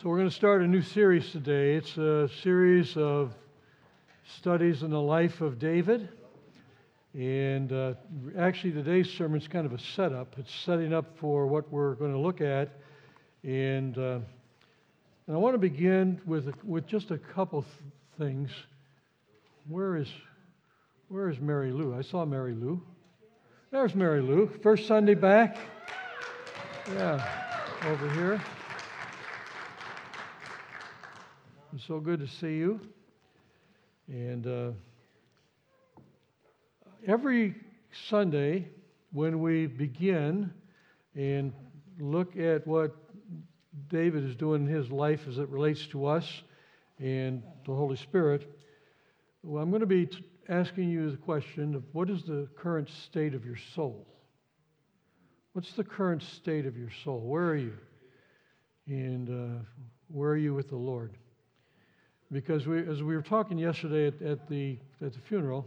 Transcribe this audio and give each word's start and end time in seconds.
So, 0.00 0.08
we're 0.08 0.16
going 0.16 0.30
to 0.30 0.34
start 0.34 0.62
a 0.62 0.66
new 0.66 0.80
series 0.80 1.30
today. 1.30 1.74
It's 1.74 1.98
a 1.98 2.26
series 2.42 2.96
of 2.96 3.34
studies 4.38 4.82
in 4.82 4.88
the 4.88 5.00
life 5.00 5.42
of 5.42 5.58
David. 5.58 6.08
And 7.12 7.70
uh, 7.70 7.92
actually, 8.38 8.72
today's 8.72 9.10
sermon 9.10 9.42
is 9.42 9.46
kind 9.46 9.66
of 9.66 9.74
a 9.74 9.78
setup. 9.78 10.36
It's 10.38 10.54
setting 10.54 10.94
up 10.94 11.18
for 11.18 11.46
what 11.46 11.70
we're 11.70 11.96
going 11.96 12.12
to 12.12 12.18
look 12.18 12.40
at. 12.40 12.70
And, 13.42 13.98
uh, 13.98 14.20
and 15.26 15.36
I 15.36 15.38
want 15.38 15.52
to 15.52 15.58
begin 15.58 16.18
with, 16.24 16.50
with 16.64 16.86
just 16.86 17.10
a 17.10 17.18
couple 17.18 17.62
things. 18.18 18.50
Where 19.68 19.96
is, 19.96 20.08
where 21.08 21.28
is 21.28 21.40
Mary 21.40 21.72
Lou? 21.72 21.94
I 21.94 22.00
saw 22.00 22.24
Mary 22.24 22.54
Lou. 22.54 22.80
There's 23.70 23.94
Mary 23.94 24.22
Lou. 24.22 24.50
First 24.62 24.86
Sunday 24.86 25.14
back. 25.14 25.58
Yeah, 26.88 27.22
over 27.84 28.10
here. 28.12 28.40
It's 31.72 31.86
so 31.86 32.00
good 32.00 32.18
to 32.18 32.26
see 32.26 32.56
you. 32.56 32.80
And 34.08 34.44
uh, 34.44 34.70
every 37.06 37.54
Sunday, 38.08 38.66
when 39.12 39.40
we 39.40 39.68
begin 39.68 40.52
and 41.14 41.52
look 42.00 42.36
at 42.36 42.66
what 42.66 42.96
David 43.88 44.24
is 44.24 44.34
doing 44.34 44.66
in 44.66 44.74
his 44.74 44.90
life 44.90 45.28
as 45.28 45.38
it 45.38 45.48
relates 45.48 45.86
to 45.88 46.06
us 46.06 46.42
and 46.98 47.40
the 47.64 47.72
Holy 47.72 47.96
Spirit, 47.96 48.50
well, 49.44 49.62
I'm 49.62 49.70
going 49.70 49.78
to 49.78 49.86
be 49.86 50.06
t- 50.06 50.24
asking 50.48 50.88
you 50.88 51.12
the 51.12 51.18
question 51.18 51.76
of 51.76 51.84
what 51.92 52.10
is 52.10 52.24
the 52.24 52.48
current 52.56 52.90
state 52.90 53.32
of 53.32 53.44
your 53.44 53.58
soul? 53.76 54.08
What's 55.52 55.72
the 55.74 55.84
current 55.84 56.24
state 56.24 56.66
of 56.66 56.76
your 56.76 56.90
soul? 57.04 57.20
Where 57.20 57.44
are 57.44 57.56
you? 57.56 57.76
And 58.88 59.28
uh, 59.28 59.62
where 60.08 60.30
are 60.30 60.36
you 60.36 60.52
with 60.52 60.68
the 60.68 60.76
Lord? 60.76 61.14
Because 62.32 62.66
we, 62.66 62.86
as 62.86 63.02
we 63.02 63.14
were 63.14 63.22
talking 63.22 63.58
yesterday 63.58 64.06
at, 64.06 64.22
at, 64.22 64.48
the, 64.48 64.78
at 65.04 65.12
the 65.12 65.18
funeral, 65.20 65.66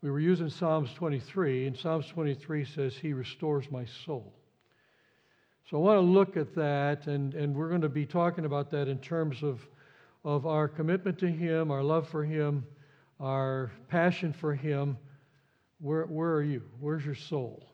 we 0.00 0.10
were 0.10 0.20
using 0.20 0.48
Psalms 0.48 0.92
23, 0.94 1.66
and 1.66 1.76
Psalms 1.76 2.06
23 2.08 2.64
says, 2.64 2.94
He 2.94 3.12
restores 3.12 3.70
my 3.70 3.84
soul. 4.04 4.32
So 5.70 5.76
I 5.76 5.80
want 5.80 5.96
to 5.98 6.00
look 6.00 6.36
at 6.36 6.54
that, 6.54 7.06
and, 7.06 7.34
and 7.34 7.54
we're 7.54 7.68
going 7.68 7.82
to 7.82 7.88
be 7.88 8.04
talking 8.04 8.44
about 8.44 8.70
that 8.72 8.88
in 8.88 8.98
terms 8.98 9.42
of, 9.42 9.60
of 10.24 10.46
our 10.46 10.68
commitment 10.68 11.18
to 11.20 11.26
Him, 11.26 11.70
our 11.70 11.82
love 11.82 12.08
for 12.08 12.24
Him, 12.24 12.64
our 13.20 13.70
passion 13.88 14.32
for 14.32 14.54
Him. 14.54 14.96
Where, 15.80 16.04
where 16.06 16.32
are 16.32 16.42
you? 16.42 16.62
Where's 16.80 17.04
your 17.04 17.14
soul? 17.14 17.66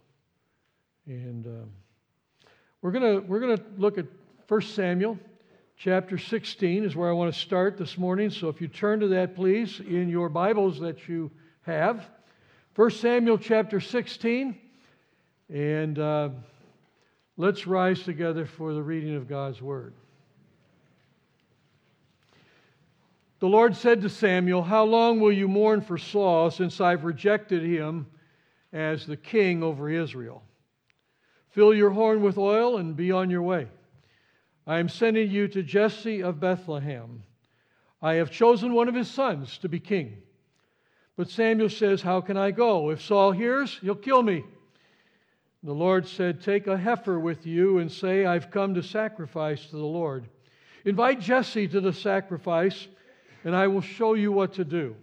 And 1.06 1.46
um, 1.46 1.70
we're 2.82 2.92
going 2.92 3.26
we're 3.26 3.40
going 3.40 3.56
to 3.56 3.64
look 3.78 3.98
at 3.98 4.06
1 4.48 4.62
Samuel 4.62 5.18
chapter 5.78 6.18
16 6.18 6.84
is 6.84 6.96
where 6.96 7.08
I 7.08 7.12
want 7.12 7.32
to 7.32 7.38
start 7.38 7.78
this 7.78 7.96
morning. 7.96 8.30
So 8.30 8.48
if 8.48 8.60
you 8.60 8.66
turn 8.66 8.98
to 8.98 9.08
that, 9.08 9.36
please, 9.36 9.78
in 9.78 10.08
your 10.08 10.28
Bibles 10.28 10.80
that 10.80 11.06
you 11.06 11.30
have. 11.62 12.04
1 12.74 12.90
Samuel 12.90 13.38
chapter 13.38 13.78
16. 13.78 14.58
And 15.48 15.98
uh, 15.98 16.30
let's 17.36 17.68
rise 17.68 18.02
together 18.02 18.44
for 18.44 18.74
the 18.74 18.82
reading 18.82 19.14
of 19.14 19.28
God's 19.28 19.62
word. 19.62 19.94
The 23.38 23.46
Lord 23.48 23.76
said 23.76 24.02
to 24.02 24.08
Samuel, 24.08 24.64
How 24.64 24.82
long 24.82 25.20
will 25.20 25.32
you 25.32 25.46
mourn 25.46 25.80
for 25.80 25.96
Saul 25.96 26.50
since 26.50 26.80
I've 26.80 27.04
rejected 27.04 27.62
him 27.62 28.08
as 28.72 29.06
the 29.06 29.16
king 29.16 29.62
over 29.62 29.88
Israel? 29.88 30.42
Fill 31.50 31.72
your 31.72 31.90
horn 31.90 32.20
with 32.20 32.36
oil 32.36 32.78
and 32.78 32.96
be 32.96 33.12
on 33.12 33.30
your 33.30 33.42
way. 33.42 33.68
I 34.68 34.80
am 34.80 34.90
sending 34.90 35.30
you 35.30 35.48
to 35.48 35.62
Jesse 35.62 36.22
of 36.22 36.40
Bethlehem. 36.40 37.22
I 38.02 38.14
have 38.14 38.30
chosen 38.30 38.74
one 38.74 38.86
of 38.86 38.94
his 38.94 39.10
sons 39.10 39.56
to 39.58 39.68
be 39.68 39.80
king. 39.80 40.18
But 41.16 41.30
Samuel 41.30 41.70
says, 41.70 42.02
How 42.02 42.20
can 42.20 42.36
I 42.36 42.50
go? 42.50 42.90
If 42.90 43.02
Saul 43.02 43.32
hears, 43.32 43.78
he'll 43.80 43.94
kill 43.94 44.22
me. 44.22 44.44
The 45.62 45.72
Lord 45.72 46.06
said, 46.06 46.42
Take 46.42 46.66
a 46.66 46.76
heifer 46.76 47.18
with 47.18 47.46
you 47.46 47.78
and 47.78 47.90
say, 47.90 48.26
I've 48.26 48.50
come 48.50 48.74
to 48.74 48.82
sacrifice 48.82 49.64
to 49.70 49.76
the 49.76 49.86
Lord. 49.86 50.28
Invite 50.84 51.20
Jesse 51.20 51.66
to 51.68 51.80
the 51.80 51.94
sacrifice, 51.94 52.88
and 53.44 53.56
I 53.56 53.68
will 53.68 53.80
show 53.80 54.12
you 54.12 54.32
what 54.32 54.52
to 54.54 54.66
do. 54.66 54.96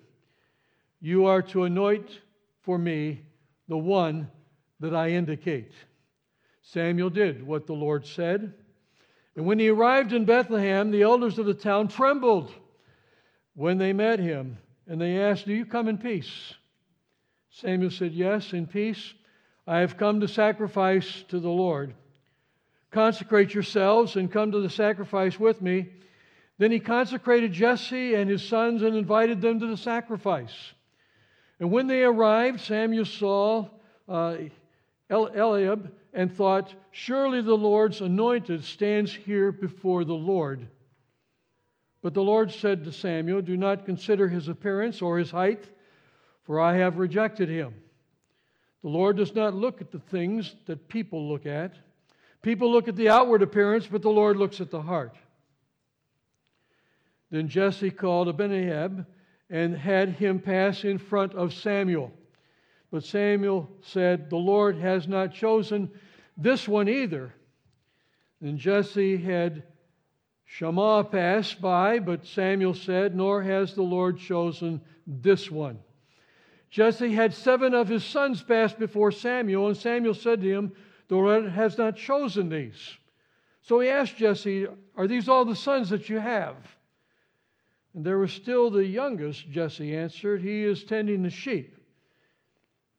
You 1.01 1.25
are 1.25 1.41
to 1.41 1.63
anoint 1.63 2.21
for 2.61 2.77
me 2.77 3.23
the 3.67 3.77
one 3.79 4.29
that 4.79 4.93
I 4.93 5.09
indicate. 5.09 5.71
Samuel 6.61 7.09
did 7.09 7.45
what 7.45 7.65
the 7.65 7.73
Lord 7.73 8.05
said. 8.05 8.53
And 9.35 9.45
when 9.45 9.59
he 9.59 9.69
arrived 9.69 10.13
in 10.13 10.25
Bethlehem, 10.25 10.91
the 10.91 11.01
elders 11.01 11.37
of 11.37 11.45
the 11.45 11.53
town 11.53 11.87
trembled 11.87 12.53
when 13.53 13.77
they 13.77 13.93
met 13.93 14.19
him, 14.19 14.57
and 14.87 14.99
they 14.99 15.21
asked, 15.21 15.45
Do 15.45 15.53
you 15.53 15.65
come 15.65 15.87
in 15.87 15.97
peace? 15.97 16.53
Samuel 17.49 17.91
said, 17.91 18.13
Yes, 18.13 18.53
in 18.53 18.67
peace. 18.67 19.13
I 19.67 19.79
have 19.79 19.97
come 19.97 20.19
to 20.19 20.27
sacrifice 20.27 21.23
to 21.29 21.39
the 21.39 21.49
Lord. 21.49 21.95
Consecrate 22.91 23.53
yourselves 23.53 24.15
and 24.15 24.31
come 24.31 24.51
to 24.51 24.59
the 24.59 24.69
sacrifice 24.69 25.39
with 25.39 25.61
me. 25.61 25.89
Then 26.57 26.71
he 26.71 26.79
consecrated 26.79 27.51
Jesse 27.51 28.13
and 28.13 28.29
his 28.29 28.43
sons 28.43 28.83
and 28.83 28.95
invited 28.95 29.41
them 29.41 29.59
to 29.59 29.67
the 29.67 29.77
sacrifice. 29.77 30.53
And 31.59 31.71
when 31.71 31.87
they 31.87 32.03
arrived, 32.03 32.61
Samuel 32.61 33.05
saw 33.05 33.69
uh, 34.07 34.35
Eliab 35.09 35.91
and 36.13 36.35
thought, 36.35 36.73
Surely 36.91 37.41
the 37.41 37.55
Lord's 37.55 38.01
anointed 38.01 38.63
stands 38.63 39.13
here 39.13 39.51
before 39.51 40.03
the 40.03 40.13
Lord. 40.13 40.67
But 42.01 42.13
the 42.13 42.23
Lord 42.23 42.51
said 42.51 42.83
to 42.83 42.91
Samuel, 42.91 43.41
Do 43.41 43.57
not 43.57 43.85
consider 43.85 44.27
his 44.27 44.47
appearance 44.47 45.01
or 45.01 45.17
his 45.17 45.31
height, 45.31 45.69
for 46.43 46.59
I 46.59 46.77
have 46.77 46.97
rejected 46.97 47.49
him. 47.49 47.73
The 48.83 48.89
Lord 48.89 49.17
does 49.17 49.33
not 49.33 49.55
look 49.55 49.81
at 49.81 49.91
the 49.91 49.99
things 49.99 50.55
that 50.67 50.87
people 50.87 51.27
look 51.27 51.45
at. 51.47 51.73
People 52.43 52.71
look 52.71 52.87
at 52.87 52.95
the 52.95 53.09
outward 53.09 53.41
appearance, 53.41 53.87
but 53.87 54.03
the 54.03 54.11
Lord 54.11 54.37
looks 54.37 54.61
at 54.61 54.69
the 54.69 54.83
heart. 54.83 55.15
Then 57.31 57.47
Jesse 57.47 57.89
called 57.89 58.27
Abinadab 58.27 59.07
and 59.49 59.75
had 59.75 60.09
him 60.09 60.39
pass 60.39 60.83
in 60.83 60.99
front 60.99 61.33
of 61.33 61.53
Samuel. 61.53 62.11
But 62.95 63.03
Samuel 63.03 63.69
said, 63.81 64.29
The 64.29 64.37
Lord 64.37 64.77
has 64.77 65.05
not 65.05 65.33
chosen 65.33 65.91
this 66.37 66.65
one 66.65 66.87
either. 66.87 67.33
And 68.39 68.57
Jesse 68.57 69.17
had 69.17 69.63
Shammah 70.45 71.03
pass 71.03 71.53
by, 71.53 71.99
but 71.99 72.25
Samuel 72.25 72.73
said, 72.73 73.13
Nor 73.13 73.43
has 73.43 73.73
the 73.73 73.81
Lord 73.81 74.17
chosen 74.17 74.79
this 75.05 75.51
one. 75.51 75.79
Jesse 76.69 77.11
had 77.11 77.33
seven 77.33 77.73
of 77.73 77.89
his 77.89 78.05
sons 78.05 78.41
pass 78.41 78.71
before 78.71 79.11
Samuel, 79.11 79.67
and 79.67 79.75
Samuel 79.75 80.13
said 80.13 80.39
to 80.39 80.47
him, 80.47 80.71
The 81.09 81.17
Lord 81.17 81.49
has 81.49 81.77
not 81.77 81.97
chosen 81.97 82.47
these. 82.47 82.95
So 83.63 83.81
he 83.81 83.89
asked 83.89 84.15
Jesse, 84.15 84.67
Are 84.95 85.05
these 85.05 85.27
all 85.27 85.43
the 85.43 85.53
sons 85.53 85.89
that 85.89 86.07
you 86.07 86.19
have? 86.19 86.55
And 87.93 88.05
there 88.05 88.19
was 88.19 88.31
still 88.31 88.69
the 88.69 88.85
youngest, 88.85 89.49
Jesse 89.49 89.93
answered. 89.93 90.41
He 90.41 90.63
is 90.63 90.85
tending 90.85 91.23
the 91.23 91.29
sheep. 91.29 91.75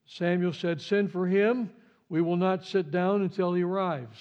Samuel 0.07 0.53
said, 0.53 0.81
Send 0.81 1.11
for 1.11 1.27
him 1.27 1.71
we 2.09 2.23
will 2.23 2.37
not 2.37 2.65
sit 2.65 2.91
down 2.91 3.23
until 3.23 3.53
he 3.53 3.63
arrives. 3.63 4.19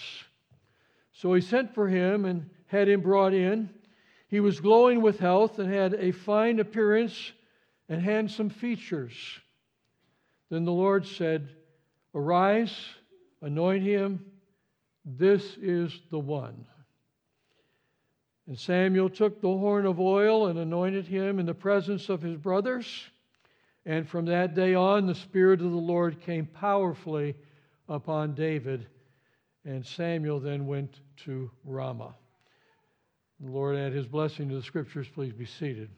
So 1.14 1.34
he 1.34 1.42
sent 1.42 1.74
for 1.74 1.88
him 1.88 2.26
and 2.26 2.50
had 2.68 2.90
him 2.90 3.02
brought 3.02 3.34
in. 3.34 3.70
He 4.28 4.40
was 4.40 4.60
glowing 4.60 5.02
with 5.02 5.20
health 5.20 5.60
and 5.60 5.72
had 5.72 5.94
a 5.94 6.12
fine 6.12 6.60
appearance 6.60 7.32
and 7.88 8.02
handsome 8.02 8.50
features. 8.50 9.14
Then 10.50 10.66
the 10.66 10.72
Lord 10.72 11.06
said, 11.06 11.50
Arise, 12.14 12.76
anoint 13.42 13.84
him. 13.84 14.26
This 15.06 15.58
is 15.58 16.02
the 16.10 16.20
one. 16.20 16.66
And 18.48 18.58
Samuel 18.58 19.10
took 19.10 19.42
the 19.42 19.48
horn 19.48 19.86
of 19.86 20.00
oil 20.00 20.48
and 20.48 20.60
anointed 20.60 21.08
him 21.08 21.40
in 21.40 21.46
the 21.46 21.54
presence 21.54 22.10
of 22.10 22.22
his 22.22 22.38
brothers. 22.38 22.88
And 23.86 24.10
from 24.10 24.26
that 24.26 24.56
day 24.56 24.74
on, 24.74 25.06
the 25.06 25.16
Spirit 25.16 25.62
of 25.62 25.72
the 25.72 25.78
Lord 25.78 26.22
came 26.22 26.48
powerfully 26.48 27.36
upon 27.88 28.34
David, 28.34 28.88
and 29.64 29.86
Samuel 29.86 30.40
then 30.40 30.66
went 30.66 31.00
to 31.26 31.52
Ramah. 31.64 32.16
The 33.40 33.52
Lord 33.52 33.78
add 33.78 33.94
his 33.94 34.08
blessing 34.08 34.50
to 34.50 34.56
the 34.56 34.64
scriptures. 34.64 35.08
Please 35.14 35.34
be 35.34 35.46
seated. 35.46 35.90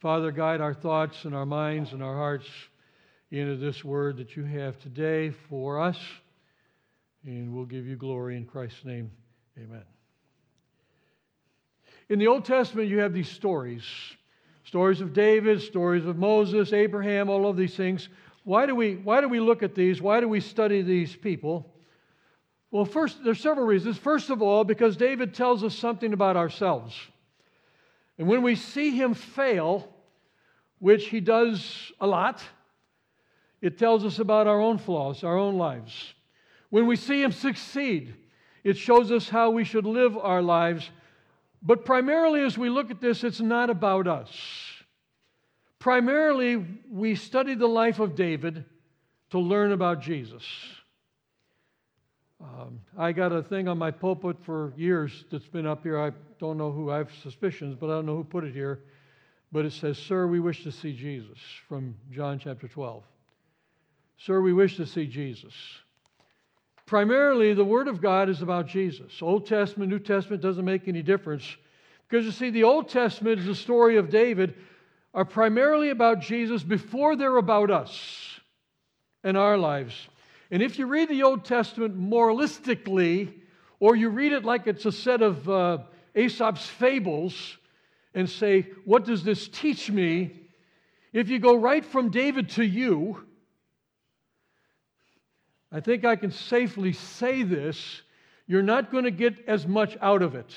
Father, 0.00 0.32
guide 0.32 0.60
our 0.60 0.74
thoughts 0.74 1.24
and 1.24 1.34
our 1.34 1.46
minds 1.46 1.92
and 1.92 2.02
our 2.02 2.16
hearts 2.16 2.48
into 3.30 3.56
this 3.56 3.84
word 3.84 4.16
that 4.16 4.36
you 4.36 4.44
have 4.44 4.76
today 4.80 5.30
for 5.48 5.80
us, 5.80 5.98
and 7.24 7.54
we'll 7.54 7.64
give 7.64 7.86
you 7.86 7.94
glory 7.94 8.36
in 8.36 8.44
Christ's 8.44 8.84
name. 8.84 9.12
Amen. 9.56 9.91
In 12.12 12.18
the 12.18 12.26
Old 12.26 12.44
Testament, 12.44 12.90
you 12.90 12.98
have 12.98 13.14
these 13.14 13.30
stories 13.30 13.82
Stories 14.64 15.00
of 15.00 15.14
David, 15.14 15.62
stories 15.62 16.04
of 16.04 16.18
Moses, 16.18 16.74
Abraham, 16.74 17.30
all 17.30 17.48
of 17.48 17.56
these 17.56 17.74
things. 17.74 18.10
Why 18.44 18.66
do 18.66 18.74
we, 18.74 18.96
why 18.96 19.22
do 19.22 19.30
we 19.30 19.40
look 19.40 19.62
at 19.62 19.74
these? 19.74 20.02
Why 20.02 20.20
do 20.20 20.28
we 20.28 20.40
study 20.40 20.82
these 20.82 21.16
people? 21.16 21.72
Well, 22.70 22.84
first, 22.84 23.24
there's 23.24 23.40
several 23.40 23.66
reasons. 23.66 23.96
First 23.96 24.28
of 24.28 24.42
all, 24.42 24.62
because 24.62 24.94
David 24.94 25.32
tells 25.32 25.64
us 25.64 25.74
something 25.74 26.12
about 26.12 26.36
ourselves. 26.36 26.94
And 28.18 28.28
when 28.28 28.42
we 28.42 28.56
see 28.56 28.90
him 28.90 29.14
fail, 29.14 29.88
which 30.80 31.06
he 31.06 31.20
does 31.20 31.92
a 31.98 32.06
lot, 32.06 32.42
it 33.62 33.78
tells 33.78 34.04
us 34.04 34.18
about 34.18 34.46
our 34.46 34.60
own 34.60 34.76
flaws, 34.76 35.24
our 35.24 35.38
own 35.38 35.56
lives. 35.56 36.12
When 36.68 36.86
we 36.86 36.96
see 36.96 37.22
him 37.22 37.32
succeed, 37.32 38.14
it 38.64 38.76
shows 38.76 39.10
us 39.10 39.30
how 39.30 39.50
we 39.50 39.64
should 39.64 39.86
live 39.86 40.18
our 40.18 40.42
lives. 40.42 40.90
But 41.62 41.84
primarily, 41.84 42.42
as 42.42 42.58
we 42.58 42.68
look 42.68 42.90
at 42.90 43.00
this, 43.00 43.22
it's 43.22 43.40
not 43.40 43.70
about 43.70 44.08
us. 44.08 44.30
Primarily, 45.78 46.64
we 46.90 47.14
study 47.14 47.54
the 47.54 47.68
life 47.68 48.00
of 48.00 48.14
David 48.16 48.64
to 49.30 49.38
learn 49.38 49.72
about 49.72 50.00
Jesus. 50.00 50.42
Um, 52.40 52.80
I 52.98 53.12
got 53.12 53.32
a 53.32 53.42
thing 53.42 53.68
on 53.68 53.78
my 53.78 53.92
pulpit 53.92 54.36
for 54.42 54.72
years 54.76 55.24
that's 55.30 55.46
been 55.46 55.66
up 55.66 55.84
here. 55.84 56.00
I 56.00 56.10
don't 56.40 56.58
know 56.58 56.72
who, 56.72 56.90
I 56.90 56.98
have 56.98 57.10
suspicions, 57.22 57.76
but 57.78 57.86
I 57.86 57.94
don't 57.94 58.06
know 58.06 58.16
who 58.16 58.24
put 58.24 58.44
it 58.44 58.52
here. 58.52 58.80
But 59.52 59.64
it 59.64 59.72
says, 59.72 59.98
Sir, 59.98 60.26
we 60.26 60.40
wish 60.40 60.64
to 60.64 60.72
see 60.72 60.92
Jesus 60.92 61.38
from 61.68 61.94
John 62.10 62.38
chapter 62.38 62.66
12. 62.66 63.04
Sir, 64.18 64.40
we 64.40 64.52
wish 64.52 64.76
to 64.76 64.86
see 64.86 65.06
Jesus. 65.06 65.52
Primarily, 66.86 67.54
the 67.54 67.64
Word 67.64 67.88
of 67.88 68.00
God 68.00 68.28
is 68.28 68.42
about 68.42 68.66
Jesus. 68.66 69.22
Old 69.22 69.46
Testament, 69.46 69.90
New 69.90 69.98
Testament 69.98 70.42
doesn't 70.42 70.64
make 70.64 70.88
any 70.88 71.02
difference. 71.02 71.56
Because 72.08 72.26
you 72.26 72.32
see, 72.32 72.50
the 72.50 72.64
Old 72.64 72.88
Testament 72.88 73.38
is 73.38 73.46
the 73.46 73.54
story 73.54 73.96
of 73.96 74.10
David, 74.10 74.54
are 75.14 75.24
primarily 75.24 75.90
about 75.90 76.20
Jesus 76.20 76.62
before 76.62 77.16
they're 77.16 77.36
about 77.36 77.70
us 77.70 78.40
and 79.24 79.36
our 79.36 79.56
lives. 79.56 79.94
And 80.50 80.62
if 80.62 80.78
you 80.78 80.86
read 80.86 81.08
the 81.08 81.22
Old 81.22 81.44
Testament 81.44 81.98
moralistically, 81.98 83.32
or 83.80 83.96
you 83.96 84.10
read 84.10 84.32
it 84.32 84.44
like 84.44 84.66
it's 84.66 84.84
a 84.84 84.92
set 84.92 85.22
of 85.22 85.48
uh, 85.48 85.78
Aesop's 86.14 86.66
fables 86.66 87.58
and 88.14 88.28
say, 88.28 88.68
What 88.84 89.04
does 89.04 89.24
this 89.24 89.48
teach 89.48 89.90
me? 89.90 90.40
If 91.12 91.28
you 91.28 91.38
go 91.38 91.54
right 91.56 91.84
from 91.84 92.10
David 92.10 92.50
to 92.50 92.64
you, 92.64 93.26
I 95.72 95.80
think 95.80 96.04
I 96.04 96.16
can 96.16 96.30
safely 96.30 96.92
say 96.92 97.42
this 97.42 98.02
you're 98.46 98.62
not 98.62 98.92
going 98.92 99.04
to 99.04 99.10
get 99.10 99.48
as 99.48 99.66
much 99.66 99.96
out 100.02 100.20
of 100.20 100.34
it. 100.34 100.52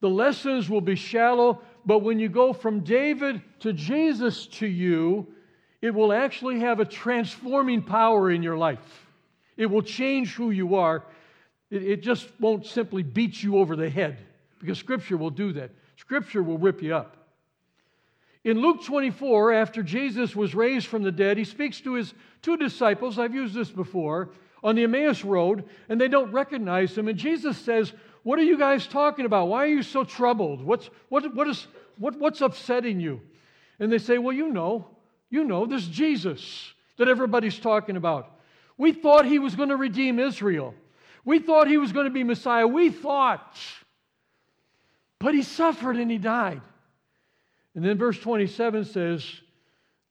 The 0.00 0.10
lessons 0.10 0.68
will 0.70 0.80
be 0.80 0.94
shallow, 0.94 1.60
but 1.84 2.00
when 2.00 2.18
you 2.18 2.28
go 2.28 2.52
from 2.52 2.80
David 2.80 3.42
to 3.60 3.72
Jesus 3.72 4.46
to 4.58 4.66
you, 4.66 5.26
it 5.80 5.92
will 5.92 6.12
actually 6.12 6.60
have 6.60 6.78
a 6.78 6.84
transforming 6.84 7.82
power 7.82 8.30
in 8.30 8.42
your 8.42 8.56
life. 8.56 9.06
It 9.56 9.66
will 9.66 9.82
change 9.82 10.34
who 10.34 10.50
you 10.50 10.76
are. 10.76 11.02
It, 11.70 11.82
it 11.82 12.02
just 12.02 12.28
won't 12.38 12.66
simply 12.66 13.02
beat 13.02 13.42
you 13.42 13.58
over 13.58 13.74
the 13.74 13.90
head 13.90 14.18
because 14.60 14.78
Scripture 14.78 15.16
will 15.16 15.30
do 15.30 15.52
that. 15.54 15.70
Scripture 15.96 16.42
will 16.42 16.58
rip 16.58 16.82
you 16.82 16.94
up. 16.94 17.21
In 18.44 18.60
Luke 18.60 18.84
24, 18.84 19.52
after 19.52 19.82
Jesus 19.82 20.34
was 20.34 20.54
raised 20.54 20.88
from 20.88 21.02
the 21.02 21.12
dead, 21.12 21.38
he 21.38 21.44
speaks 21.44 21.80
to 21.82 21.94
his 21.94 22.12
two 22.42 22.56
disciples. 22.56 23.18
I've 23.18 23.34
used 23.34 23.54
this 23.54 23.70
before 23.70 24.30
on 24.64 24.74
the 24.74 24.82
Emmaus 24.82 25.24
Road, 25.24 25.64
and 25.88 26.00
they 26.00 26.08
don't 26.08 26.32
recognize 26.32 26.96
him. 26.96 27.08
And 27.08 27.18
Jesus 27.18 27.56
says, 27.56 27.92
What 28.24 28.38
are 28.38 28.44
you 28.44 28.58
guys 28.58 28.86
talking 28.86 29.26
about? 29.26 29.48
Why 29.48 29.64
are 29.64 29.68
you 29.68 29.82
so 29.82 30.02
troubled? 30.02 30.62
What's, 30.62 30.90
what, 31.08 31.32
what 31.34 31.46
is, 31.46 31.66
what, 31.98 32.18
what's 32.18 32.40
upsetting 32.40 33.00
you? 33.00 33.20
And 33.78 33.92
they 33.92 33.98
say, 33.98 34.18
Well, 34.18 34.34
you 34.34 34.48
know, 34.48 34.88
you 35.30 35.44
know, 35.44 35.64
this 35.64 35.86
Jesus 35.86 36.72
that 36.96 37.08
everybody's 37.08 37.58
talking 37.58 37.96
about. 37.96 38.38
We 38.76 38.92
thought 38.92 39.24
he 39.24 39.38
was 39.38 39.54
going 39.54 39.68
to 39.68 39.76
redeem 39.76 40.18
Israel. 40.18 40.74
We 41.24 41.38
thought 41.38 41.68
he 41.68 41.78
was 41.78 41.92
going 41.92 42.06
to 42.06 42.10
be 42.10 42.24
Messiah. 42.24 42.66
We 42.66 42.90
thought. 42.90 43.56
But 45.20 45.34
he 45.34 45.42
suffered 45.42 45.96
and 45.96 46.10
he 46.10 46.18
died. 46.18 46.62
And 47.74 47.84
then 47.84 47.96
verse 47.96 48.18
27 48.18 48.84
says, 48.84 49.24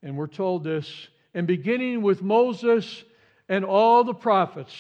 and 0.04 0.18
we're 0.18 0.28
told 0.28 0.64
this, 0.64 1.08
and 1.34 1.46
beginning 1.46 2.02
with 2.02 2.22
Moses 2.22 3.04
and 3.48 3.64
all 3.64 4.04
the 4.04 4.14
prophets, 4.14 4.76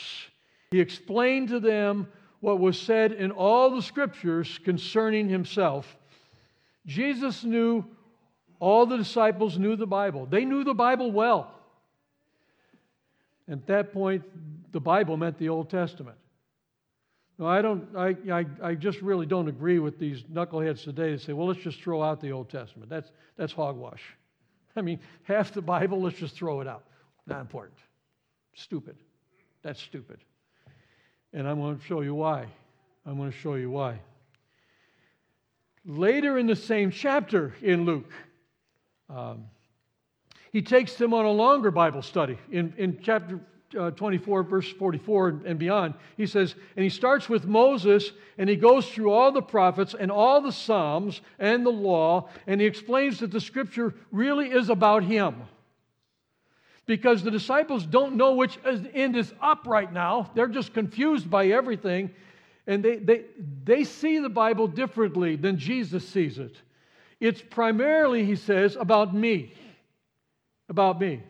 he 0.71 0.79
explained 0.79 1.49
to 1.49 1.59
them 1.59 2.07
what 2.39 2.59
was 2.59 2.79
said 2.79 3.11
in 3.11 3.31
all 3.31 3.69
the 3.69 3.81
scriptures 3.81 4.59
concerning 4.63 5.29
himself. 5.29 5.95
Jesus 6.85 7.43
knew 7.43 7.85
all 8.59 8.85
the 8.85 8.97
disciples 8.97 9.57
knew 9.57 9.75
the 9.75 9.87
Bible. 9.87 10.25
They 10.25 10.45
knew 10.45 10.63
the 10.63 10.73
Bible 10.73 11.11
well. 11.11 11.51
At 13.49 13.67
that 13.67 13.93
point, 13.93 14.23
the 14.71 14.79
Bible 14.79 15.17
meant 15.17 15.37
the 15.37 15.49
Old 15.49 15.69
Testament. 15.69 16.17
I 17.47 17.61
don't. 17.61 17.87
I, 17.95 18.15
I, 18.31 18.45
I 18.61 18.75
just 18.75 19.01
really 19.01 19.25
don't 19.25 19.47
agree 19.47 19.79
with 19.79 19.97
these 19.97 20.23
knuckleheads 20.23 20.83
today 20.83 21.11
that 21.11 21.21
say, 21.21 21.33
"Well, 21.33 21.47
let's 21.47 21.61
just 21.61 21.81
throw 21.81 22.03
out 22.03 22.21
the 22.21 22.31
Old 22.31 22.49
Testament." 22.49 22.89
That's 22.89 23.11
that's 23.37 23.53
hogwash. 23.53 24.01
I 24.75 24.81
mean, 24.81 24.99
half 25.23 25.51
the 25.51 25.61
Bible, 25.61 26.01
let's 26.01 26.17
just 26.17 26.35
throw 26.35 26.61
it 26.61 26.67
out. 26.67 26.83
Not 27.27 27.41
important. 27.41 27.77
Stupid. 28.53 28.95
That's 29.63 29.81
stupid. 29.81 30.19
And 31.33 31.47
I'm 31.47 31.59
going 31.59 31.77
to 31.77 31.85
show 31.85 32.01
you 32.01 32.15
why. 32.15 32.47
I'm 33.05 33.17
going 33.17 33.31
to 33.31 33.37
show 33.37 33.55
you 33.55 33.69
why. 33.69 33.99
Later 35.85 36.37
in 36.37 36.47
the 36.47 36.55
same 36.55 36.91
chapter 36.91 37.55
in 37.61 37.85
Luke, 37.85 38.11
um, 39.09 39.45
he 40.51 40.61
takes 40.61 40.95
them 40.95 41.13
on 41.13 41.25
a 41.25 41.31
longer 41.31 41.71
Bible 41.71 42.01
study. 42.01 42.37
In, 42.51 42.73
in 42.77 42.99
chapter 43.01 43.39
uh, 43.77 43.91
24, 43.91 44.43
verse 44.43 44.69
44 44.71 45.41
and, 45.45 45.59
beyond, 45.59 45.93
he 46.17 46.25
says, 46.25 46.55
and 46.75 46.83
he 46.83 46.89
starts 46.89 47.29
with 47.29 47.45
Moses 47.45 48.11
and 48.37 48.49
he 48.49 48.55
goes 48.55 48.87
through 48.89 49.11
all 49.11 49.31
the 49.31 49.41
prophets 49.41 49.95
and 49.97 50.11
all 50.11 50.41
the 50.41 50.51
Psalms 50.51 51.21
and 51.39 51.65
the 51.65 51.71
law, 51.71 52.29
and 52.47 52.59
he 52.59 52.67
explains 52.67 53.19
that 53.19 53.31
the 53.31 53.41
scripture 53.41 53.93
really 54.11 54.49
is 54.49 54.69
about 54.69 55.03
him. 55.03 55.35
Because 56.85 57.23
the 57.23 57.31
disciples 57.31 57.85
don't 57.85 58.15
know 58.15 58.33
which 58.33 58.57
end 58.65 59.15
is 59.15 59.31
up 59.41 59.65
right 59.65 59.91
now. 59.91 60.31
They're 60.35 60.47
just 60.47 60.73
confused 60.73 61.29
by 61.29 61.47
everything. 61.47 62.11
And 62.67 62.83
they, 62.83 62.97
they, 62.97 63.25
they 63.63 63.83
see 63.83 64.19
the 64.19 64.29
Bible 64.29 64.67
differently 64.67 65.35
than 65.35 65.57
Jesus 65.57 66.07
sees 66.07 66.37
it. 66.37 66.55
It's 67.19 67.41
primarily, 67.41 68.25
he 68.25 68.35
says, 68.35 68.75
about 68.75 69.13
me. 69.13 69.53
About 70.69 70.99
me. 70.99 71.21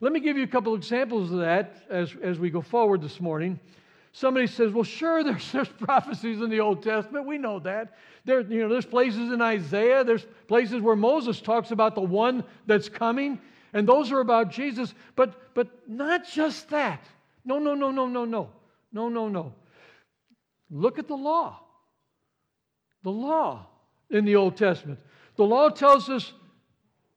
Let 0.00 0.12
me 0.12 0.20
give 0.20 0.36
you 0.36 0.42
a 0.42 0.48
couple 0.48 0.74
examples 0.74 1.30
of 1.30 1.38
that 1.40 1.84
as, 1.88 2.14
as 2.22 2.38
we 2.38 2.50
go 2.50 2.60
forward 2.60 3.00
this 3.00 3.20
morning. 3.20 3.58
Somebody 4.12 4.46
says, 4.46 4.72
well, 4.72 4.84
sure, 4.84 5.24
there's, 5.24 5.50
there's 5.52 5.68
prophecies 5.68 6.40
in 6.40 6.50
the 6.50 6.60
Old 6.60 6.82
Testament. 6.82 7.26
We 7.26 7.38
know 7.38 7.58
that. 7.60 7.94
There, 8.24 8.40
you 8.40 8.60
know, 8.60 8.68
there's 8.68 8.86
places 8.86 9.32
in 9.32 9.42
Isaiah, 9.42 10.04
there's 10.04 10.26
places 10.48 10.80
where 10.80 10.96
Moses 10.96 11.40
talks 11.40 11.70
about 11.70 11.94
the 11.94 12.00
one 12.00 12.44
that's 12.66 12.88
coming, 12.88 13.38
and 13.72 13.88
those 13.88 14.12
are 14.12 14.20
about 14.20 14.50
Jesus. 14.50 14.94
But, 15.16 15.54
but 15.54 15.68
not 15.88 16.26
just 16.26 16.70
that. 16.70 17.04
No, 17.44 17.58
no, 17.58 17.74
no, 17.74 17.90
no, 17.90 18.06
no, 18.06 18.24
no. 18.24 18.50
No, 18.92 19.08
no, 19.08 19.28
no. 19.28 19.52
Look 20.70 20.98
at 20.98 21.08
the 21.08 21.16
law. 21.16 21.60
The 23.02 23.10
law 23.10 23.66
in 24.10 24.24
the 24.24 24.36
Old 24.36 24.56
Testament. 24.56 25.00
The 25.36 25.44
law 25.44 25.68
tells 25.68 26.08
us 26.08 26.32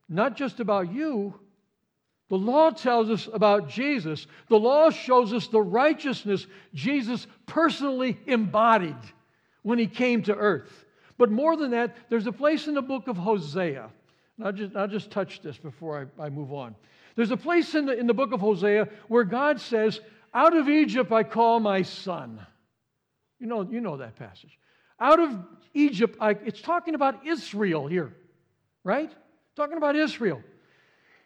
not 0.10 0.36
just 0.36 0.60
about 0.60 0.92
you, 0.92 1.40
the 2.30 2.38
law 2.38 2.72
tells 2.72 3.10
us 3.10 3.30
about 3.32 3.70
Jesus. 3.70 4.28
The 4.50 4.60
law 4.60 4.90
shows 4.90 5.32
us 5.32 5.48
the 5.48 5.62
righteousness 5.62 6.46
Jesus 6.74 7.26
personally 7.46 8.20
embodied 8.28 8.98
when 9.62 9.80
he 9.80 9.88
came 9.88 10.24
to 10.24 10.36
earth. 10.36 10.86
But 11.18 11.32
more 11.32 11.56
than 11.56 11.72
that, 11.72 11.96
there's 12.10 12.28
a 12.28 12.32
place 12.32 12.68
in 12.68 12.74
the 12.74 12.82
book 12.82 13.08
of 13.08 13.18
Hosea. 13.18 13.90
I'll 14.44 14.52
just, 14.52 14.76
I'll 14.76 14.88
just 14.88 15.10
touch 15.10 15.42
this 15.42 15.58
before 15.58 16.10
I, 16.20 16.26
I 16.26 16.30
move 16.30 16.54
on. 16.54 16.76
There's 17.16 17.32
a 17.32 17.38
place 17.38 17.74
in 17.74 17.86
the, 17.86 17.98
in 17.98 18.08
the 18.08 18.14
book 18.14 18.34
of 18.34 18.42
Hosea 18.42 18.90
where 19.08 19.24
God 19.24 19.60
says, 19.60 20.00
Out 20.34 20.56
of 20.56 20.70
Egypt 20.70 21.12
I 21.12 21.24
call 21.24 21.60
my 21.60 21.82
son. 21.82 22.46
You 23.40 23.48
know, 23.48 23.62
you 23.62 23.82
know 23.82 23.98
that 23.98 24.16
passage. 24.18 24.60
Out 25.00 25.20
of 25.20 25.36
Egypt, 25.74 26.18
I, 26.20 26.32
it's 26.32 26.62
talking 26.62 26.94
about 26.94 27.26
Israel 27.26 27.88
here, 27.88 28.14
right? 28.84 29.12
Talking 29.56 29.78
about 29.78 29.96
Israel. 29.96 30.42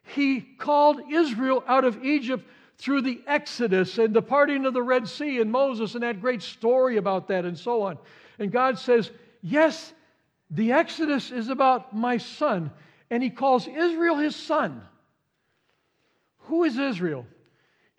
He 0.03 0.41
called 0.41 1.01
Israel 1.11 1.63
out 1.67 1.85
of 1.85 2.03
Egypt 2.03 2.47
through 2.77 3.01
the 3.01 3.21
Exodus 3.27 3.97
and 3.97 4.13
the 4.13 4.21
parting 4.21 4.65
of 4.65 4.73
the 4.73 4.81
Red 4.81 5.07
Sea 5.07 5.39
and 5.39 5.51
Moses 5.51 5.93
and 5.93 6.03
that 6.03 6.19
great 6.19 6.41
story 6.41 6.97
about 6.97 7.27
that 7.27 7.45
and 7.45 7.57
so 7.57 7.83
on. 7.83 7.97
And 8.39 8.51
God 8.51 8.79
says, 8.79 9.11
Yes, 9.41 9.93
the 10.49 10.71
Exodus 10.71 11.31
is 11.31 11.49
about 11.49 11.95
my 11.95 12.17
son. 12.17 12.71
And 13.09 13.21
he 13.21 13.29
calls 13.29 13.67
Israel 13.67 14.17
his 14.17 14.35
son. 14.35 14.81
Who 16.45 16.63
is 16.63 16.77
Israel? 16.77 17.25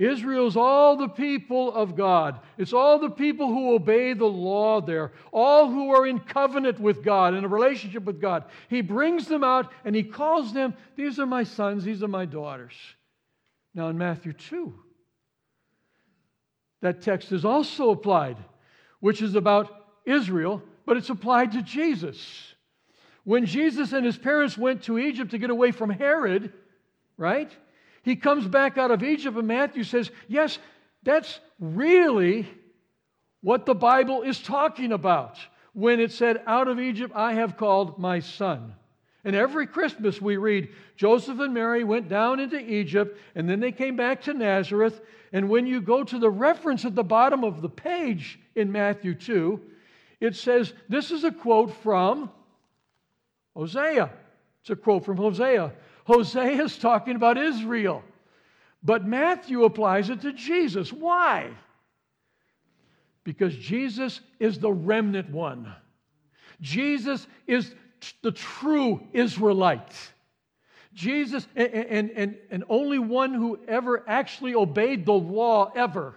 Israel's 0.03 0.57
all 0.57 0.97
the 0.97 1.09
people 1.09 1.73
of 1.75 1.97
God. 1.97 2.41
It's 2.59 2.73
all 2.73 2.99
the 2.99 3.11
people 3.11 3.49
who 3.49 3.75
obey 3.75 4.15
the 4.15 4.25
law 4.25 4.81
there, 4.81 5.13
all 5.33 5.71
who 5.71 5.91
are 5.91 6.07
in 6.07 6.19
covenant 6.19 6.81
with 6.81 7.05
God, 7.05 7.35
in 7.35 7.45
a 7.45 7.49
relationship 7.49 8.05
with 8.05 8.21
God. 8.21 8.45
He 8.69 8.81
brings 8.81 9.27
them 9.27 9.45
out 9.45 9.73
and 9.85 9.95
he 9.95 10.03
calls 10.03 10.53
them, 10.53 10.75
These 10.97 11.19
are 11.19 11.27
my 11.27 11.45
sons, 11.45 11.85
these 11.85 12.03
are 12.03 12.09
my 12.09 12.25
daughters. 12.25 12.75
Now 13.75 13.89
in 13.89 13.99
Matthew 13.99 14.33
2, 14.33 14.75
that 16.81 17.03
text 17.03 17.33
is 17.33 17.45
also 17.45 17.91
applied, 17.91 18.37
which 19.01 19.23
is 19.23 19.35
about 19.35 19.87
Israel, 20.05 20.63
but 20.85 20.97
it's 20.97 21.11
applied 21.11 21.53
to 21.53 21.63
Jesus. 21.63 22.55
When 23.25 23.47
Jesus 23.47 23.93
and 23.93 24.05
his 24.05 24.19
parents 24.19 24.59
went 24.59 24.83
to 24.85 24.99
Egypt 24.99 25.31
to 25.31 25.39
get 25.39 25.51
away 25.51 25.71
from 25.71 25.91
Herod, 25.91 26.53
right? 27.17 27.51
He 28.03 28.17
comes 28.17 28.47
back 28.47 28.79
out 28.79 28.91
of 28.91 29.03
Egypt, 29.03 29.37
and 29.37 29.49
Matthew 29.49 29.85
says, 29.85 30.11
Yes, 30.29 30.59
that's 31.03 31.41
really 31.59 32.49
what 33.41 33.67
the 33.67 33.75
Bible 33.75 34.23
is 34.23 34.41
talking 34.41 34.93
about 34.93 35.39
when 35.73 36.01
it 36.01 36.13
said, 36.13 36.43
Out 36.47 36.69
of 36.69 36.81
Egypt 36.81 37.13
I 37.15 37.35
have 37.35 37.57
called 37.57 37.99
my 37.99 38.21
son. 38.21 38.75
And 39.25 39.37
every 39.37 39.69
Christmas 39.69 40.21
we 40.21 40.37
read, 40.37 40.71
Joseph 40.97 41.39
and 41.39 41.55
Mary 41.55 41.85
went 41.85 42.09
down 42.09 42.41
into 42.41 42.59
Egypt, 42.59 43.19
and 43.37 43.49
then 43.49 43.61
they 43.61 43.71
came 43.71 43.97
back 43.97 44.23
to 44.23 44.35
Nazareth. 44.35 45.01
And 45.33 45.49
when 45.49 45.67
you 45.67 45.81
go 45.81 46.03
to 46.03 46.19
the 46.19 46.31
reference 46.31 46.85
at 46.85 46.97
the 46.97 47.05
bottom 47.05 47.45
of 47.45 47.63
the 47.63 47.69
page 47.69 48.41
in 48.57 48.73
Matthew 48.73 49.15
2, 49.15 49.61
it 50.21 50.35
says, 50.35 50.73
This 50.89 51.13
is 51.13 51.23
a 51.23 51.31
quote 51.31 51.73
from 51.83 52.31
Hosea. 53.55 54.11
It's 54.61 54.71
a 54.71 54.77
quote 54.77 55.05
from 55.05 55.17
Hosea. 55.17 55.73
Hosea 56.05 56.63
is 56.65 56.77
talking 56.79 57.17
about 57.17 57.39
Israel. 57.39 58.03
But 58.83 59.07
Matthew 59.07 59.65
applies 59.65 60.11
it 60.11 60.23
to 60.23 60.33
Jesus. 60.33 60.93
Why? 60.93 61.51
Because 63.25 63.57
Jesus 63.57 64.21
is 64.41 64.59
the 64.59 64.73
remnant 64.73 65.31
one. 65.31 65.73
Jesus 66.61 67.27
is 67.47 67.73
the 68.23 68.33
true 68.33 69.01
Israelite. 69.13 70.13
Jesus, 70.95 71.47
and, 71.55 71.73
and, 71.73 72.11
and, 72.11 72.37
and 72.51 72.65
only 72.69 72.99
one 72.99 73.33
who 73.33 73.59
ever 73.69 74.05
actually 74.09 74.55
obeyed 74.55 75.07
the 75.07 75.13
law 75.13 75.73
ever. 75.75 76.15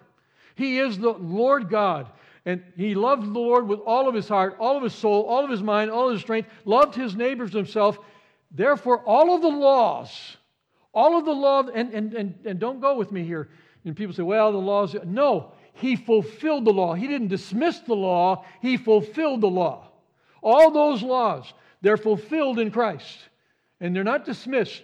He 0.55 0.79
is 0.79 0.97
the 0.97 1.11
Lord 1.11 1.69
God. 1.69 2.09
And 2.45 2.63
he 2.75 2.93
loved 2.93 3.25
the 3.25 3.39
Lord 3.39 3.67
with 3.67 3.79
all 3.79 4.07
of 4.07 4.13
his 4.13 4.27
heart, 4.27 4.57
all 4.59 4.77
of 4.77 4.83
his 4.83 4.93
soul, 4.93 5.23
all 5.23 5.43
of 5.43 5.49
his 5.49 5.63
mind, 5.63 5.89
all 5.89 6.07
of 6.07 6.13
his 6.13 6.21
strength, 6.21 6.49
loved 6.63 6.95
his 6.95 7.15
neighbors 7.15 7.53
himself. 7.53 7.97
Therefore, 8.55 8.99
all 8.99 9.35
of 9.35 9.41
the 9.41 9.49
laws, 9.49 10.37
all 10.93 11.17
of 11.17 11.25
the 11.25 11.33
law, 11.33 11.63
and, 11.67 11.93
and, 11.93 12.13
and, 12.13 12.35
and 12.45 12.59
don't 12.59 12.79
go 12.79 12.97
with 12.97 13.11
me 13.11 13.25
here. 13.25 13.49
And 13.83 13.95
people 13.95 14.15
say, 14.15 14.23
well, 14.23 14.51
the 14.51 14.57
laws. 14.57 14.95
No, 15.03 15.51
he 15.73 15.97
fulfilled 15.97 16.65
the 16.65 16.71
law. 16.71 16.93
He 16.93 17.07
didn't 17.07 17.27
dismiss 17.27 17.79
the 17.79 17.95
law, 17.95 18.45
he 18.61 18.77
fulfilled 18.77 19.41
the 19.41 19.47
law. 19.47 19.89
All 20.41 20.71
those 20.71 21.03
laws, 21.03 21.53
they're 21.81 21.97
fulfilled 21.97 22.59
in 22.59 22.71
Christ. 22.71 23.19
And 23.81 23.93
they're 23.93 24.03
not 24.05 24.23
dismissed. 24.23 24.83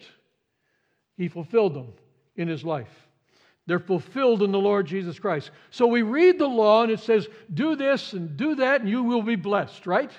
He 1.17 1.29
fulfilled 1.29 1.73
them 1.73 1.93
in 2.35 2.47
his 2.47 2.65
life. 2.65 2.89
They're 3.67 3.79
fulfilled 3.79 4.41
in 4.41 4.51
the 4.51 4.59
Lord 4.59 4.85
Jesus 4.85 5.17
Christ. 5.17 5.51
So 5.69 5.87
we 5.87 6.01
read 6.01 6.39
the 6.39 6.47
law 6.47 6.83
and 6.83 6.91
it 6.91 6.99
says, 6.99 7.27
do 7.53 7.75
this 7.75 8.13
and 8.13 8.35
do 8.35 8.55
that 8.55 8.81
and 8.81 8.89
you 8.89 9.03
will 9.03 9.21
be 9.21 9.35
blessed, 9.35 9.87
right? 9.87 10.11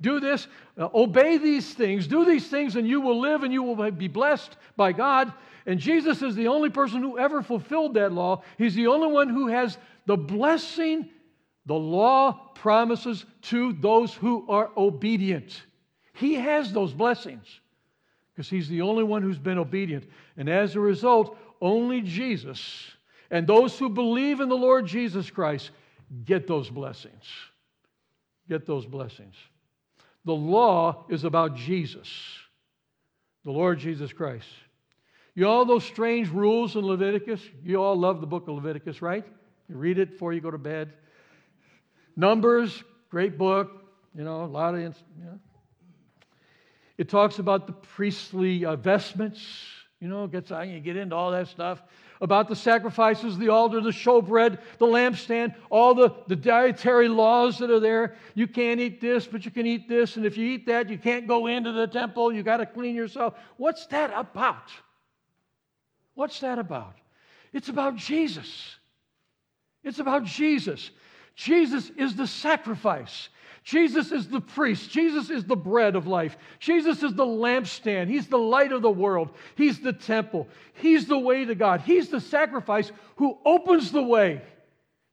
Do 0.00 0.20
this, 0.20 0.46
uh, 0.76 0.88
obey 0.94 1.38
these 1.38 1.74
things, 1.74 2.06
do 2.06 2.24
these 2.24 2.48
things 2.48 2.76
and 2.76 2.86
you 2.86 3.00
will 3.00 3.20
live 3.20 3.42
and 3.42 3.52
you 3.52 3.62
will 3.62 3.90
be 3.90 4.08
blessed 4.08 4.56
by 4.76 4.92
God. 4.92 5.32
And 5.66 5.78
Jesus 5.78 6.22
is 6.22 6.34
the 6.34 6.48
only 6.48 6.70
person 6.70 7.02
who 7.02 7.18
ever 7.18 7.42
fulfilled 7.42 7.94
that 7.94 8.12
law. 8.12 8.42
He's 8.56 8.74
the 8.74 8.86
only 8.86 9.08
one 9.08 9.28
who 9.28 9.48
has 9.48 9.76
the 10.06 10.16
blessing 10.16 11.10
the 11.66 11.74
law 11.74 12.50
promises 12.54 13.26
to 13.42 13.74
those 13.74 14.14
who 14.14 14.46
are 14.48 14.70
obedient. 14.76 15.62
He 16.14 16.34
has 16.36 16.72
those 16.72 16.94
blessings 16.94 17.46
because 18.34 18.48
he's 18.48 18.68
the 18.68 18.82
only 18.82 19.04
one 19.04 19.22
who's 19.22 19.38
been 19.38 19.58
obedient. 19.58 20.04
And 20.36 20.48
as 20.48 20.76
a 20.76 20.80
result, 20.80 21.36
only 21.60 22.00
Jesus 22.00 22.90
and 23.30 23.46
those 23.46 23.78
who 23.78 23.90
believe 23.90 24.40
in 24.40 24.48
the 24.48 24.56
Lord 24.56 24.86
Jesus 24.86 25.28
Christ 25.28 25.70
get 26.24 26.46
those 26.46 26.70
blessings. 26.70 27.24
Get 28.48 28.64
those 28.64 28.86
blessings. 28.86 29.34
The 30.28 30.34
law 30.34 31.06
is 31.08 31.24
about 31.24 31.56
Jesus, 31.56 32.06
the 33.46 33.50
Lord 33.50 33.78
Jesus 33.78 34.12
Christ. 34.12 34.46
You 35.34 35.48
all 35.48 35.64
those 35.64 35.84
strange 35.84 36.28
rules 36.28 36.76
in 36.76 36.84
Leviticus? 36.84 37.40
You 37.64 37.82
all 37.82 37.98
love 37.98 38.20
the 38.20 38.26
book 38.26 38.46
of 38.46 38.56
Leviticus, 38.56 39.00
right? 39.00 39.24
You 39.70 39.76
read 39.78 39.98
it 39.98 40.10
before 40.10 40.34
you 40.34 40.42
go 40.42 40.50
to 40.50 40.58
bed. 40.58 40.92
Numbers, 42.14 42.84
great 43.08 43.38
book, 43.38 43.70
you 44.14 44.22
know, 44.22 44.44
a 44.44 44.44
lot 44.44 44.74
of, 44.74 44.80
you 44.82 44.92
know. 45.24 45.38
It 46.98 47.08
talks 47.08 47.38
about 47.38 47.66
the 47.66 47.72
priestly 47.72 48.66
uh, 48.66 48.76
vestments, 48.76 49.40
you 49.98 50.08
know, 50.08 50.26
gets 50.26 50.50
you 50.50 50.78
get 50.80 50.98
into 50.98 51.16
all 51.16 51.30
that 51.30 51.48
stuff 51.48 51.82
about 52.20 52.48
the 52.48 52.56
sacrifices, 52.56 53.38
the 53.38 53.48
altar, 53.48 53.80
the 53.80 53.90
showbread, 53.90 54.58
the 54.78 54.86
lampstand, 54.86 55.54
all 55.70 55.94
the, 55.94 56.14
the 56.26 56.36
dietary 56.36 57.08
laws 57.08 57.58
that 57.58 57.70
are 57.70 57.80
there. 57.80 58.16
You 58.34 58.46
can't 58.46 58.80
eat 58.80 59.00
this, 59.00 59.26
but 59.26 59.44
you 59.44 59.50
can 59.50 59.66
eat 59.66 59.88
this. 59.88 60.16
And 60.16 60.26
if 60.26 60.36
you 60.36 60.46
eat 60.46 60.66
that, 60.66 60.88
you 60.88 60.98
can't 60.98 61.26
go 61.26 61.46
into 61.46 61.72
the 61.72 61.86
temple. 61.86 62.32
You 62.32 62.42
got 62.42 62.58
to 62.58 62.66
clean 62.66 62.94
yourself. 62.94 63.34
What's 63.56 63.86
that 63.86 64.12
about? 64.14 64.70
What's 66.14 66.40
that 66.40 66.58
about? 66.58 66.94
It's 67.52 67.68
about 67.68 67.96
Jesus. 67.96 68.76
It's 69.84 70.00
about 70.00 70.24
Jesus. 70.24 70.90
Jesus 71.34 71.90
is 71.96 72.16
the 72.16 72.26
sacrifice. 72.26 73.28
Jesus 73.64 74.12
is 74.12 74.28
the 74.28 74.40
priest. 74.40 74.90
Jesus 74.90 75.30
is 75.30 75.44
the 75.44 75.56
bread 75.56 75.96
of 75.96 76.06
life. 76.06 76.36
Jesus 76.58 77.02
is 77.02 77.14
the 77.14 77.26
lampstand. 77.26 78.08
He's 78.08 78.26
the 78.26 78.38
light 78.38 78.72
of 78.72 78.82
the 78.82 78.90
world. 78.90 79.30
He's 79.56 79.80
the 79.80 79.92
temple. 79.92 80.48
He's 80.74 81.06
the 81.06 81.18
way 81.18 81.44
to 81.44 81.54
God. 81.54 81.82
He's 81.82 82.08
the 82.08 82.20
sacrifice 82.20 82.90
who 83.16 83.38
opens 83.44 83.92
the 83.92 84.02
way 84.02 84.42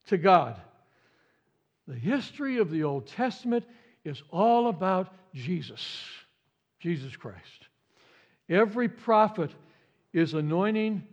to 0.08 0.18
God. 0.18 0.60
The 1.88 1.96
history 1.96 2.58
of 2.58 2.72
the 2.72 2.84
Old 2.84 3.08
Testament 3.08 3.66
is 4.04 4.22
all 4.32 4.70
about 4.70 5.14
Jesus, 5.34 6.04
Jesus 6.80 7.16
Christ. 7.16 7.68
Every 8.50 8.88
prophet 8.88 9.52
is 10.14 10.34
anointing 10.34 11.04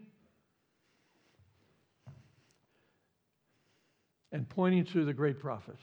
and 4.31 4.49
pointing 4.49 4.85
to 4.87 5.05
the 5.05 5.13
great 5.13 5.41
prophet. 5.41 5.77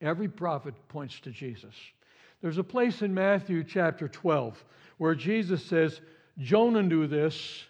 Every 0.00 0.28
prophet 0.28 0.74
points 0.88 1.20
to 1.20 1.30
Jesus. 1.30 1.74
There's 2.40 2.58
a 2.58 2.64
place 2.64 3.02
in 3.02 3.12
Matthew 3.12 3.64
chapter 3.64 4.08
12 4.08 4.64
where 4.98 5.14
Jesus 5.14 5.64
says, 5.64 6.00
Jonah 6.38 6.82
knew 6.82 7.06
this, 7.06 7.64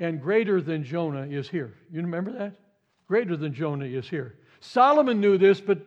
and 0.00 0.20
greater 0.20 0.60
than 0.60 0.82
Jonah 0.82 1.26
is 1.26 1.48
here. 1.48 1.74
You 1.92 2.02
remember 2.02 2.32
that? 2.32 2.56
Greater 3.06 3.36
than 3.36 3.54
Jonah 3.54 3.84
is 3.84 4.08
here. 4.08 4.34
Solomon 4.60 5.20
knew 5.20 5.38
this, 5.38 5.60
but 5.60 5.78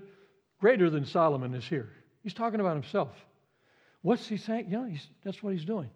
greater 0.59 0.89
than 0.89 1.05
Solomon 1.05 1.53
is 1.53 1.65
here. 1.65 1.89
He's 2.23 2.33
talking 2.33 2.61
about 2.61 2.75
himself. 2.75 3.09
What's 4.03 4.27
he 4.27 4.37
saying? 4.37 4.67
Yeah, 4.69 4.87
that's 5.23 5.43
what 5.43 5.51
he's 5.51 5.65
doing. 5.65 5.89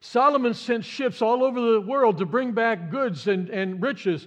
Solomon 0.00 0.52
sent 0.52 0.84
ships 0.84 1.22
all 1.22 1.42
over 1.42 1.58
the 1.58 1.80
world 1.80 2.18
to 2.18 2.26
bring 2.26 2.52
back 2.52 2.90
goods 2.90 3.28
and, 3.28 3.48
and 3.48 3.82
riches. 3.82 4.26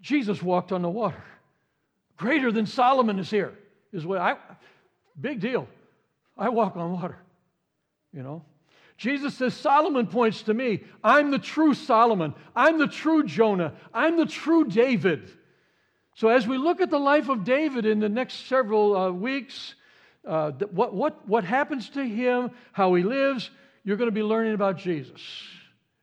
Jesus 0.00 0.42
walked 0.42 0.72
on 0.72 0.82
the 0.82 0.90
water. 0.90 1.22
Greater 2.16 2.50
than 2.50 2.66
Solomon 2.66 3.20
is 3.20 3.30
here 3.30 3.54
is 3.94 4.04
what 4.04 4.18
I, 4.18 4.36
big 5.18 5.40
deal. 5.40 5.66
I 6.36 6.48
walk 6.50 6.76
on 6.76 6.92
water, 6.92 7.16
you 8.12 8.22
know. 8.22 8.42
Jesus 8.96 9.34
says, 9.34 9.54
Solomon 9.54 10.06
points 10.06 10.42
to 10.42 10.54
me. 10.54 10.84
I'm 11.02 11.30
the 11.30 11.38
true 11.38 11.74
Solomon. 11.74 12.34
I'm 12.54 12.78
the 12.78 12.86
true 12.86 13.24
Jonah. 13.24 13.72
I'm 13.92 14.16
the 14.16 14.26
true 14.26 14.64
David. 14.64 15.30
So, 16.16 16.28
as 16.28 16.46
we 16.46 16.58
look 16.58 16.80
at 16.80 16.90
the 16.90 16.98
life 16.98 17.28
of 17.28 17.44
David 17.44 17.86
in 17.86 17.98
the 17.98 18.08
next 18.08 18.46
several 18.46 18.96
uh, 18.96 19.10
weeks, 19.10 19.74
uh, 20.24 20.52
what, 20.70 20.94
what, 20.94 21.28
what 21.28 21.44
happens 21.44 21.88
to 21.90 22.04
him, 22.04 22.52
how 22.72 22.94
he 22.94 23.02
lives, 23.02 23.50
you're 23.82 23.96
going 23.96 24.08
to 24.08 24.14
be 24.14 24.22
learning 24.22 24.54
about 24.54 24.78
Jesus. 24.78 25.20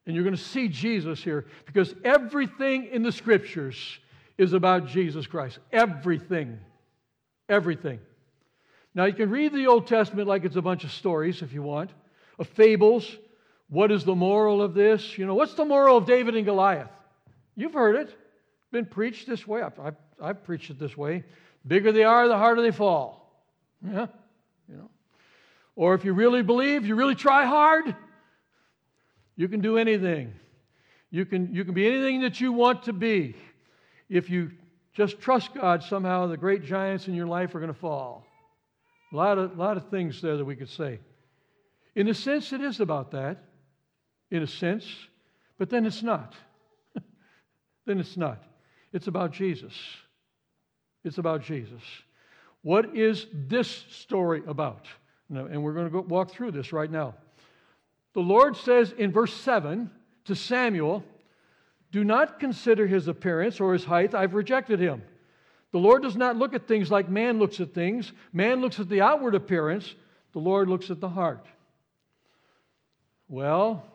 And 0.05 0.15
you're 0.15 0.25
going 0.25 0.35
to 0.35 0.41
see 0.41 0.67
Jesus 0.67 1.23
here 1.23 1.45
because 1.65 1.95
everything 2.03 2.87
in 2.91 3.03
the 3.03 3.11
scriptures 3.11 3.99
is 4.37 4.53
about 4.53 4.87
Jesus 4.87 5.27
Christ. 5.27 5.59
Everything. 5.71 6.59
Everything. 7.51 7.99
Now, 8.95 9.05
you 9.05 9.13
can 9.13 9.29
read 9.29 9.51
the 9.51 9.67
Old 9.67 9.85
Testament 9.85 10.25
like 10.25 10.45
it's 10.45 10.55
a 10.55 10.61
bunch 10.61 10.85
of 10.85 10.91
stories 10.91 11.41
if 11.41 11.51
you 11.51 11.61
want, 11.61 11.89
of 12.39 12.47
fables. 12.47 13.17
What 13.67 13.91
is 13.91 14.05
the 14.05 14.15
moral 14.15 14.61
of 14.61 14.73
this? 14.73 15.17
You 15.17 15.25
know, 15.25 15.35
what's 15.35 15.53
the 15.53 15.65
moral 15.65 15.97
of 15.97 16.05
David 16.05 16.35
and 16.35 16.45
Goliath? 16.45 16.89
You've 17.57 17.73
heard 17.73 17.97
it. 17.97 18.15
Been 18.71 18.85
preached 18.85 19.27
this 19.27 19.45
way. 19.45 19.61
I've, 19.61 19.77
I've, 19.81 19.95
I've 20.21 20.43
preached 20.45 20.69
it 20.69 20.79
this 20.79 20.95
way. 20.95 21.25
Bigger 21.67 21.91
they 21.91 22.05
are, 22.05 22.29
the 22.29 22.37
harder 22.37 22.61
they 22.61 22.71
fall. 22.71 23.43
Yeah, 23.85 24.07
you 24.69 24.77
know. 24.77 24.89
Or 25.75 25.93
if 25.93 26.05
you 26.05 26.13
really 26.13 26.43
believe, 26.43 26.85
you 26.85 26.95
really 26.95 27.15
try 27.15 27.45
hard, 27.45 27.93
you 29.35 29.49
can 29.49 29.59
do 29.59 29.77
anything. 29.77 30.33
You 31.09 31.25
can, 31.25 31.53
you 31.53 31.65
can 31.65 31.73
be 31.73 31.85
anything 31.85 32.21
that 32.21 32.39
you 32.39 32.53
want 32.53 32.83
to 32.83 32.93
be 32.93 33.35
if 34.09 34.29
you 34.29 34.51
just 34.93 35.19
trust 35.19 35.53
God, 35.53 35.83
somehow 35.83 36.27
the 36.27 36.37
great 36.37 36.63
giants 36.63 37.07
in 37.07 37.13
your 37.13 37.27
life 37.27 37.55
are 37.55 37.59
going 37.59 37.73
to 37.73 37.79
fall. 37.79 38.25
A 39.13 39.15
lot 39.15 39.37
of, 39.37 39.57
lot 39.57 39.77
of 39.77 39.89
things 39.89 40.21
there 40.21 40.37
that 40.37 40.45
we 40.45 40.55
could 40.55 40.69
say. 40.69 40.99
In 41.95 42.07
a 42.07 42.13
sense, 42.13 42.53
it 42.53 42.61
is 42.61 42.79
about 42.79 43.11
that, 43.11 43.43
in 44.29 44.43
a 44.43 44.47
sense, 44.47 44.85
but 45.57 45.69
then 45.69 45.85
it's 45.85 46.03
not. 46.03 46.33
then 47.85 47.99
it's 47.99 48.17
not. 48.17 48.41
It's 48.93 49.07
about 49.07 49.31
Jesus. 49.31 49.73
It's 51.03 51.17
about 51.17 51.43
Jesus. 51.43 51.81
What 52.61 52.95
is 52.95 53.27
this 53.33 53.85
story 53.89 54.43
about? 54.47 54.85
And 55.29 55.63
we're 55.63 55.73
going 55.73 55.85
to 55.85 55.91
go 55.91 56.01
walk 56.01 56.31
through 56.31 56.51
this 56.51 56.73
right 56.73 56.91
now. 56.91 57.15
The 58.13 58.19
Lord 58.19 58.57
says 58.57 58.93
in 58.97 59.11
verse 59.11 59.33
7 59.33 59.89
to 60.25 60.35
Samuel, 60.35 61.03
Do 61.91 62.03
not 62.03 62.39
consider 62.39 62.87
his 62.87 63.07
appearance 63.07 63.59
or 63.59 63.73
his 63.73 63.83
height, 63.83 64.15
I've 64.15 64.33
rejected 64.33 64.79
him. 64.79 65.03
The 65.71 65.79
Lord 65.79 66.01
does 66.03 66.15
not 66.15 66.37
look 66.37 66.53
at 66.53 66.67
things 66.67 66.91
like 66.91 67.09
man 67.09 67.39
looks 67.39 67.59
at 67.59 67.73
things. 67.73 68.11
Man 68.33 68.61
looks 68.61 68.79
at 68.79 68.89
the 68.89 69.01
outward 69.01 69.35
appearance, 69.35 69.95
the 70.33 70.39
Lord 70.39 70.67
looks 70.67 70.89
at 70.89 70.99
the 70.99 71.09
heart. 71.09 71.45
Well, 73.27 73.85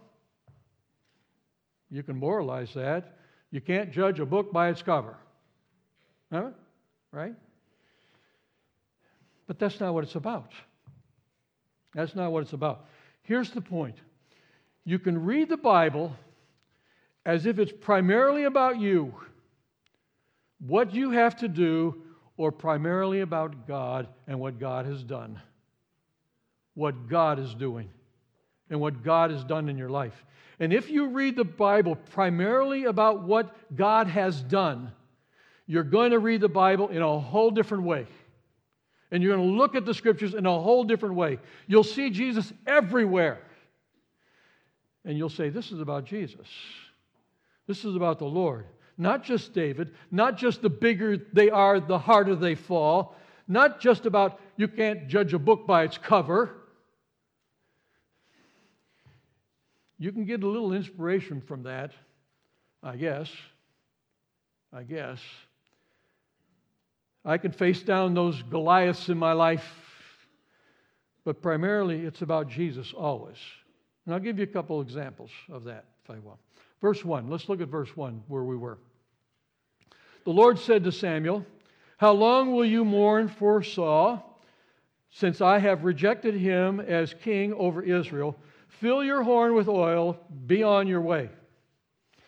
you 1.90 2.02
can 2.02 2.16
moralize 2.16 2.72
that. 2.74 3.18
You 3.50 3.60
can't 3.60 3.92
judge 3.92 4.20
a 4.20 4.26
book 4.26 4.52
by 4.52 4.70
its 4.70 4.82
cover. 4.82 5.16
Huh? 6.32 6.50
Right? 7.12 7.34
But 9.46 9.58
that's 9.58 9.78
not 9.78 9.94
what 9.94 10.04
it's 10.04 10.16
about. 10.16 10.52
That's 11.94 12.14
not 12.14 12.32
what 12.32 12.42
it's 12.42 12.52
about. 12.52 12.86
Here's 13.22 13.50
the 13.50 13.60
point 13.60 13.96
you 14.84 14.98
can 14.98 15.24
read 15.24 15.48
the 15.48 15.56
Bible 15.56 16.14
as 17.26 17.44
if 17.44 17.58
it's 17.58 17.72
primarily 17.72 18.44
about 18.44 18.78
you, 18.78 19.12
what 20.64 20.94
you 20.94 21.10
have 21.10 21.36
to 21.36 21.48
do, 21.48 22.00
or 22.36 22.52
primarily 22.52 23.20
about 23.20 23.66
God 23.66 24.06
and 24.28 24.38
what 24.38 24.60
God 24.60 24.86
has 24.86 25.02
done, 25.02 25.40
what 26.74 27.08
God 27.08 27.40
is 27.40 27.52
doing, 27.54 27.90
and 28.70 28.80
what 28.80 29.02
God 29.02 29.32
has 29.32 29.42
done 29.42 29.68
in 29.68 29.76
your 29.76 29.90
life. 29.90 30.24
And 30.60 30.72
if 30.72 30.88
you 30.88 31.08
read 31.08 31.34
the 31.34 31.44
Bible 31.44 31.96
primarily 31.96 32.84
about 32.84 33.24
what 33.24 33.54
God 33.74 34.06
has 34.06 34.40
done, 34.42 34.92
you're 35.66 35.82
going 35.82 36.12
to 36.12 36.20
read 36.20 36.40
the 36.40 36.48
Bible 36.48 36.88
in 36.88 37.02
a 37.02 37.18
whole 37.18 37.50
different 37.50 37.82
way. 37.82 38.06
And 39.10 39.20
you're 39.22 39.36
going 39.36 39.50
to 39.50 39.56
look 39.56 39.74
at 39.74 39.84
the 39.84 39.94
scriptures 39.94 40.34
in 40.34 40.46
a 40.46 40.60
whole 40.60 40.84
different 40.84 41.16
way. 41.16 41.38
You'll 41.66 41.84
see 41.84 42.10
Jesus 42.10 42.52
everywhere. 42.66 43.40
And 45.04 45.18
you'll 45.18 45.28
say, 45.28 45.48
This 45.48 45.72
is 45.72 45.80
about 45.80 46.04
Jesus. 46.04 46.46
This 47.66 47.84
is 47.84 47.96
about 47.96 48.18
the 48.18 48.26
Lord. 48.26 48.66
Not 48.98 49.24
just 49.24 49.52
David, 49.52 49.92
not 50.10 50.36
just 50.38 50.62
the 50.62 50.70
bigger 50.70 51.18
they 51.32 51.50
are, 51.50 51.80
the 51.80 51.98
harder 51.98 52.34
they 52.34 52.54
fall, 52.54 53.16
not 53.46 53.80
just 53.80 54.06
about 54.06 54.40
you 54.56 54.68
can't 54.68 55.08
judge 55.08 55.34
a 55.34 55.38
book 55.38 55.66
by 55.66 55.84
its 55.84 55.98
cover. 55.98 56.50
You 59.98 60.12
can 60.12 60.24
get 60.24 60.42
a 60.42 60.48
little 60.48 60.72
inspiration 60.72 61.40
from 61.40 61.64
that, 61.64 61.92
I 62.82 62.96
guess. 62.96 63.30
I 64.72 64.82
guess. 64.82 65.20
I 67.24 67.38
can 67.38 67.50
face 67.50 67.82
down 67.82 68.14
those 68.14 68.42
Goliaths 68.42 69.08
in 69.08 69.18
my 69.18 69.32
life, 69.32 69.66
but 71.24 71.42
primarily 71.42 72.04
it's 72.04 72.22
about 72.22 72.48
Jesus 72.48 72.92
always. 72.92 73.36
And 74.04 74.14
I'll 74.14 74.20
give 74.20 74.38
you 74.38 74.44
a 74.44 74.48
couple 74.48 74.80
examples 74.80 75.30
of 75.50 75.64
that, 75.64 75.86
if 76.04 76.10
I 76.10 76.18
will. 76.18 76.38
Verse 76.80 77.04
1, 77.04 77.30
let's 77.30 77.48
look 77.48 77.60
at 77.60 77.68
verse 77.68 77.96
1 77.96 78.22
where 78.28 78.44
we 78.44 78.56
were. 78.56 78.78
The 80.24 80.30
Lord 80.30 80.58
said 80.58 80.84
to 80.84 80.92
Samuel, 80.92 81.44
How 81.96 82.12
long 82.12 82.52
will 82.54 82.64
you 82.64 82.84
mourn 82.84 83.28
for 83.28 83.62
Saul, 83.62 84.40
since 85.10 85.40
I 85.40 85.58
have 85.58 85.84
rejected 85.84 86.34
him 86.34 86.80
as 86.80 87.14
king 87.14 87.54
over 87.54 87.82
Israel? 87.82 88.36
Fill 88.68 89.02
your 89.02 89.22
horn 89.22 89.54
with 89.54 89.68
oil, 89.68 90.18
be 90.46 90.62
on 90.62 90.86
your 90.86 91.00
way. 91.00 91.30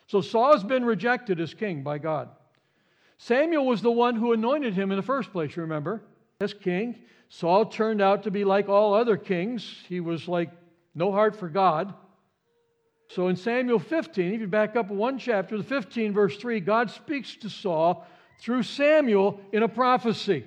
So 0.06 0.22
Saul 0.22 0.52
has 0.52 0.64
been 0.64 0.84
rejected 0.84 1.40
as 1.40 1.52
king 1.52 1.82
by 1.82 1.98
God. 1.98 2.30
Samuel 3.18 3.66
was 3.66 3.82
the 3.82 3.90
one 3.90 4.16
who 4.16 4.32
anointed 4.32 4.72
him 4.72 4.90
in 4.90 4.96
the 4.96 5.02
first 5.02 5.32
place, 5.32 5.56
remember? 5.56 6.02
As 6.40 6.54
king. 6.54 6.96
Saul 7.28 7.66
turned 7.66 8.00
out 8.00 8.22
to 8.22 8.30
be 8.30 8.44
like 8.44 8.68
all 8.68 8.94
other 8.94 9.16
kings. 9.16 9.82
He 9.88 10.00
was 10.00 10.28
like 10.28 10.50
no 10.94 11.12
heart 11.12 11.36
for 11.36 11.48
God. 11.48 11.92
So 13.08 13.28
in 13.28 13.36
Samuel 13.36 13.78
15, 13.78 14.34
if 14.34 14.40
you 14.40 14.46
back 14.46 14.76
up 14.76 14.88
one 14.90 15.18
chapter, 15.18 15.56
the 15.56 15.64
15, 15.64 16.12
verse 16.12 16.36
3, 16.36 16.60
God 16.60 16.90
speaks 16.90 17.36
to 17.36 17.48
Saul 17.48 18.06
through 18.40 18.62
Samuel 18.62 19.40
in 19.52 19.62
a 19.62 19.68
prophecy. 19.68 20.44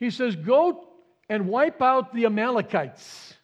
He 0.00 0.10
says, 0.10 0.34
Go 0.34 0.88
and 1.28 1.48
wipe 1.48 1.82
out 1.82 2.14
the 2.14 2.24
Amalekites. 2.24 3.34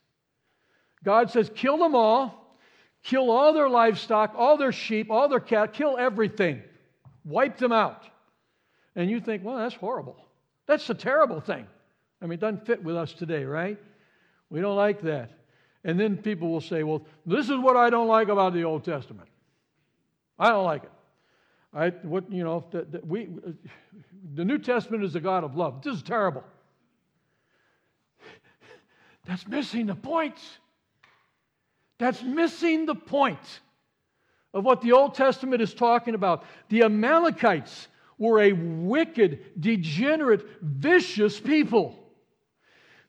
God 1.04 1.30
says, 1.30 1.50
Kill 1.54 1.76
them 1.76 1.94
all, 1.94 2.58
kill 3.02 3.30
all 3.30 3.52
their 3.52 3.68
livestock, 3.68 4.34
all 4.37 4.56
their 4.56 4.72
sheep, 4.72 5.10
all 5.10 5.28
their 5.28 5.40
cattle, 5.40 5.68
kill 5.68 5.98
everything, 5.98 6.62
wipe 7.24 7.58
them 7.58 7.72
out. 7.72 8.04
And 8.96 9.10
you 9.10 9.20
think, 9.20 9.44
well, 9.44 9.56
that's 9.56 9.74
horrible. 9.74 10.16
That's 10.66 10.88
a 10.88 10.94
terrible 10.94 11.40
thing. 11.40 11.66
I 12.22 12.26
mean, 12.26 12.34
it 12.34 12.40
doesn't 12.40 12.64
fit 12.64 12.82
with 12.82 12.96
us 12.96 13.12
today, 13.12 13.44
right? 13.44 13.78
We 14.48 14.60
don't 14.60 14.76
like 14.76 15.02
that. 15.02 15.30
And 15.84 16.00
then 16.00 16.16
people 16.16 16.48
will 16.48 16.60
say, 16.60 16.82
well, 16.82 17.06
this 17.26 17.50
is 17.50 17.58
what 17.58 17.76
I 17.76 17.90
don't 17.90 18.08
like 18.08 18.28
about 18.28 18.54
the 18.54 18.64
Old 18.64 18.84
Testament. 18.84 19.28
I 20.38 20.48
don't 20.48 20.64
like 20.64 20.84
it. 20.84 20.90
I, 21.74 21.90
what, 21.90 22.30
you 22.30 22.44
know, 22.44 22.64
the, 22.70 22.82
the, 22.82 23.00
we, 23.04 23.28
the 24.34 24.44
New 24.44 24.58
Testament 24.58 25.04
is 25.04 25.12
the 25.12 25.20
God 25.20 25.44
of 25.44 25.56
love. 25.56 25.82
This 25.82 25.96
is 25.96 26.02
terrible. 26.02 26.44
That's 29.26 29.46
missing 29.46 29.86
the 29.86 29.94
point. 29.94 30.38
That's 31.98 32.22
missing 32.22 32.86
the 32.86 32.94
point 32.94 33.60
of 34.52 34.64
what 34.64 34.80
the 34.82 34.92
Old 34.92 35.14
Testament 35.14 35.60
is 35.62 35.74
talking 35.74 36.14
about. 36.14 36.44
The 36.68 36.84
Amalekites 36.84 37.88
were 38.18 38.40
a 38.40 38.52
wicked, 38.52 39.60
degenerate, 39.60 40.46
vicious 40.62 41.40
people. 41.40 41.98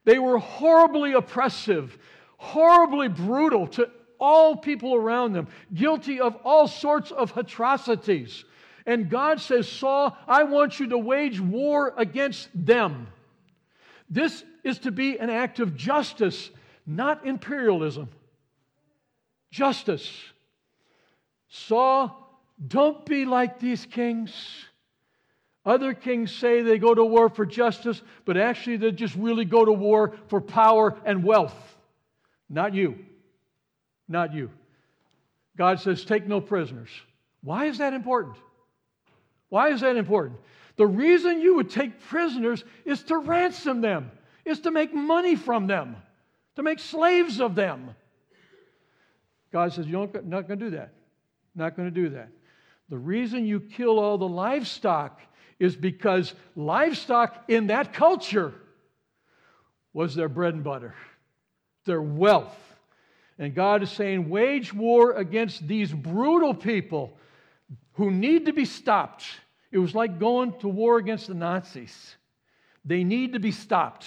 They 0.06 0.20
were 0.20 0.38
horribly 0.38 1.14
oppressive, 1.14 1.98
horribly 2.38 3.08
brutal 3.08 3.68
to 3.68 3.90
all 4.20 4.56
people 4.56 4.96
around 4.96 5.34
them, 5.34 5.48
guilty 5.74 6.20
of 6.20 6.36
all 6.44 6.68
sorts 6.68 7.12
of 7.12 7.36
atrocities. 7.38 8.46
And 8.86 9.10
God 9.10 9.42
says, 9.42 9.68
Saul, 9.68 10.16
I 10.28 10.44
want 10.44 10.80
you 10.80 10.88
to 10.90 10.98
wage 10.98 11.40
war 11.40 11.94
against 11.98 12.50
them. 12.54 13.08
This 14.10 14.44
is 14.64 14.80
to 14.80 14.92
be 14.92 15.18
an 15.20 15.30
act 15.30 15.60
of 15.60 15.76
justice, 15.76 16.52
not 16.86 17.26
imperialism. 17.26 18.10
Justice. 19.52 20.12
Saul, 21.50 22.40
don't 22.66 23.06
be 23.06 23.26
like 23.26 23.60
these 23.60 23.86
kings. 23.86 24.34
Other 25.66 25.96
kings 25.96 26.32
say 26.32 26.62
they 26.62 26.78
go 26.78 26.94
to 26.94 27.04
war 27.04 27.28
for 27.30 27.46
justice, 27.46 28.02
but 28.24 28.38
actually 28.38 28.78
they 28.78 28.92
just 28.92 29.16
really 29.16 29.46
go 29.46 29.66
to 29.66 29.72
war 29.72 30.14
for 30.28 30.40
power 30.40 30.96
and 31.06 31.24
wealth. 31.24 31.75
Not 32.50 32.74
you. 32.74 32.98
Not 34.08 34.34
you. 34.34 34.52
God 35.58 35.80
says, 35.80 36.04
take 36.04 36.28
no 36.28 36.42
prisoners. 36.42 36.90
Why 37.42 37.66
is 37.66 37.78
that 37.78 37.94
important? 37.94 38.36
Why 39.50 39.70
is 39.70 39.82
that 39.82 39.96
important? 39.96 40.40
The 40.78 40.88
reason 40.88 41.42
you 41.42 41.56
would 41.56 41.70
take 41.70 42.02
prisoners 42.02 42.64
is 42.84 43.04
to 43.04 43.18
ransom 43.18 43.82
them, 43.82 44.12
is 44.44 44.60
to 44.62 44.72
make 44.72 44.94
money 44.94 45.36
from 45.36 45.68
them, 45.68 45.96
to 46.56 46.64
make 46.64 46.80
slaves 46.80 47.40
of 47.40 47.56
them. 47.56 47.96
God 49.52 49.72
says, 49.72 49.88
You're 49.88 50.10
not 50.26 50.48
going 50.48 50.60
to 50.60 50.66
do 50.66 50.70
that. 50.72 50.94
Not 51.56 51.78
going 51.78 51.88
to 51.88 52.02
do 52.02 52.10
that. 52.10 52.30
The 52.90 52.98
reason 52.98 53.46
you 53.46 53.62
kill 53.62 54.00
all 54.00 54.18
the 54.18 54.28
livestock 54.28 55.22
is 55.60 55.76
because 55.76 56.34
livestock 56.56 57.46
in 57.48 57.68
that 57.68 57.94
culture 57.94 58.54
was 59.94 60.14
their 60.14 60.28
bread 60.28 60.54
and 60.54 60.64
butter, 60.64 60.94
their 61.86 62.02
wealth. 62.02 62.58
And 63.38 63.54
God 63.54 63.84
is 63.84 63.92
saying, 63.92 64.30
wage 64.30 64.74
war 64.74 65.14
against 65.14 65.68
these 65.68 65.92
brutal 65.92 66.54
people 66.54 67.18
who 67.94 68.12
need 68.12 68.46
to 68.46 68.54
be 68.54 68.66
stopped. 68.66 69.26
It 69.72 69.78
was 69.78 69.94
like 69.94 70.20
going 70.20 70.58
to 70.60 70.68
war 70.68 70.98
against 70.98 71.28
the 71.28 71.34
Nazis. 71.34 72.16
They 72.86 73.04
need 73.04 73.34
to 73.34 73.40
be 73.40 73.52
stopped. 73.52 74.06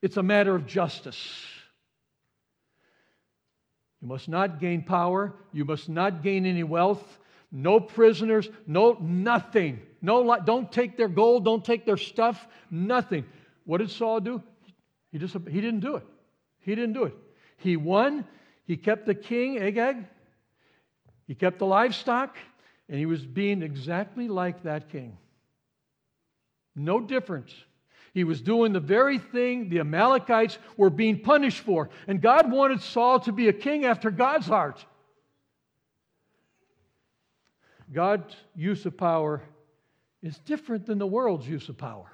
It's 0.00 0.16
a 0.16 0.22
matter 0.22 0.54
of 0.54 0.66
justice. 0.66 1.44
You 4.00 4.08
must 4.08 4.28
not 4.28 4.58
gain 4.58 4.82
power. 4.82 5.34
You 5.52 5.64
must 5.64 5.88
not 5.88 6.22
gain 6.22 6.46
any 6.46 6.64
wealth. 6.64 7.18
No 7.50 7.78
prisoners. 7.78 8.48
No 8.66 8.96
nothing. 9.00 9.80
No, 10.00 10.38
don't 10.44 10.72
take 10.72 10.96
their 10.96 11.08
gold. 11.08 11.44
Don't 11.44 11.64
take 11.64 11.84
their 11.86 11.96
stuff. 11.96 12.48
Nothing. 12.70 13.24
What 13.64 13.78
did 13.78 13.90
Saul 13.90 14.20
do? 14.20 14.42
He 15.12 15.18
just 15.18 15.36
he 15.48 15.60
didn't 15.60 15.80
do 15.80 15.96
it. 15.96 16.06
He 16.62 16.74
didn't 16.74 16.94
do 16.94 17.04
it. 17.04 17.14
He 17.58 17.76
won. 17.76 18.24
He 18.64 18.76
kept 18.76 19.06
the 19.06 19.14
king 19.14 19.58
Agag. 19.58 20.04
He 21.26 21.34
kept 21.34 21.58
the 21.58 21.66
livestock, 21.66 22.36
and 22.88 22.98
he 22.98 23.06
was 23.06 23.24
being 23.24 23.62
exactly 23.62 24.28
like 24.28 24.62
that 24.64 24.88
king. 24.90 25.16
No 26.74 27.00
difference. 27.00 27.54
He 28.14 28.24
was 28.24 28.40
doing 28.40 28.72
the 28.72 28.80
very 28.80 29.18
thing 29.18 29.68
the 29.68 29.80
Amalekites 29.80 30.58
were 30.76 30.90
being 30.90 31.20
punished 31.20 31.60
for. 31.60 31.88
And 32.06 32.20
God 32.20 32.50
wanted 32.50 32.82
Saul 32.82 33.20
to 33.20 33.32
be 33.32 33.48
a 33.48 33.52
king 33.52 33.84
after 33.86 34.10
God's 34.10 34.46
heart. 34.46 34.84
God's 37.90 38.34
use 38.54 38.84
of 38.84 38.96
power 38.96 39.42
is 40.22 40.38
different 40.38 40.86
than 40.86 40.98
the 40.98 41.06
world's 41.06 41.48
use 41.48 41.68
of 41.68 41.78
power. 41.78 42.11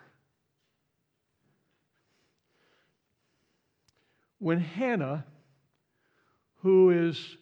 When 4.39 4.61
Hannah, 4.61 5.25
who 6.63 6.91
is 6.91 7.37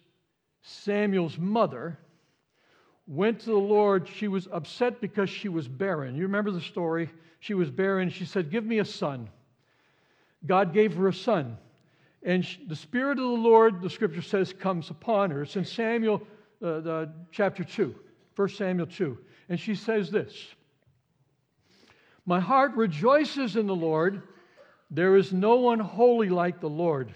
Samuel's 0.61 1.37
mother, 1.37 1.97
went 3.07 3.39
to 3.41 3.51
the 3.51 3.55
Lord, 3.55 4.07
she 4.07 4.27
was 4.27 4.47
upset 4.51 4.99
because 4.99 5.29
she 5.29 5.49
was 5.49 5.67
barren. 5.67 6.15
You 6.15 6.23
remember 6.23 6.51
the 6.51 6.61
story? 6.61 7.09
She 7.39 7.53
was 7.53 7.69
barren. 7.69 8.09
She 8.09 8.25
said, 8.25 8.49
Give 8.51 8.65
me 8.65 8.79
a 8.79 8.85
son. 8.85 9.29
God 10.45 10.73
gave 10.73 10.95
her 10.95 11.07
a 11.07 11.13
son. 11.13 11.57
And 12.23 12.45
the 12.67 12.75
Spirit 12.75 13.19
of 13.19 13.25
the 13.25 13.29
Lord, 13.29 13.81
the 13.81 13.89
scripture 13.89 14.21
says, 14.21 14.51
comes 14.51 14.89
upon 14.89 15.31
her. 15.31 15.43
It's 15.43 15.55
in 15.55 15.65
Samuel 15.65 16.21
uh, 16.63 16.79
the, 16.79 17.09
chapter 17.31 17.63
2, 17.63 17.95
1 18.35 18.49
Samuel 18.49 18.87
2. 18.87 19.17
And 19.49 19.59
she 19.59 19.75
says 19.75 20.11
this 20.11 20.33
My 22.25 22.39
heart 22.39 22.73
rejoices 22.75 23.55
in 23.55 23.67
the 23.67 23.75
Lord. 23.75 24.23
There 24.89 25.17
is 25.17 25.33
no 25.33 25.57
one 25.57 25.79
holy 25.79 26.29
like 26.29 26.59
the 26.59 26.69
Lord. 26.69 27.13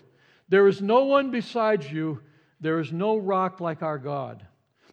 There 0.49 0.67
is 0.67 0.81
no 0.81 1.05
one 1.05 1.31
besides 1.31 1.89
you. 1.91 2.21
There 2.59 2.79
is 2.79 2.91
no 2.91 3.17
rock 3.17 3.59
like 3.59 3.81
our 3.81 3.97
God. 3.97 4.45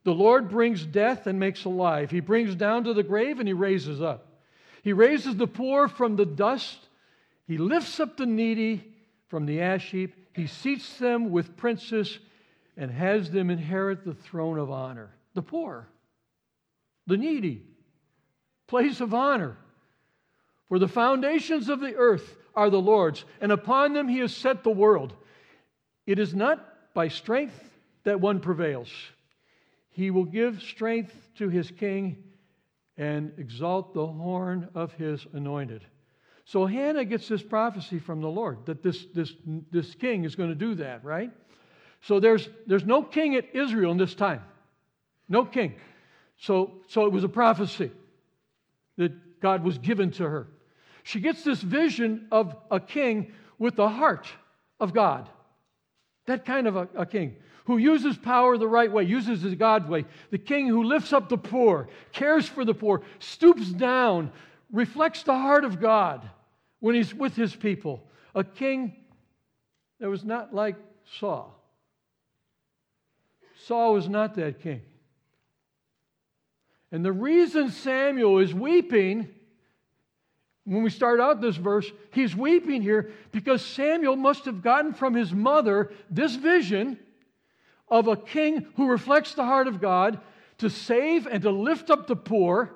The 0.05 0.14
Lord 0.14 0.49
brings 0.49 0.87
death 0.87 1.27
and 1.27 1.38
makes 1.38 1.64
alive. 1.64 2.11
He 2.11 2.21
brings 2.21 2.55
down 2.55 2.85
to 2.85 2.95
the 2.95 3.03
grave 3.03 3.41
and 3.41 3.49
he 3.49 3.55
raises 3.55 4.01
up. 4.01 4.41
He 4.83 4.93
raises 4.93 5.37
the 5.37 5.47
poor 5.47 5.88
from 5.88 6.17
the 6.17 6.25
dust. 6.25 6.79
He 7.47 7.59
lifts 7.59 7.99
up 8.01 8.17
the 8.17 8.27
needy 8.27 8.85
from 9.27 9.45
the 9.45 9.61
ash 9.61 9.91
heap. 9.91 10.14
He 10.35 10.47
seats 10.47 10.99
them 10.99 11.31
with 11.31 11.57
princes 11.57 12.19
and 12.77 12.91
has 12.91 13.31
them 13.31 13.51
inherit 13.51 14.05
the 14.05 14.14
throne 14.14 14.59
of 14.59 14.71
honor. 14.71 15.11
The 15.35 15.43
poor, 15.43 15.88
the 17.07 17.17
needy, 17.17 17.62
place 18.67 19.01
of 19.01 19.12
honor. 19.12 19.57
For 20.69 20.79
the 20.79 20.88
foundations 20.88 21.69
of 21.69 21.81
the 21.81 21.95
earth 21.97 22.37
are 22.59 22.71
the 22.71 22.81
Lord's, 22.81 23.25
and 23.40 23.53
upon 23.53 23.92
them 23.92 24.09
he 24.09 24.18
has 24.18 24.35
set 24.35 24.64
the 24.64 24.71
world. 24.71 25.14
It 26.07 26.18
is 26.18 26.35
not 26.35 26.92
by 26.92 27.07
strength 27.07 27.55
that 28.03 28.21
one 28.21 28.40
prevails. 28.40 28.90
He 29.90 30.11
will 30.11 30.25
give 30.25 30.61
strength 30.61 31.14
to 31.37 31.49
his 31.49 31.71
king 31.71 32.16
and 32.97 33.33
exalt 33.38 33.94
the 33.94 34.05
horn 34.05 34.68
of 34.75 34.92
his 34.94 35.25
anointed. 35.33 35.85
So 36.47 36.66
Hannah 36.66 37.05
gets 37.05 37.29
this 37.29 37.42
prophecy 37.42 38.01
from 38.01 38.21
the 38.21 38.29
Lord 38.29 38.66
that 38.66 38.83
this, 38.83 39.07
this, 39.14 39.33
this 39.71 39.94
king 39.94 40.25
is 40.25 40.35
going 40.35 40.49
to 40.49 40.57
do 40.57 40.75
that, 40.77 41.05
right? 41.05 41.31
So 42.01 42.18
there's, 42.18 42.49
there's 42.66 42.85
no 42.85 43.05
king 43.05 43.37
at 43.37 43.55
Israel 43.55 43.92
in 43.92 43.99
this 43.99 44.16
time. 44.16 44.42
No 45.29 45.44
king. 45.44 45.77
So, 46.38 46.73
so 46.88 47.07
it 47.07 47.12
was 47.12 47.23
a 47.23 47.29
prophecy 47.29 47.92
that 48.97 49.40
God 49.40 49.62
was 49.62 49.79
given 49.79 50.11
to 50.12 50.25
her. 50.25 50.49
She 51.09 51.21
gets 51.21 51.42
this 51.42 51.62
vision 51.62 52.27
of 52.31 52.55
a 52.71 52.79
king 52.79 53.33
with 53.59 53.77
the 53.77 53.88
heart 53.88 54.29
of 54.79 54.92
God. 54.92 55.27
That 56.27 56.44
kind 56.44 56.66
of 56.66 56.77
a, 56.77 56.87
a 56.94 57.07
king 57.07 57.37
who 57.64 57.79
uses 57.79 58.18
power 58.18 58.59
the 58.59 58.68
right 58.68 58.92
way, 58.92 59.05
uses 59.05 59.40
the 59.40 59.57
God's 59.57 59.88
way. 59.88 60.05
The 60.31 60.37
king 60.37 60.66
who 60.66 60.83
lifts 60.83 61.14
up 61.14 61.31
the 61.31 61.38
poor, 61.38 61.88
cares 62.12 62.47
for 62.47 62.62
the 62.62 62.75
poor, 62.75 63.01
stoops 63.21 63.68
down, 63.71 64.31
reflects 64.71 65.23
the 65.23 65.33
heart 65.33 65.64
of 65.64 65.81
God 65.81 66.29
when 66.81 66.94
he's 66.94 67.14
with 67.14 67.35
his 67.35 67.57
people. 67.57 68.07
A 68.35 68.44
king 68.44 68.94
that 70.01 70.11
was 70.11 70.25
not 70.25 70.55
like 70.55 70.77
Saul. 71.18 71.59
Saul 73.64 73.94
was 73.94 74.11
not 74.11 74.35
that 74.35 74.61
king. 74.61 74.83
And 76.92 77.03
the 77.03 77.12
reason 77.12 77.71
Samuel 77.71 78.40
is 78.40 78.53
weeping, 78.53 79.29
when 80.68 80.83
we 80.83 80.90
start 80.90 81.20
out 81.20 81.40
this 81.40 81.57
verse, 81.57 81.90
he's 82.12 82.37
weeping 82.37 82.83
here 82.83 83.11
because 83.33 83.64
Samuel 83.64 84.16
must 84.16 84.44
have 84.44 84.62
gotten 84.62 84.92
from 84.92 85.14
his 85.14 85.33
mother 85.33 85.92
this 86.11 86.35
vision 86.35 86.98
of 87.88 88.07
a 88.07 88.16
king 88.16 88.66
who 88.76 88.88
reflects 88.88 89.35
the 89.35 89.44
heart 89.44 89.66
of 89.66 89.81
God 89.81 90.20
to 90.59 90.68
save 90.68 91.26
and 91.26 91.42
to 91.42 91.50
lift 91.50 91.90
up 91.90 92.07
the 92.07 92.16
poor 92.16 92.72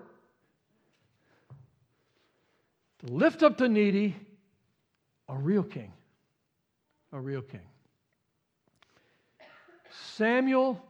to 3.04 3.12
lift 3.12 3.42
up 3.42 3.58
the 3.58 3.68
needy, 3.68 4.14
a 5.28 5.36
real 5.36 5.64
king. 5.64 5.92
A 7.12 7.20
real 7.20 7.42
king. 7.42 7.60
Samuel 9.90 10.80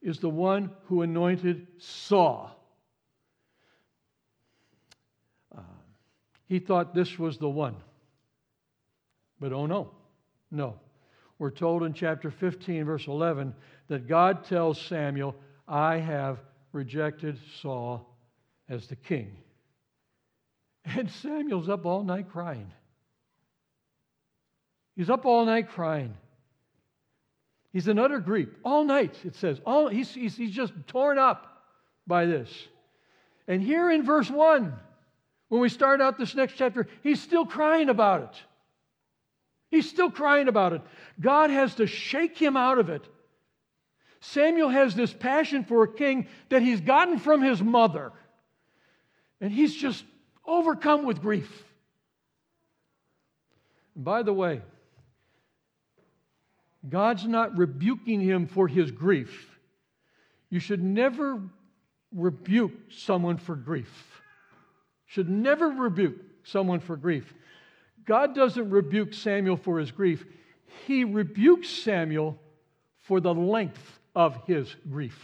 is 0.00 0.20
the 0.20 0.30
one 0.30 0.70
who 0.84 1.02
anointed 1.02 1.66
Saul. 1.78 2.50
Uh, 5.54 5.60
he 6.46 6.58
thought 6.58 6.94
this 6.94 7.18
was 7.18 7.38
the 7.38 7.48
one. 7.48 7.76
But 9.40 9.52
oh 9.52 9.66
no, 9.66 9.90
no. 10.50 10.78
We're 11.38 11.50
told 11.50 11.82
in 11.82 11.92
chapter 11.92 12.30
15, 12.30 12.84
verse 12.84 13.06
11, 13.06 13.54
that 13.88 14.08
God 14.08 14.44
tells 14.44 14.80
Samuel, 14.80 15.34
I 15.68 15.96
have 15.98 16.38
rejected 16.72 17.38
Saul 17.60 18.08
as 18.68 18.86
the 18.86 18.96
king. 18.96 19.36
And 20.84 21.10
Samuel's 21.10 21.68
up 21.68 21.84
all 21.84 22.04
night 22.04 22.30
crying. 22.30 22.70
He's 24.94 25.10
up 25.10 25.26
all 25.26 25.44
night 25.44 25.68
crying. 25.68 26.14
He's 27.72 27.88
in 27.88 27.98
utter 27.98 28.20
grief. 28.20 28.48
All 28.64 28.84
night, 28.84 29.14
it 29.24 29.34
says. 29.34 29.60
All, 29.66 29.88
he's, 29.88 30.14
he's, 30.14 30.36
he's 30.36 30.52
just 30.52 30.72
torn 30.86 31.18
up 31.18 31.64
by 32.06 32.24
this. 32.24 32.50
And 33.46 33.62
here 33.62 33.90
in 33.90 34.04
verse 34.04 34.30
1, 34.30 34.72
when 35.48 35.60
we 35.60 35.68
start 35.68 36.00
out 36.00 36.18
this 36.18 36.34
next 36.34 36.54
chapter, 36.54 36.88
he's 37.02 37.20
still 37.20 37.46
crying 37.46 37.88
about 37.88 38.22
it. 38.22 38.42
He's 39.70 39.88
still 39.88 40.10
crying 40.10 40.48
about 40.48 40.72
it. 40.72 40.82
God 41.20 41.50
has 41.50 41.74
to 41.76 41.86
shake 41.86 42.36
him 42.38 42.56
out 42.56 42.78
of 42.78 42.88
it. 42.88 43.02
Samuel 44.20 44.68
has 44.68 44.94
this 44.94 45.12
passion 45.12 45.64
for 45.64 45.84
a 45.84 45.92
king 45.92 46.26
that 46.48 46.62
he's 46.62 46.80
gotten 46.80 47.18
from 47.18 47.42
his 47.42 47.62
mother. 47.62 48.12
And 49.40 49.52
he's 49.52 49.74
just 49.74 50.04
overcome 50.44 51.04
with 51.04 51.20
grief. 51.20 51.64
And 53.94 54.04
by 54.04 54.22
the 54.22 54.32
way, 54.32 54.62
God's 56.88 57.26
not 57.26 57.56
rebuking 57.56 58.20
him 58.20 58.46
for 58.46 58.68
his 58.68 58.90
grief. 58.90 59.58
You 60.50 60.60
should 60.60 60.82
never 60.82 61.40
rebuke 62.14 62.72
someone 62.90 63.36
for 63.36 63.56
grief. 63.56 64.22
Should 65.16 65.30
never 65.30 65.70
rebuke 65.70 66.20
someone 66.44 66.78
for 66.78 66.94
grief. 66.94 67.32
God 68.04 68.34
doesn't 68.34 68.68
rebuke 68.68 69.14
Samuel 69.14 69.56
for 69.56 69.78
his 69.78 69.90
grief. 69.90 70.26
He 70.86 71.04
rebukes 71.04 71.70
Samuel 71.70 72.38
for 73.00 73.18
the 73.18 73.32
length 73.32 73.98
of 74.14 74.36
his 74.46 74.76
grief. 74.90 75.18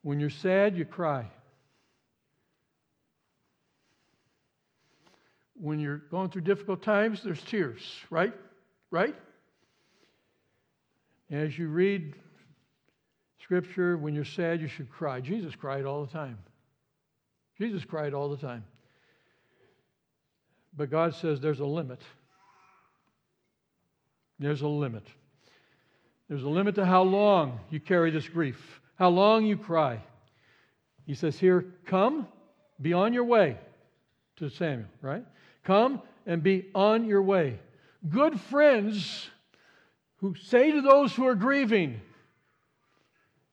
When 0.00 0.18
you're 0.18 0.30
sad, 0.30 0.78
you 0.78 0.86
cry. 0.86 1.26
When 5.60 5.78
you're 5.78 5.98
going 5.98 6.30
through 6.30 6.40
difficult 6.40 6.82
times, 6.82 7.22
there's 7.22 7.42
tears, 7.42 7.82
right? 8.08 8.32
Right? 8.90 9.14
As 11.30 11.58
you 11.58 11.68
read 11.68 12.14
Scripture, 13.46 13.96
when 13.96 14.14
you're 14.14 14.24
sad, 14.24 14.60
you 14.60 14.68
should 14.68 14.90
cry. 14.90 15.20
Jesus 15.20 15.54
cried 15.54 15.84
all 15.84 16.04
the 16.04 16.12
time. 16.12 16.36
Jesus 17.58 17.84
cried 17.84 18.12
all 18.12 18.28
the 18.28 18.36
time. 18.36 18.64
But 20.76 20.90
God 20.90 21.14
says 21.14 21.40
there's 21.40 21.60
a 21.60 21.66
limit. 21.66 22.02
There's 24.38 24.62
a 24.62 24.68
limit. 24.68 25.06
There's 26.28 26.42
a 26.42 26.48
limit 26.48 26.74
to 26.74 26.84
how 26.84 27.02
long 27.02 27.60
you 27.70 27.80
carry 27.80 28.10
this 28.10 28.28
grief 28.28 28.80
how 28.96 29.10
long 29.10 29.44
you 29.44 29.56
cry. 29.56 30.00
He 31.06 31.14
says 31.14 31.38
here, 31.38 31.64
come, 31.84 32.26
be 32.80 32.92
on 32.92 33.12
your 33.12 33.24
way 33.24 33.58
to 34.36 34.48
Samuel, 34.48 34.88
right? 35.00 35.24
Come 35.64 36.02
and 36.26 36.42
be 36.42 36.66
on 36.74 37.04
your 37.04 37.22
way. 37.22 37.58
Good 38.08 38.40
friends 38.40 39.28
who 40.16 40.34
say 40.34 40.72
to 40.72 40.80
those 40.80 41.14
who 41.14 41.26
are 41.26 41.34
grieving, 41.34 42.00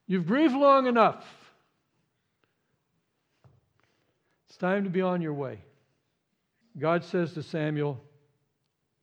You've 0.08 0.28
grieved 0.28 0.54
long 0.54 0.88
enough. 0.88 1.26
It's 4.50 4.58
time 4.58 4.84
to 4.84 4.90
be 4.90 5.02
on 5.02 5.22
your 5.22 5.34
way. 5.34 5.60
God 6.78 7.04
says 7.04 7.34
to 7.34 7.44
Samuel, 7.44 8.02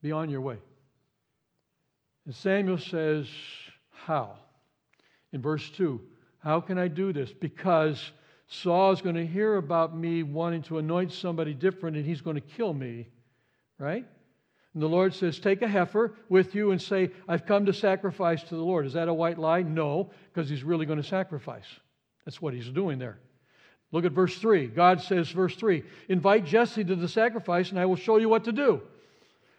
Be 0.03 0.13
on 0.13 0.31
your 0.31 0.41
way. 0.41 0.59
And 2.27 2.35
Samuel 2.35 2.79
says, 2.79 3.27
How? 3.91 4.37
In 5.33 5.41
verse 5.41 5.69
2 5.71 6.01
how 6.41 6.61
can 6.61 6.79
I 6.79 6.89
do 6.89 7.13
this? 7.13 7.31
Because 7.33 8.13
Saul 8.49 8.93
is 8.93 9.01
going 9.01 9.15
to 9.15 9.27
hear 9.27 9.57
about 9.57 9.97
me 9.97 10.23
wanting 10.23 10.63
to 10.65 10.79
anoint 10.79 11.13
somebody 11.13 11.55
different 11.55 11.97
and 11.97 12.05
he's 12.05 12.23
going 12.23 12.37
to 12.37 12.41
kill 12.41 12.73
me, 12.73 13.09
right? 13.79 14.07
And 14.75 14.83
the 14.83 14.89
Lord 14.89 15.15
says, 15.15 15.39
Take 15.39 15.63
a 15.63 15.69
heifer 15.69 16.15
with 16.29 16.55
you 16.55 16.71
and 16.71 16.81
say, 16.81 17.11
I've 17.29 17.47
come 17.47 17.67
to 17.67 17.73
sacrifice 17.73 18.43
to 18.45 18.55
the 18.55 18.63
Lord. 18.63 18.87
Is 18.87 18.93
that 18.93 19.09
a 19.09 19.15
white 19.15 19.39
lie? 19.39 19.63
No, 19.63 20.11
because 20.33 20.49
he's 20.49 20.63
really 20.63 20.87
going 20.87 21.03
to 21.03 21.09
sacrifice. 21.09 21.67
That's 22.25 22.41
what 22.41 22.55
he's 22.55 22.69
doing 22.69 22.99
there. 22.99 23.19
Look 23.93 24.05
at 24.05 24.13
verse 24.13 24.39
3. 24.39 24.69
God 24.69 25.01
says, 25.01 25.31
verse 25.31 25.57
3, 25.57 25.83
invite 26.09 26.45
Jesse 26.45 26.85
to 26.85 26.95
the 26.95 27.09
sacrifice, 27.09 27.71
and 27.71 27.81
I 27.81 27.87
will 27.87 27.97
show 27.97 28.19
you 28.19 28.29
what 28.29 28.45
to 28.45 28.53
do. 28.53 28.83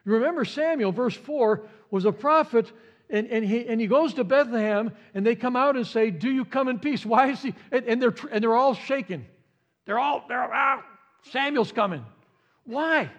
Remember, 0.05 0.45
Samuel, 0.45 0.93
verse 0.93 1.15
4, 1.15 1.61
was 1.91 2.05
a 2.05 2.13
prophet, 2.13 2.71
and, 3.09 3.27
and, 3.27 3.43
he, 3.43 3.67
and 3.67 3.81
he 3.81 3.87
goes 3.87 4.13
to 4.13 4.23
Bethlehem, 4.23 4.93
and 5.13 5.25
they 5.25 5.35
come 5.35 5.57
out 5.57 5.75
and 5.75 5.85
say, 5.85 6.11
Do 6.11 6.31
you 6.31 6.45
come 6.45 6.69
in 6.69 6.79
peace? 6.79 7.05
Why 7.05 7.31
is 7.31 7.41
he? 7.41 7.53
And, 7.71 7.85
and 7.85 8.01
they're, 8.01 8.15
and 8.31 8.41
they're 8.41 8.55
all 8.55 8.73
shaken. 8.73 9.25
They're 9.85 9.99
all, 9.99 10.23
they're, 10.29 10.41
ah, 10.41 10.81
Samuel's 11.31 11.73
coming. 11.73 12.05
Why? 12.63 13.11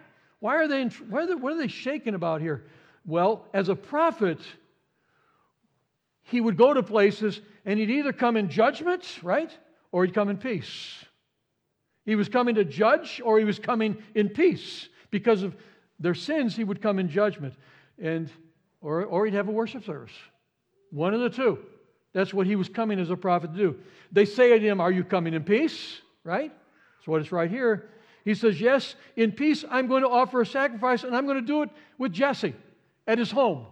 Why 0.43 0.57
are 0.57 0.67
they, 0.67 0.87
why 1.09 1.21
are 1.21 1.27
they, 1.29 1.37
what 1.37 1.53
are 1.53 1.57
they 1.57 1.69
shaking 1.69 2.15
about 2.17 2.41
here? 2.41 2.65
Well, 3.07 3.47
as 3.55 3.69
a 3.69 3.77
prophet, 3.77 4.41
he 6.25 6.41
would 6.41 6.57
go 6.57 6.75
to 6.75 6.83
places 6.83 7.41
and 7.65 7.79
he'd 7.79 7.91
either 7.91 8.13
come 8.13 8.37
in 8.37 8.51
judgment, 8.51 9.21
right? 9.23 9.57
Or 9.93 10.05
he'd 10.05 10.15
come 10.15 10.31
in 10.31 10.39
peace. 10.39 11.05
He 12.05 12.17
was 12.17 12.29
coming 12.29 12.57
to 12.57 12.65
judge 12.65 13.23
or 13.25 13.39
he 13.39 13.45
was 13.45 13.61
coming 13.61 14.03
in 14.17 14.31
peace. 14.31 14.89
Because 15.13 15.45
of 15.45 15.55
their 16.01 16.17
sins, 16.17 16.57
he 16.57 16.65
would 16.65 16.83
come 16.83 16.99
in 16.99 17.09
judgment. 17.09 17.55
And 18.03 18.29
or, 18.81 19.05
or 19.05 19.27
he'd 19.27 19.35
have 19.35 19.47
a 19.47 19.53
worship 19.53 19.85
service. 19.85 20.11
One 20.91 21.15
of 21.15 21.21
the 21.21 21.31
two. 21.31 21.61
That's 22.15 22.35
what 22.35 22.49
he 22.49 22.57
was 22.57 22.69
coming 22.69 22.99
as 22.99 23.11
a 23.11 23.17
prophet 23.17 23.53
to 23.53 23.57
do. 23.57 23.79
They 24.11 24.25
say 24.25 24.59
to 24.59 24.59
him, 24.59 24.81
Are 24.81 24.91
you 24.91 25.05
coming 25.05 25.35
in 25.35 25.45
peace? 25.45 26.01
Right? 26.25 26.51
That's 26.99 27.07
what 27.07 27.21
it's 27.21 27.31
right 27.31 27.49
here. 27.49 27.91
He 28.25 28.35
says, 28.35 28.61
Yes, 28.61 28.95
in 29.17 29.33
peace, 29.33 29.65
I'm 29.69 29.87
going 29.87 30.03
to 30.03 30.09
offer 30.09 30.41
a 30.41 30.47
sacrifice, 30.47 31.05
and 31.05 31.17
I'm 31.17 31.27
going 31.27 31.41
to 31.41 31.47
do 31.47 31.63
it 31.63 31.71
with 31.99 32.13
Jesse 32.13 32.55
at 33.07 33.19
his 33.19 33.31
home. 33.31 33.67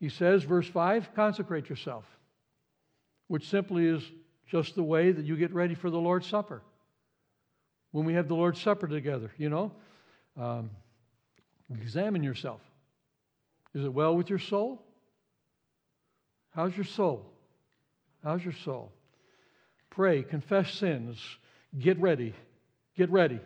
He 0.00 0.08
says, 0.08 0.42
verse 0.42 0.68
5, 0.68 1.14
consecrate 1.14 1.68
yourself, 1.68 2.04
which 3.28 3.48
simply 3.48 3.86
is 3.86 4.02
just 4.46 4.74
the 4.74 4.82
way 4.82 5.12
that 5.12 5.24
you 5.24 5.36
get 5.36 5.52
ready 5.54 5.74
for 5.74 5.90
the 5.90 5.98
Lord's 5.98 6.26
Supper. 6.26 6.62
When 7.90 8.04
we 8.04 8.14
have 8.14 8.28
the 8.28 8.34
Lord's 8.34 8.60
Supper 8.60 8.86
together, 8.86 9.32
you 9.38 9.48
know, 9.48 9.72
um, 10.36 10.70
examine 11.72 12.22
yourself. 12.22 12.60
Is 13.74 13.84
it 13.84 13.92
well 13.92 14.16
with 14.16 14.28
your 14.28 14.38
soul? 14.38 14.82
How's 16.54 16.76
your 16.76 16.84
soul? 16.84 17.32
How's 18.22 18.44
your 18.44 18.52
soul? 18.52 18.92
Pray, 19.90 20.22
confess 20.22 20.72
sins, 20.72 21.18
get 21.78 22.00
ready. 22.00 22.34
Get 22.96 23.10
ready. 23.10 23.40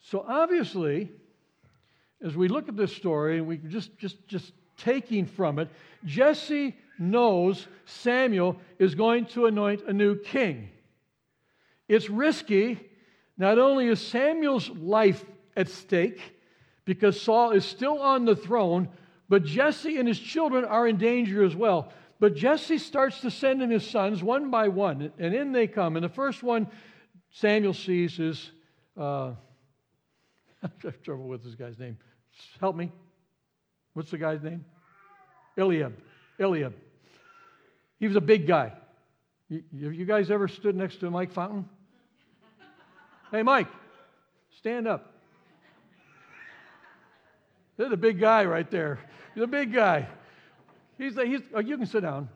So 0.00 0.24
obviously, 0.26 1.10
as 2.22 2.36
we 2.36 2.48
look 2.48 2.68
at 2.68 2.76
this 2.76 2.94
story 2.94 3.38
and 3.38 3.46
we 3.46 3.58
just 3.58 3.96
just 3.98 4.26
just 4.28 4.52
taking 4.76 5.26
from 5.26 5.58
it, 5.58 5.68
Jesse 6.04 6.76
knows 6.98 7.66
Samuel 7.84 8.56
is 8.78 8.94
going 8.94 9.26
to 9.26 9.46
anoint 9.46 9.82
a 9.86 9.92
new 9.92 10.16
king. 10.16 10.70
It's 11.88 12.08
risky. 12.08 12.80
Not 13.38 13.58
only 13.58 13.88
is 13.88 14.00
Samuel's 14.00 14.70
life 14.70 15.24
at 15.56 15.68
stake 15.68 16.20
because 16.84 17.20
Saul 17.20 17.50
is 17.50 17.64
still 17.64 18.00
on 18.00 18.24
the 18.24 18.36
throne, 18.36 18.88
but 19.28 19.44
Jesse 19.44 19.98
and 19.98 20.08
his 20.08 20.18
children 20.18 20.64
are 20.64 20.86
in 20.86 20.96
danger 20.96 21.44
as 21.44 21.54
well. 21.54 21.92
But 22.18 22.34
Jesse 22.34 22.78
starts 22.78 23.20
to 23.20 23.30
send 23.30 23.62
in 23.62 23.70
his 23.70 23.88
sons 23.88 24.22
one 24.22 24.50
by 24.50 24.68
one, 24.68 25.12
and 25.18 25.34
in 25.34 25.52
they 25.52 25.66
come. 25.66 25.96
And 25.96 26.04
the 26.04 26.08
first 26.08 26.42
one 26.42 26.68
Samuel 27.30 27.74
sees 27.74 28.18
is, 28.18 28.50
uh, 28.96 29.32
I 30.62 30.70
have 30.82 31.02
trouble 31.02 31.28
with 31.28 31.44
this 31.44 31.54
guy's 31.54 31.78
name. 31.78 31.98
Help 32.60 32.76
me. 32.76 32.90
What's 33.92 34.10
the 34.10 34.18
guy's 34.18 34.42
name? 34.42 34.64
Eliab. 35.58 35.94
Eliab. 36.38 36.74
He 37.98 38.06
was 38.06 38.16
a 38.16 38.20
big 38.20 38.46
guy. 38.46 38.72
You, 39.48 39.62
you 39.72 40.04
guys 40.04 40.30
ever 40.30 40.48
stood 40.48 40.74
next 40.74 40.96
to 41.00 41.10
Mike 41.10 41.32
Fountain? 41.32 41.68
hey, 43.30 43.42
Mike, 43.42 43.68
stand 44.58 44.88
up. 44.88 45.12
There's 47.76 47.92
a 47.92 47.96
big 47.96 48.18
guy 48.18 48.44
right 48.44 48.70
there. 48.70 48.98
He's 49.34 49.44
a 49.44 49.46
big 49.46 49.72
guy. 49.72 50.08
He's, 50.98 51.14
he's 51.14 51.40
oh, 51.54 51.60
you 51.60 51.76
can 51.76 51.86
sit 51.86 52.00
down. 52.00 52.28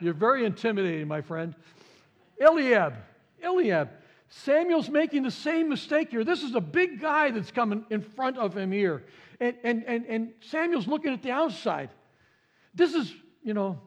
You're 0.00 0.14
very 0.14 0.44
intimidating, 0.44 1.08
my 1.08 1.20
friend. 1.20 1.54
Eliab. 2.40 2.94
Eliab. 3.42 3.90
Samuel's 4.28 4.88
making 4.88 5.24
the 5.24 5.30
same 5.30 5.68
mistake 5.68 6.10
here. 6.10 6.24
This 6.24 6.42
is 6.42 6.54
a 6.54 6.60
big 6.60 7.00
guy 7.00 7.30
that's 7.30 7.50
coming 7.50 7.84
in 7.90 8.00
front 8.00 8.38
of 8.38 8.56
him 8.56 8.70
here. 8.70 9.04
And, 9.40 9.56
and, 9.64 9.84
and, 9.86 10.06
and 10.06 10.30
Samuel's 10.40 10.86
looking 10.86 11.12
at 11.12 11.22
the 11.22 11.32
outside. 11.32 11.90
This 12.74 12.94
is, 12.94 13.12
you 13.42 13.54
know, 13.54 13.80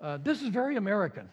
uh, 0.00 0.18
this 0.22 0.42
is 0.42 0.48
very 0.48 0.76
American. 0.76 1.28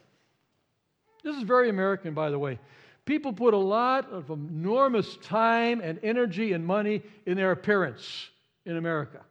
This 1.24 1.36
is 1.36 1.44
very 1.44 1.70
American, 1.70 2.14
by 2.14 2.30
the 2.30 2.38
way. 2.38 2.60
People 3.06 3.34
put 3.34 3.54
a 3.54 3.58
lot 3.58 4.12
of 4.12 4.30
enormous 4.30 5.18
time 5.18 5.82
and 5.82 6.00
energy 6.04 6.54
and 6.54 6.66
money 6.66 7.02
in 7.26 7.38
their 7.38 7.52
appearance 7.52 8.30
in 8.66 8.78
America. 8.78 9.22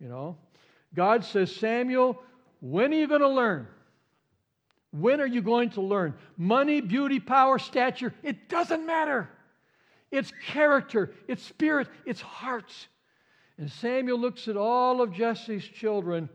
You 0.00 0.08
know, 0.08 0.36
God 0.94 1.24
says, 1.24 1.54
Samuel, 1.54 2.22
when 2.60 2.92
are 2.92 2.96
you 2.96 3.08
going 3.08 3.20
to 3.20 3.28
learn? 3.28 3.66
When 4.92 5.20
are 5.20 5.26
you 5.26 5.42
going 5.42 5.70
to 5.70 5.80
learn? 5.80 6.14
Money, 6.36 6.80
beauty, 6.80 7.18
power, 7.18 7.58
stature, 7.58 8.14
it 8.22 8.48
doesn't 8.48 8.86
matter. 8.86 9.28
It's 10.10 10.32
character, 10.46 11.12
it's 11.26 11.42
spirit, 11.42 11.88
it's 12.06 12.20
heart. 12.20 12.72
And 13.58 13.70
Samuel 13.70 14.20
looks 14.20 14.46
at 14.46 14.56
all 14.56 15.02
of 15.02 15.12
Jesse's 15.12 15.64
children, 15.64 16.28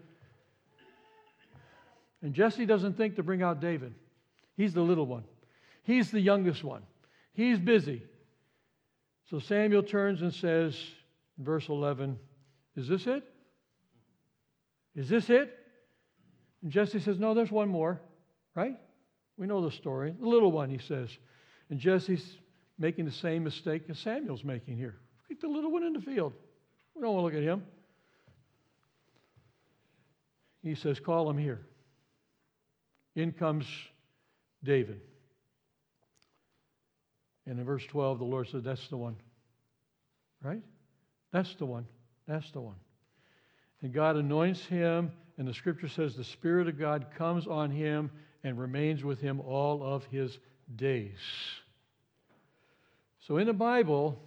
and 2.21 2.33
Jesse 2.33 2.65
doesn't 2.65 2.97
think 2.97 3.15
to 3.15 3.23
bring 3.23 3.41
out 3.41 3.61
David. 3.61 3.93
He's 4.57 4.73
the 4.73 4.81
little 4.81 5.05
one, 5.05 5.23
he's 5.83 6.11
the 6.11 6.19
youngest 6.19 6.63
one, 6.63 6.81
he's 7.33 7.57
busy. 7.57 8.03
So 9.29 9.39
Samuel 9.39 9.83
turns 9.83 10.21
and 10.21 10.33
says, 10.33 10.75
verse 11.37 11.69
11, 11.69 12.17
Is 12.75 12.87
this 12.87 13.07
it? 13.07 13.23
Is 14.95 15.10
this 15.10 15.30
it? 15.30 15.56
And 16.62 16.71
Jesse 16.71 16.99
says, 16.99 17.19
No, 17.19 17.34
there's 17.34 17.52
one 17.52 17.69
more, 17.69 18.02
right? 18.56 18.78
We 19.38 19.47
know 19.47 19.63
the 19.63 19.71
story. 19.71 20.13
The 20.19 20.28
little 20.28 20.52
one, 20.52 20.69
he 20.69 20.80
says. 20.80 21.10
And 21.69 21.80
Jesse's 21.80 22.23
making 22.78 23.06
the 23.06 23.12
same 23.12 23.43
mistake 23.43 23.84
as 23.89 23.99
Samuel's 23.99 24.43
making 24.43 24.78
here. 24.78 24.95
The 25.39 25.47
little 25.47 25.71
one 25.71 25.84
in 25.84 25.93
the 25.93 26.02
field. 26.02 26.34
We 26.95 27.02
don't 27.02 27.13
want 27.13 27.21
to 27.21 27.25
look 27.38 27.41
at 27.41 27.47
him. 27.47 27.63
He 30.62 30.75
says, 30.75 30.99
Call 30.99 31.30
him 31.30 31.38
here. 31.38 31.62
In 33.15 33.32
comes 33.32 33.65
David. 34.63 35.02
And 37.45 37.58
in 37.58 37.65
verse 37.65 37.86
12, 37.88 38.19
the 38.19 38.25
Lord 38.25 38.49
said, 38.49 38.63
That's 38.63 38.86
the 38.89 38.97
one. 38.97 39.15
Right? 40.41 40.62
That's 41.32 41.54
the 41.56 41.65
one. 41.65 41.86
That's 42.28 42.49
the 42.52 42.62
one. 42.62 42.75
And 43.81 43.93
God 43.93 44.17
anoints 44.17 44.65
him, 44.65 45.11
and 45.37 45.47
the 45.47 45.53
scripture 45.53 45.87
says 45.87 46.15
the 46.15 46.23
Spirit 46.23 46.67
of 46.67 46.77
God 46.77 47.07
comes 47.17 47.47
on 47.47 47.71
him 47.71 48.11
and 48.43 48.59
remains 48.59 49.03
with 49.03 49.19
him 49.19 49.39
all 49.39 49.83
of 49.83 50.05
his 50.05 50.37
days. 50.75 51.19
So 53.19 53.37
in 53.37 53.47
the 53.47 53.53
Bible, 53.53 54.19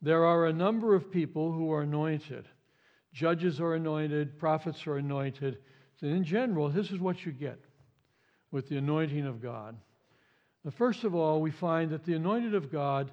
there 0.00 0.24
are 0.24 0.46
a 0.46 0.52
number 0.52 0.94
of 0.94 1.10
people 1.10 1.52
who 1.52 1.72
are 1.72 1.82
anointed. 1.82 2.46
Judges 3.12 3.60
are 3.60 3.74
anointed, 3.74 4.38
prophets 4.38 4.86
are 4.86 4.98
anointed. 4.98 5.58
So 6.00 6.06
in 6.06 6.24
general, 6.24 6.68
this 6.68 6.90
is 6.90 6.98
what 6.98 7.24
you 7.24 7.32
get 7.32 7.58
with 8.50 8.68
the 8.68 8.76
anointing 8.76 9.26
of 9.26 9.42
God. 9.42 9.76
Now, 10.64 10.70
first 10.70 11.04
of 11.04 11.14
all, 11.14 11.40
we 11.40 11.50
find 11.50 11.90
that 11.90 12.04
the 12.04 12.14
anointed 12.14 12.54
of 12.54 12.72
God 12.72 13.10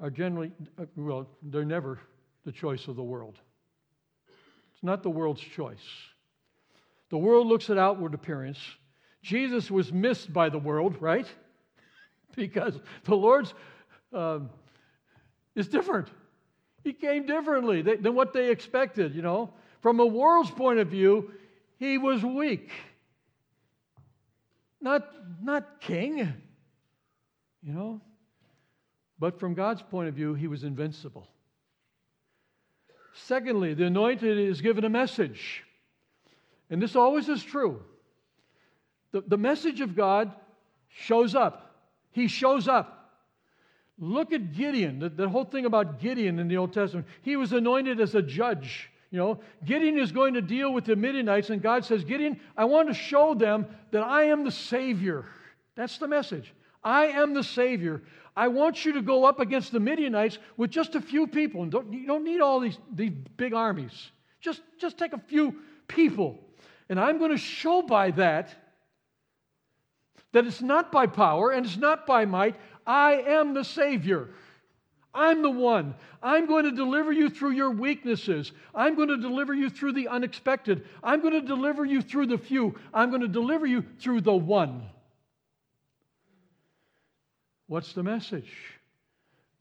are 0.00 0.10
generally, 0.10 0.52
uh, 0.78 0.86
well, 0.96 1.28
they're 1.42 1.64
never 1.64 1.98
the 2.44 2.52
choice 2.52 2.88
of 2.88 2.96
the 2.96 3.02
world. 3.02 3.38
It's 4.78 4.84
not 4.84 5.02
the 5.02 5.10
world's 5.10 5.40
choice. 5.40 5.82
The 7.10 7.18
world 7.18 7.48
looks 7.48 7.68
at 7.68 7.78
outward 7.78 8.14
appearance. 8.14 8.60
Jesus 9.22 9.72
was 9.72 9.92
missed 9.92 10.32
by 10.32 10.50
the 10.50 10.58
world, 10.58 10.94
right? 11.00 11.26
because 12.36 12.78
the 13.02 13.16
Lord's 13.16 13.54
um, 14.12 14.50
is 15.56 15.66
different. 15.66 16.06
He 16.84 16.92
came 16.92 17.26
differently 17.26 17.82
than 17.82 18.14
what 18.14 18.32
they 18.32 18.52
expected, 18.52 19.16
you 19.16 19.22
know. 19.22 19.52
From 19.80 19.98
a 19.98 20.06
world's 20.06 20.52
point 20.52 20.78
of 20.78 20.86
view, 20.86 21.32
he 21.80 21.98
was 21.98 22.24
weak. 22.24 22.70
Not, 24.80 25.08
not 25.42 25.80
king, 25.80 26.18
you 27.64 27.72
know. 27.72 28.00
But 29.18 29.40
from 29.40 29.54
God's 29.54 29.82
point 29.82 30.08
of 30.08 30.14
view, 30.14 30.34
he 30.34 30.46
was 30.46 30.62
invincible. 30.62 31.26
Secondly, 33.24 33.74
the 33.74 33.86
anointed 33.86 34.38
is 34.38 34.60
given 34.60 34.84
a 34.84 34.88
message. 34.88 35.64
And 36.70 36.80
this 36.80 36.96
always 36.96 37.28
is 37.28 37.42
true. 37.42 37.82
The, 39.12 39.22
the 39.22 39.38
message 39.38 39.80
of 39.80 39.96
God 39.96 40.32
shows 40.88 41.34
up. 41.34 41.76
He 42.12 42.28
shows 42.28 42.68
up. 42.68 42.94
Look 43.98 44.32
at 44.32 44.52
Gideon, 44.52 45.00
the, 45.00 45.08
the 45.08 45.28
whole 45.28 45.44
thing 45.44 45.66
about 45.66 46.00
Gideon 46.00 46.38
in 46.38 46.46
the 46.48 46.56
Old 46.56 46.72
Testament. 46.72 47.06
He 47.22 47.36
was 47.36 47.52
anointed 47.52 48.00
as 48.00 48.14
a 48.14 48.22
judge. 48.22 48.90
You 49.10 49.18
know, 49.18 49.40
Gideon 49.64 49.98
is 49.98 50.12
going 50.12 50.34
to 50.34 50.42
deal 50.42 50.72
with 50.72 50.84
the 50.84 50.94
Midianites, 50.94 51.50
and 51.50 51.62
God 51.62 51.84
says, 51.84 52.04
Gideon, 52.04 52.38
I 52.56 52.66
want 52.66 52.88
to 52.88 52.94
show 52.94 53.34
them 53.34 53.66
that 53.90 54.02
I 54.02 54.24
am 54.24 54.44
the 54.44 54.52
Savior. 54.52 55.24
That's 55.74 55.98
the 55.98 56.06
message. 56.06 56.52
I 56.84 57.06
am 57.06 57.34
the 57.34 57.42
Savior. 57.42 58.02
I 58.38 58.46
want 58.46 58.84
you 58.84 58.92
to 58.92 59.02
go 59.02 59.24
up 59.24 59.40
against 59.40 59.72
the 59.72 59.80
Midianites 59.80 60.38
with 60.56 60.70
just 60.70 60.94
a 60.94 61.00
few 61.00 61.26
people. 61.26 61.64
And 61.64 61.72
don't, 61.72 61.92
you 61.92 62.06
don't 62.06 62.22
need 62.22 62.40
all 62.40 62.60
these, 62.60 62.78
these 62.94 63.10
big 63.36 63.52
armies. 63.52 64.12
Just, 64.40 64.62
just 64.78 64.96
take 64.96 65.12
a 65.12 65.18
few 65.18 65.56
people. 65.88 66.38
And 66.88 67.00
I'm 67.00 67.18
going 67.18 67.32
to 67.32 67.36
show 67.36 67.82
by 67.82 68.12
that 68.12 68.54
that 70.30 70.46
it's 70.46 70.62
not 70.62 70.92
by 70.92 71.08
power 71.08 71.50
and 71.50 71.66
it's 71.66 71.76
not 71.76 72.06
by 72.06 72.26
might. 72.26 72.54
I 72.86 73.14
am 73.14 73.54
the 73.54 73.64
Savior. 73.64 74.28
I'm 75.12 75.42
the 75.42 75.50
one. 75.50 75.96
I'm 76.22 76.46
going 76.46 76.62
to 76.62 76.70
deliver 76.70 77.10
you 77.10 77.30
through 77.30 77.52
your 77.52 77.70
weaknesses. 77.70 78.52
I'm 78.72 78.94
going 78.94 79.08
to 79.08 79.16
deliver 79.16 79.52
you 79.52 79.68
through 79.68 79.94
the 79.94 80.06
unexpected. 80.06 80.86
I'm 81.02 81.22
going 81.22 81.34
to 81.34 81.42
deliver 81.42 81.84
you 81.84 82.02
through 82.02 82.26
the 82.26 82.38
few. 82.38 82.78
I'm 82.94 83.08
going 83.08 83.22
to 83.22 83.26
deliver 83.26 83.66
you 83.66 83.84
through 83.98 84.20
the 84.20 84.36
one. 84.36 84.84
What's 87.68 87.92
the 87.92 88.02
message? 88.02 88.50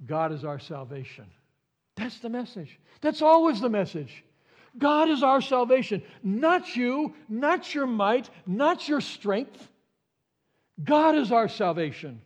God 0.05 0.31
is 0.31 0.43
our 0.45 0.59
salvation. 0.59 1.25
That's 1.95 2.19
the 2.19 2.29
message. 2.29 2.79
That's 3.01 3.21
always 3.21 3.59
the 3.59 3.69
message. 3.69 4.23
God 4.77 5.09
is 5.09 5.23
our 5.23 5.41
salvation. 5.41 6.01
Not 6.23 6.75
you, 6.75 7.13
not 7.27 7.75
your 7.75 7.85
might, 7.85 8.29
not 8.45 8.87
your 8.87 9.01
strength. 9.01 9.67
God 10.83 11.15
is 11.15 11.31
our 11.31 11.49
salvation. 11.49 12.21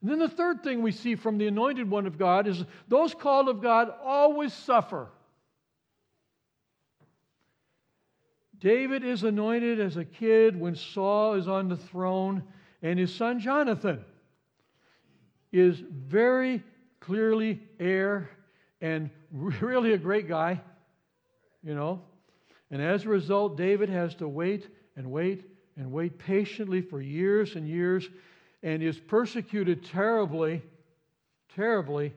And 0.00 0.10
then 0.10 0.18
the 0.18 0.28
third 0.28 0.62
thing 0.62 0.82
we 0.82 0.92
see 0.92 1.16
from 1.16 1.38
the 1.38 1.48
anointed 1.48 1.90
one 1.90 2.06
of 2.06 2.18
God 2.18 2.46
is 2.46 2.64
those 2.88 3.14
called 3.14 3.48
of 3.48 3.60
God 3.60 3.92
always 4.02 4.52
suffer. 4.52 5.08
David 8.58 9.04
is 9.04 9.24
anointed 9.24 9.80
as 9.80 9.96
a 9.96 10.04
kid 10.04 10.58
when 10.58 10.76
Saul 10.76 11.34
is 11.34 11.48
on 11.48 11.68
the 11.68 11.76
throne, 11.76 12.44
and 12.80 12.98
his 12.98 13.14
son 13.14 13.40
Jonathan 13.40 14.04
is 15.54 15.80
very 15.88 16.64
clearly 16.98 17.60
heir 17.78 18.28
and 18.80 19.08
really 19.32 19.92
a 19.92 19.98
great 19.98 20.28
guy, 20.28 20.60
you 21.62 21.74
know. 21.74 22.02
And 22.72 22.82
as 22.82 23.04
a 23.04 23.08
result, 23.08 23.56
David 23.56 23.88
has 23.88 24.16
to 24.16 24.26
wait 24.26 24.66
and 24.96 25.12
wait 25.12 25.44
and 25.76 25.92
wait 25.92 26.18
patiently 26.18 26.82
for 26.82 27.00
years 27.00 27.54
and 27.54 27.68
years 27.68 28.08
and 28.64 28.82
is 28.82 28.98
persecuted 28.98 29.84
terribly, 29.84 30.60
terribly 31.54 32.12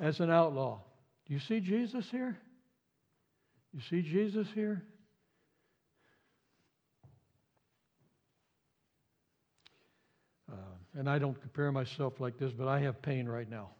as 0.00 0.20
an 0.20 0.30
outlaw. 0.30 0.78
Do 1.26 1.34
you 1.34 1.40
see 1.40 1.58
Jesus 1.58 2.08
here? 2.10 2.38
You 3.74 3.80
see 3.90 4.02
Jesus 4.02 4.46
here? 4.54 4.84
And 10.96 11.08
I 11.08 11.18
don't 11.18 11.40
compare 11.40 11.70
myself 11.72 12.20
like 12.20 12.38
this, 12.38 12.52
but 12.52 12.68
I 12.68 12.80
have 12.80 13.00
pain 13.02 13.28
right 13.28 13.48
now. 13.48 13.70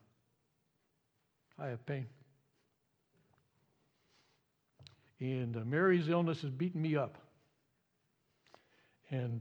I 1.58 1.68
have 1.68 1.84
pain. 1.86 2.06
And 5.20 5.56
uh, 5.56 5.60
Mary's 5.64 6.08
illness 6.08 6.44
is 6.44 6.50
beating 6.50 6.80
me 6.80 6.96
up. 6.96 7.18
And, 9.10 9.40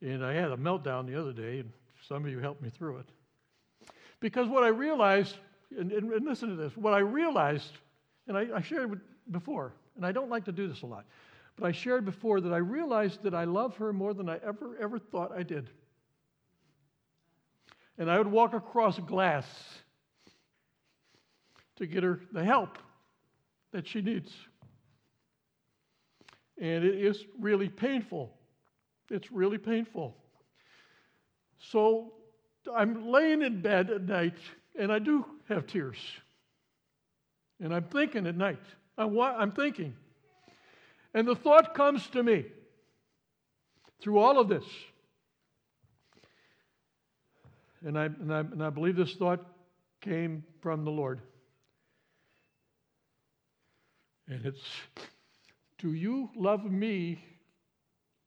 and 0.00 0.24
I 0.24 0.32
had 0.32 0.50
a 0.50 0.56
meltdown 0.56 1.06
the 1.06 1.20
other 1.20 1.32
day, 1.32 1.60
and 1.60 1.70
some 2.08 2.24
of 2.24 2.30
you 2.30 2.40
helped 2.40 2.62
me 2.62 2.70
through 2.70 2.98
it. 2.98 3.08
Because 4.20 4.48
what 4.48 4.64
I 4.64 4.68
realized, 4.68 5.36
and, 5.78 5.92
and, 5.92 6.12
and 6.12 6.24
listen 6.24 6.48
to 6.48 6.56
this, 6.56 6.76
what 6.76 6.94
I 6.94 6.98
realized, 6.98 7.72
and 8.26 8.36
I, 8.36 8.46
I 8.56 8.62
shared 8.62 9.00
before, 9.30 9.74
and 9.96 10.04
I 10.04 10.12
don't 10.12 10.30
like 10.30 10.44
to 10.46 10.52
do 10.52 10.66
this 10.66 10.82
a 10.82 10.86
lot, 10.86 11.04
but 11.56 11.66
I 11.66 11.72
shared 11.72 12.04
before 12.04 12.40
that 12.40 12.52
I 12.52 12.58
realized 12.58 13.22
that 13.22 13.34
I 13.34 13.44
love 13.44 13.76
her 13.76 13.92
more 13.92 14.14
than 14.14 14.28
I 14.28 14.38
ever, 14.44 14.76
ever 14.80 14.98
thought 14.98 15.32
I 15.32 15.42
did. 15.42 15.68
And 17.98 18.10
I 18.10 18.18
would 18.18 18.26
walk 18.26 18.54
across 18.54 18.98
glass 18.98 19.46
to 21.76 21.86
get 21.86 22.02
her 22.02 22.20
the 22.32 22.44
help 22.44 22.78
that 23.72 23.86
she 23.86 24.00
needs. 24.00 24.32
And 26.58 26.84
it 26.84 26.94
is 26.94 27.24
really 27.38 27.68
painful. 27.68 28.32
It's 29.10 29.30
really 29.30 29.58
painful. 29.58 30.16
So 31.58 32.12
I'm 32.74 33.08
laying 33.08 33.42
in 33.42 33.60
bed 33.60 33.90
at 33.90 34.02
night, 34.02 34.38
and 34.78 34.92
I 34.92 34.98
do 34.98 35.24
have 35.48 35.66
tears. 35.66 35.98
And 37.60 37.74
I'm 37.74 37.84
thinking 37.84 38.26
at 38.26 38.36
night. 38.36 38.62
I'm, 38.98 39.52
thinking. 39.52 39.94
And 41.14 41.26
the 41.28 41.36
thought 41.36 41.74
comes 41.74 42.06
to 42.08 42.22
me 42.22 42.46
through 44.00 44.18
all 44.18 44.38
of 44.38 44.48
this. 44.48 44.64
And 47.84 47.98
I, 47.98 48.06
and 48.06 48.32
I, 48.32 48.40
and 48.40 48.62
I 48.62 48.70
believe 48.70 48.96
this 48.96 49.14
thought 49.14 49.44
came 50.00 50.44
from 50.60 50.84
the 50.84 50.90
Lord. 50.90 51.20
And 54.28 54.44
it's, 54.44 54.62
do 55.78 55.92
you 55.92 56.30
love 56.34 56.64
me 56.64 57.22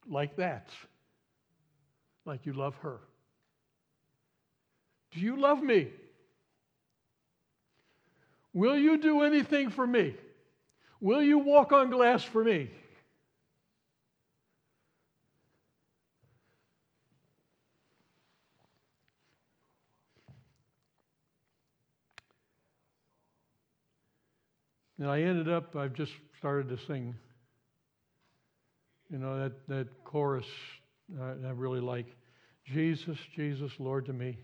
like 0.07 0.37
that? 0.37 0.69
Like 2.25 2.45
you 2.45 2.53
love 2.53 2.75
her? 2.77 2.99
Do 5.11 5.19
you 5.19 5.35
love 5.35 5.61
me? 5.61 5.87
Will 8.53 8.77
you 8.77 8.97
do 8.97 9.21
anything 9.23 9.69
for 9.69 9.85
me? 9.85 10.15
Will 11.01 11.21
you 11.21 11.39
walk 11.39 11.71
on 11.71 11.89
glass 11.89 12.23
for 12.23 12.43
me? 12.43 12.69
And 24.99 25.09
I 25.09 25.21
ended 25.21 25.47
up, 25.47 25.77
I've 25.77 25.93
just 25.93 26.11
started 26.37 26.67
to 26.69 26.85
sing. 26.85 27.15
You 29.09 29.17
know, 29.17 29.39
that, 29.39 29.67
that 29.69 30.03
chorus 30.03 30.45
I, 31.19 31.29
I 31.47 31.51
really 31.51 31.79
like. 31.79 32.05
Jesus, 32.65 33.17
Jesus, 33.35 33.71
Lord 33.79 34.05
to 34.05 34.13
me. 34.13 34.37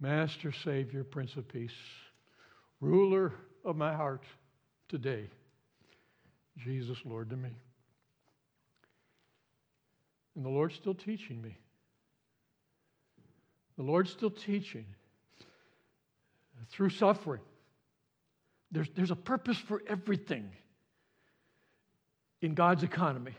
Master, 0.00 0.50
Savior, 0.50 1.04
Prince 1.04 1.36
of 1.36 1.46
Peace, 1.46 1.76
ruler 2.80 3.34
of 3.66 3.76
my 3.76 3.92
heart 3.92 4.24
today. 4.88 5.28
Jesus, 6.56 6.96
Lord, 7.04 7.28
to 7.30 7.36
me. 7.36 7.50
And 10.34 10.44
the 10.44 10.48
Lord's 10.48 10.74
still 10.74 10.94
teaching 10.94 11.42
me. 11.42 11.58
The 13.76 13.82
Lord's 13.82 14.10
still 14.10 14.30
teaching 14.30 14.86
through 16.70 16.90
suffering. 16.90 17.42
There's, 18.72 18.88
there's 18.94 19.10
a 19.10 19.16
purpose 19.16 19.58
for 19.58 19.82
everything 19.88 20.50
in 22.42 22.54
God's 22.54 22.82
economy. 22.82 23.34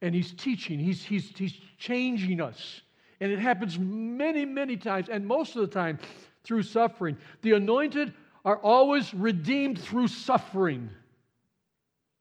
And 0.00 0.14
He's 0.14 0.32
teaching, 0.32 0.78
He's, 0.78 1.02
he's, 1.02 1.30
he's 1.36 1.58
changing 1.78 2.40
us. 2.40 2.80
And 3.20 3.32
it 3.32 3.38
happens 3.38 3.78
many, 3.78 4.44
many 4.44 4.76
times, 4.76 5.08
and 5.08 5.26
most 5.26 5.56
of 5.56 5.62
the 5.62 5.68
time 5.68 5.98
through 6.44 6.62
suffering. 6.62 7.16
The 7.42 7.52
anointed 7.52 8.14
are 8.44 8.58
always 8.58 9.12
redeemed 9.12 9.80
through 9.80 10.08
suffering. 10.08 10.88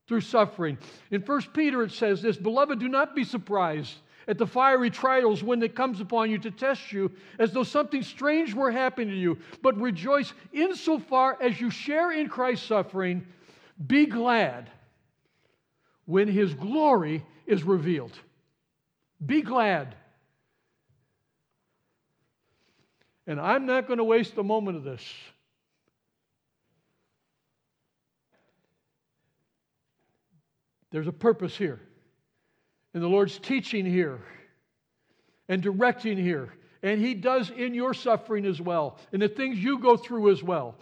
Through 0.08 0.22
suffering. 0.22 0.78
In 1.12 1.22
1 1.22 1.42
Peter, 1.54 1.84
it 1.84 1.92
says 1.92 2.22
this 2.22 2.38
Beloved, 2.38 2.80
do 2.80 2.88
not 2.88 3.16
be 3.16 3.24
surprised 3.24 3.94
at 4.28 4.38
the 4.38 4.48
fiery 4.48 4.90
trials 4.90 5.42
when 5.42 5.64
it 5.64 5.76
comes 5.76 6.02
upon 6.02 6.30
you 6.30 6.38
to 6.40 6.52
test 6.52 6.92
you, 6.92 7.12
as 7.40 7.52
though 7.52 7.64
something 7.64 8.04
strange 8.04 8.54
were 8.54 8.72
happening 8.72 9.10
to 9.10 9.16
you, 9.16 9.38
but 9.62 9.80
rejoice 9.80 10.34
insofar 10.52 11.38
as 11.42 11.60
you 11.60 11.70
share 11.70 12.12
in 12.12 12.28
Christ's 12.28 12.68
suffering. 12.68 13.26
Be 13.86 14.06
glad 14.06 14.70
when 16.06 16.28
his 16.28 16.54
glory 16.54 17.24
is 17.46 17.64
revealed. 17.64 18.18
Be 19.26 19.42
glad. 19.42 19.96
And 23.26 23.40
I'm 23.40 23.66
not 23.66 23.88
going 23.88 23.98
to 23.98 24.04
waste 24.04 24.38
a 24.38 24.44
moment 24.44 24.78
of 24.78 24.84
this. 24.84 25.04
There's 30.92 31.08
a 31.08 31.14
purpose 31.14 31.56
here. 31.58 31.82
And 32.98 33.04
the 33.04 33.10
Lord's 33.10 33.38
teaching 33.38 33.86
here 33.86 34.18
and 35.50 35.62
directing 35.62 36.18
here. 36.18 36.56
And 36.82 37.00
He 37.00 37.14
does 37.14 37.52
in 37.52 37.76
your 37.76 37.94
suffering 37.94 38.44
as 38.44 38.60
well, 38.60 38.98
and 39.14 39.22
the 39.22 39.30
things 39.30 39.60
you 39.60 39.78
go 39.78 39.98
through 39.98 40.32
as 40.32 40.42
well. 40.42 40.74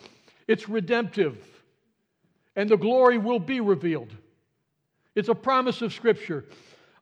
It's 0.48 0.70
redemptive, 0.70 1.38
and 2.56 2.70
the 2.70 2.78
glory 2.78 3.18
will 3.18 3.40
be 3.40 3.60
revealed. 3.60 4.16
It's 5.14 5.28
a 5.28 5.36
promise 5.36 5.82
of 5.82 5.92
Scripture. 5.92 6.46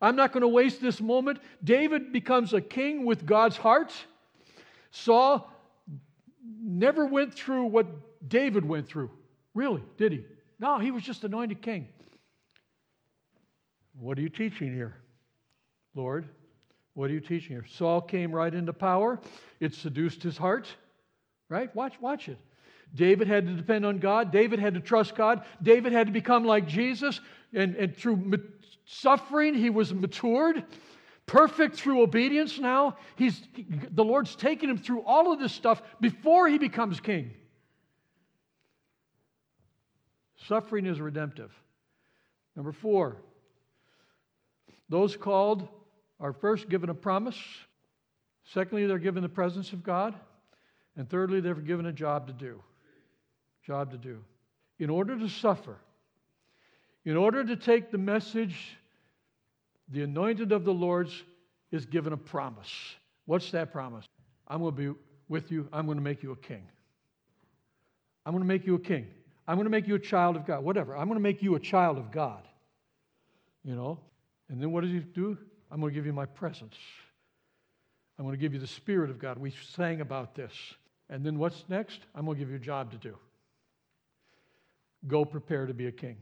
I'm 0.01 0.15
not 0.15 0.31
going 0.31 0.41
to 0.41 0.47
waste 0.47 0.81
this 0.81 0.99
moment. 0.99 1.37
David 1.63 2.11
becomes 2.11 2.53
a 2.53 2.59
king 2.59 3.05
with 3.05 3.23
God's 3.23 3.55
heart. 3.55 3.93
Saul 4.89 5.47
never 6.59 7.05
went 7.05 7.35
through 7.35 7.65
what 7.65 7.85
David 8.27 8.65
went 8.65 8.87
through. 8.87 9.11
Really, 9.53 9.83
did 9.95 10.11
he? 10.11 10.25
No, 10.57 10.79
he 10.79 10.89
was 10.89 11.03
just 11.03 11.23
anointed 11.23 11.61
king. 11.61 11.87
What 13.99 14.17
are 14.17 14.21
you 14.21 14.29
teaching 14.29 14.73
here, 14.73 14.95
Lord? 15.95 16.27
What 16.93 17.09
are 17.09 17.13
you 17.13 17.19
teaching 17.19 17.55
here? 17.55 17.65
Saul 17.67 18.01
came 18.01 18.31
right 18.31 18.53
into 18.53 18.73
power. 18.73 19.19
It 19.59 19.73
seduced 19.73 20.21
his 20.23 20.37
heart. 20.37 20.67
Right? 21.49 21.73
Watch, 21.75 21.99
watch 21.99 22.29
it. 22.29 22.37
David 22.93 23.27
had 23.27 23.47
to 23.47 23.53
depend 23.53 23.85
on 23.85 23.97
God. 23.97 24.31
David 24.31 24.59
had 24.59 24.75
to 24.75 24.79
trust 24.79 25.15
God. 25.15 25.43
David 25.61 25.93
had 25.93 26.07
to 26.07 26.13
become 26.13 26.45
like 26.45 26.67
Jesus. 26.67 27.19
And, 27.53 27.75
and 27.75 27.95
through 27.95 28.39
suffering, 28.85 29.55
he 29.55 29.69
was 29.69 29.93
matured, 29.93 30.63
perfect 31.25 31.75
through 31.75 32.01
obedience 32.01 32.59
now. 32.59 32.97
He's, 33.15 33.41
the 33.91 34.03
Lord's 34.03 34.35
taken 34.35 34.69
him 34.69 34.77
through 34.77 35.01
all 35.01 35.33
of 35.33 35.39
this 35.39 35.53
stuff 35.53 35.81
before 35.99 36.47
he 36.47 36.59
becomes 36.59 36.99
king. 36.99 37.31
Suffering 40.47 40.85
is 40.85 40.99
redemptive. 40.99 41.51
Number 42.55 42.71
four, 42.73 43.17
those 44.89 45.17
called 45.17 45.67
are 46.23 46.31
first 46.33 46.69
given 46.69 46.89
a 46.89 46.93
promise. 46.93 47.37
Secondly, 48.45 48.87
they're 48.87 48.97
given 48.97 49.21
the 49.21 49.29
presence 49.29 49.73
of 49.73 49.83
God. 49.83 50.15
And 50.95 51.09
thirdly, 51.09 51.41
they're 51.41 51.53
given 51.53 51.85
a 51.85 51.91
job 51.91 52.27
to 52.27 52.33
do. 52.33 52.63
Job 53.67 53.91
to 53.91 53.97
do. 53.97 54.23
In 54.79 54.89
order 54.89 55.19
to 55.19 55.27
suffer, 55.27 55.75
in 57.05 57.17
order 57.17 57.43
to 57.43 57.55
take 57.57 57.91
the 57.91 57.97
message, 57.97 58.77
the 59.89 60.03
anointed 60.03 60.53
of 60.53 60.63
the 60.63 60.73
Lord's 60.73 61.23
is 61.71 61.85
given 61.85 62.13
a 62.13 62.17
promise. 62.17 62.71
What's 63.25 63.51
that 63.51 63.73
promise? 63.73 64.05
I'm 64.47 64.61
going 64.61 64.75
to 64.75 64.93
be 64.93 64.99
with 65.27 65.51
you. 65.51 65.67
I'm 65.73 65.85
going 65.85 65.97
to 65.97 66.03
make 66.03 66.23
you 66.23 66.31
a 66.31 66.37
king. 66.37 66.63
I'm 68.25 68.31
going 68.31 68.43
to 68.43 68.47
make 68.47 68.65
you 68.65 68.75
a 68.75 68.79
king. 68.79 69.07
I'm 69.45 69.57
going 69.57 69.65
to 69.65 69.71
make 69.71 69.87
you 69.87 69.95
a 69.95 69.99
child 69.99 70.37
of 70.37 70.45
God. 70.45 70.63
Whatever. 70.63 70.95
I'm 70.95 71.07
going 71.07 71.19
to 71.19 71.23
make 71.23 71.41
you 71.43 71.55
a 71.55 71.59
child 71.59 71.97
of 71.97 72.11
God. 72.11 72.47
You 73.65 73.75
know? 73.75 73.99
And 74.49 74.61
then 74.61 74.71
what 74.71 74.83
does 74.83 74.91
he 74.91 74.99
do? 74.99 75.37
I'm 75.73 75.79
going 75.79 75.91
to 75.91 75.95
give 75.95 76.05
you 76.05 76.13
my 76.13 76.27
presence. 76.27 76.75
I'm 78.19 78.25
going 78.25 78.37
to 78.37 78.39
give 78.39 78.53
you 78.53 78.59
the 78.59 78.67
Spirit 78.67 79.09
of 79.09 79.17
God. 79.17 79.39
We 79.39 79.51
sang 79.73 80.01
about 80.01 80.35
this. 80.35 80.53
And 81.09 81.25
then 81.25 81.39
what's 81.39 81.65
next? 81.67 82.01
I'm 82.13 82.25
going 82.25 82.37
to 82.37 82.39
give 82.39 82.51
you 82.51 82.57
a 82.57 82.59
job 82.59 82.91
to 82.91 82.97
do. 82.97 83.17
Go 85.07 85.25
prepare 85.25 85.65
to 85.65 85.73
be 85.73 85.87
a 85.87 85.91
king. 85.91 86.17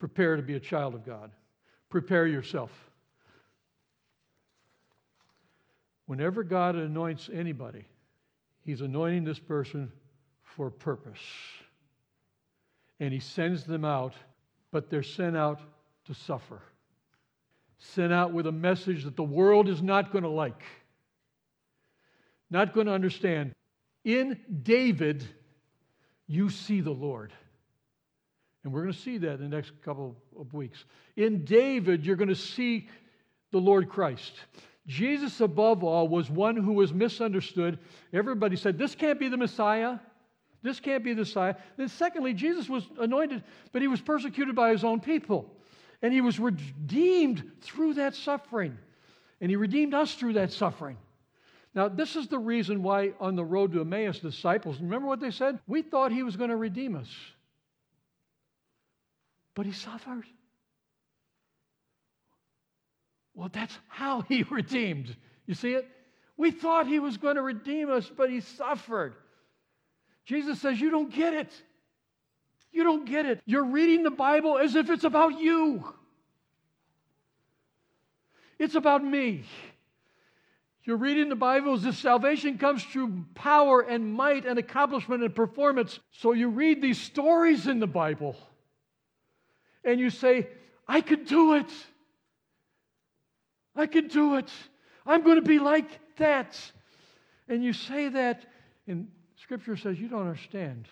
Prepare 0.00 0.34
to 0.34 0.42
be 0.42 0.54
a 0.54 0.60
child 0.60 0.96
of 0.96 1.06
God. 1.06 1.30
Prepare 1.88 2.26
yourself. 2.26 2.72
Whenever 6.06 6.42
God 6.42 6.74
anoints 6.74 7.30
anybody, 7.32 7.84
He's 8.64 8.80
anointing 8.80 9.22
this 9.22 9.38
person 9.38 9.92
for 10.42 10.68
purpose. 10.68 11.20
And 12.98 13.12
He 13.12 13.20
sends 13.20 13.62
them 13.62 13.84
out, 13.84 14.14
but 14.72 14.90
they're 14.90 15.04
sent 15.04 15.36
out 15.36 15.60
to 16.06 16.14
suffer. 16.14 16.60
Sent 17.84 18.12
out 18.12 18.32
with 18.32 18.46
a 18.46 18.52
message 18.52 19.04
that 19.04 19.16
the 19.16 19.24
world 19.24 19.68
is 19.68 19.82
not 19.82 20.12
going 20.12 20.22
to 20.22 20.30
like, 20.30 20.62
not 22.48 22.72
going 22.74 22.86
to 22.86 22.92
understand. 22.92 23.52
In 24.04 24.38
David, 24.62 25.24
you 26.28 26.48
see 26.48 26.80
the 26.80 26.92
Lord. 26.92 27.32
And 28.62 28.72
we're 28.72 28.82
going 28.82 28.92
to 28.92 28.98
see 28.98 29.18
that 29.18 29.34
in 29.34 29.50
the 29.50 29.56
next 29.56 29.72
couple 29.82 30.16
of 30.38 30.54
weeks. 30.54 30.84
In 31.16 31.44
David, 31.44 32.06
you're 32.06 32.14
going 32.16 32.28
to 32.28 32.36
see 32.36 32.88
the 33.50 33.58
Lord 33.58 33.88
Christ. 33.88 34.32
Jesus, 34.86 35.40
above 35.40 35.82
all, 35.82 36.06
was 36.06 36.30
one 36.30 36.56
who 36.56 36.74
was 36.74 36.92
misunderstood. 36.92 37.80
Everybody 38.12 38.54
said, 38.54 38.78
This 38.78 38.94
can't 38.94 39.18
be 39.18 39.28
the 39.28 39.36
Messiah. 39.36 39.98
This 40.62 40.78
can't 40.78 41.02
be 41.02 41.14
the 41.14 41.22
Messiah. 41.22 41.56
Then, 41.76 41.88
secondly, 41.88 42.32
Jesus 42.32 42.68
was 42.68 42.88
anointed, 43.00 43.42
but 43.72 43.82
he 43.82 43.88
was 43.88 44.00
persecuted 44.00 44.54
by 44.54 44.70
his 44.70 44.84
own 44.84 45.00
people. 45.00 45.50
And 46.02 46.12
he 46.12 46.20
was 46.20 46.38
redeemed 46.38 47.50
through 47.60 47.94
that 47.94 48.14
suffering. 48.14 48.76
And 49.40 49.50
he 49.50 49.56
redeemed 49.56 49.94
us 49.94 50.14
through 50.14 50.34
that 50.34 50.52
suffering. 50.52 50.98
Now, 51.74 51.88
this 51.88 52.16
is 52.16 52.28
the 52.28 52.38
reason 52.38 52.82
why 52.82 53.12
on 53.18 53.34
the 53.34 53.44
road 53.44 53.72
to 53.72 53.80
Emmaus, 53.80 54.18
disciples, 54.18 54.78
remember 54.80 55.06
what 55.06 55.20
they 55.20 55.30
said? 55.30 55.58
We 55.66 55.82
thought 55.82 56.12
he 56.12 56.22
was 56.22 56.36
going 56.36 56.50
to 56.50 56.56
redeem 56.56 56.96
us, 56.96 57.08
but 59.54 59.64
he 59.64 59.72
suffered. 59.72 60.24
Well, 63.34 63.48
that's 63.50 63.76
how 63.88 64.20
he 64.22 64.42
redeemed. 64.50 65.16
You 65.46 65.54
see 65.54 65.72
it? 65.72 65.88
We 66.36 66.50
thought 66.50 66.86
he 66.86 66.98
was 66.98 67.16
going 67.16 67.36
to 67.36 67.42
redeem 67.42 67.90
us, 67.90 68.10
but 68.14 68.30
he 68.30 68.40
suffered. 68.40 69.14
Jesus 70.24 70.60
says, 70.60 70.80
You 70.80 70.90
don't 70.90 71.12
get 71.12 71.32
it. 71.32 71.52
You 72.72 72.84
don't 72.84 73.04
get 73.04 73.26
it. 73.26 73.40
You're 73.44 73.64
reading 73.66 74.02
the 74.02 74.10
Bible 74.10 74.58
as 74.58 74.74
if 74.74 74.90
it's 74.90 75.04
about 75.04 75.40
you, 75.40 75.94
it's 78.58 78.74
about 78.74 79.04
me. 79.04 79.44
You're 80.84 80.96
reading 80.96 81.28
the 81.28 81.36
Bible 81.36 81.74
as 81.74 81.84
if 81.84 81.96
salvation 81.96 82.58
comes 82.58 82.82
through 82.82 83.26
power 83.34 83.82
and 83.82 84.12
might 84.12 84.44
and 84.44 84.58
accomplishment 84.58 85.22
and 85.22 85.32
performance. 85.32 86.00
So 86.10 86.32
you 86.32 86.48
read 86.48 86.82
these 86.82 87.00
stories 87.00 87.68
in 87.68 87.78
the 87.78 87.86
Bible 87.86 88.34
and 89.84 90.00
you 90.00 90.10
say, 90.10 90.48
I 90.88 91.00
could 91.00 91.26
do 91.26 91.54
it. 91.54 91.70
I 93.76 93.86
can 93.86 94.08
do 94.08 94.36
it. 94.36 94.50
I'm 95.06 95.22
going 95.22 95.36
to 95.36 95.42
be 95.48 95.60
like 95.60 95.88
that. 96.16 96.58
And 97.48 97.62
you 97.62 97.72
say 97.72 98.08
that, 98.08 98.44
and 98.86 99.08
Scripture 99.36 99.76
says, 99.76 99.98
You 99.98 100.08
don't 100.08 100.22
understand. 100.22 100.88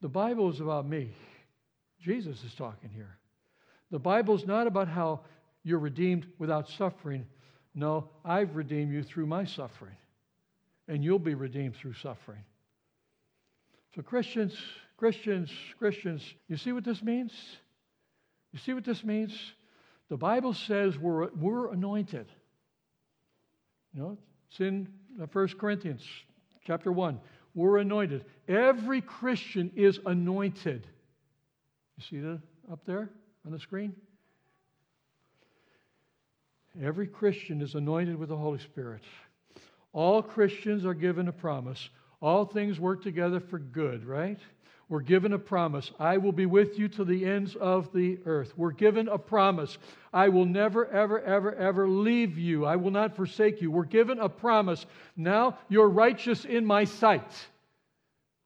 The 0.00 0.08
Bible 0.08 0.50
is 0.50 0.60
about 0.60 0.86
me. 0.86 1.10
Jesus 2.00 2.42
is 2.44 2.54
talking 2.54 2.90
here. 2.90 3.18
The 3.90 3.98
Bible 3.98 4.34
is 4.34 4.46
not 4.46 4.66
about 4.66 4.88
how 4.88 5.20
you're 5.62 5.78
redeemed 5.78 6.26
without 6.38 6.68
suffering. 6.68 7.26
No, 7.74 8.10
I've 8.24 8.56
redeemed 8.56 8.92
you 8.92 9.02
through 9.02 9.26
my 9.26 9.44
suffering, 9.44 9.96
and 10.88 11.02
you'll 11.02 11.18
be 11.18 11.34
redeemed 11.34 11.76
through 11.76 11.94
suffering. 11.94 12.42
So, 13.94 14.02
Christians, 14.02 14.54
Christians, 14.96 15.50
Christians, 15.78 16.22
you 16.48 16.56
see 16.56 16.72
what 16.72 16.84
this 16.84 17.02
means? 17.02 17.32
You 18.52 18.58
see 18.58 18.72
what 18.72 18.84
this 18.84 19.02
means? 19.04 19.36
The 20.08 20.16
Bible 20.16 20.54
says 20.54 20.96
we're, 20.98 21.28
we're 21.34 21.72
anointed. 21.72 22.26
You 23.92 24.00
know, 24.00 24.18
it's 24.50 24.60
in 24.60 24.88
1 25.32 25.48
Corinthians 25.58 26.02
chapter 26.66 26.92
1. 26.92 27.18
We're 27.56 27.78
anointed. 27.78 28.26
Every 28.46 29.00
Christian 29.00 29.72
is 29.74 29.98
anointed. 30.04 30.86
You 31.96 32.04
see 32.08 32.20
that 32.20 32.40
up 32.70 32.84
there 32.84 33.08
on 33.46 33.50
the 33.50 33.58
screen? 33.58 33.96
Every 36.80 37.06
Christian 37.06 37.62
is 37.62 37.74
anointed 37.74 38.16
with 38.16 38.28
the 38.28 38.36
Holy 38.36 38.58
Spirit. 38.58 39.00
All 39.94 40.22
Christians 40.22 40.84
are 40.84 40.92
given 40.92 41.28
a 41.28 41.32
promise. 41.32 41.88
All 42.20 42.44
things 42.44 42.78
work 42.78 43.02
together 43.02 43.40
for 43.40 43.58
good, 43.58 44.04
right? 44.04 44.38
We're 44.88 45.00
given 45.00 45.32
a 45.32 45.38
promise. 45.38 45.90
I 45.98 46.16
will 46.18 46.32
be 46.32 46.46
with 46.46 46.78
you 46.78 46.86
to 46.90 47.04
the 47.04 47.24
ends 47.24 47.56
of 47.56 47.92
the 47.92 48.18
earth. 48.24 48.52
We're 48.56 48.70
given 48.70 49.08
a 49.08 49.18
promise. 49.18 49.78
I 50.12 50.28
will 50.28 50.44
never, 50.44 50.86
ever, 50.86 51.20
ever, 51.20 51.54
ever 51.56 51.88
leave 51.88 52.38
you. 52.38 52.64
I 52.64 52.76
will 52.76 52.92
not 52.92 53.16
forsake 53.16 53.60
you. 53.60 53.70
We're 53.70 53.84
given 53.84 54.20
a 54.20 54.28
promise. 54.28 54.86
Now 55.16 55.58
you're 55.68 55.88
righteous 55.88 56.44
in 56.44 56.64
my 56.64 56.84
sight. 56.84 57.32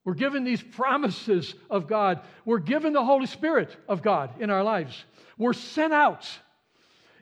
We're 0.05 0.15
given 0.15 0.45
these 0.45 0.63
promises 0.63 1.55
of 1.69 1.87
God. 1.87 2.21
We're 2.47 2.59
given 2.59 2.95
the 2.95 3.05
Holy 3.05 3.27
Spirit 3.27 3.77
of 3.87 4.01
God 4.01 4.41
in 4.41 4.49
our 4.49 4.65
lives. 4.65 5.05
We're 5.37 5.53
sent 5.53 5.93
out. 5.93 6.27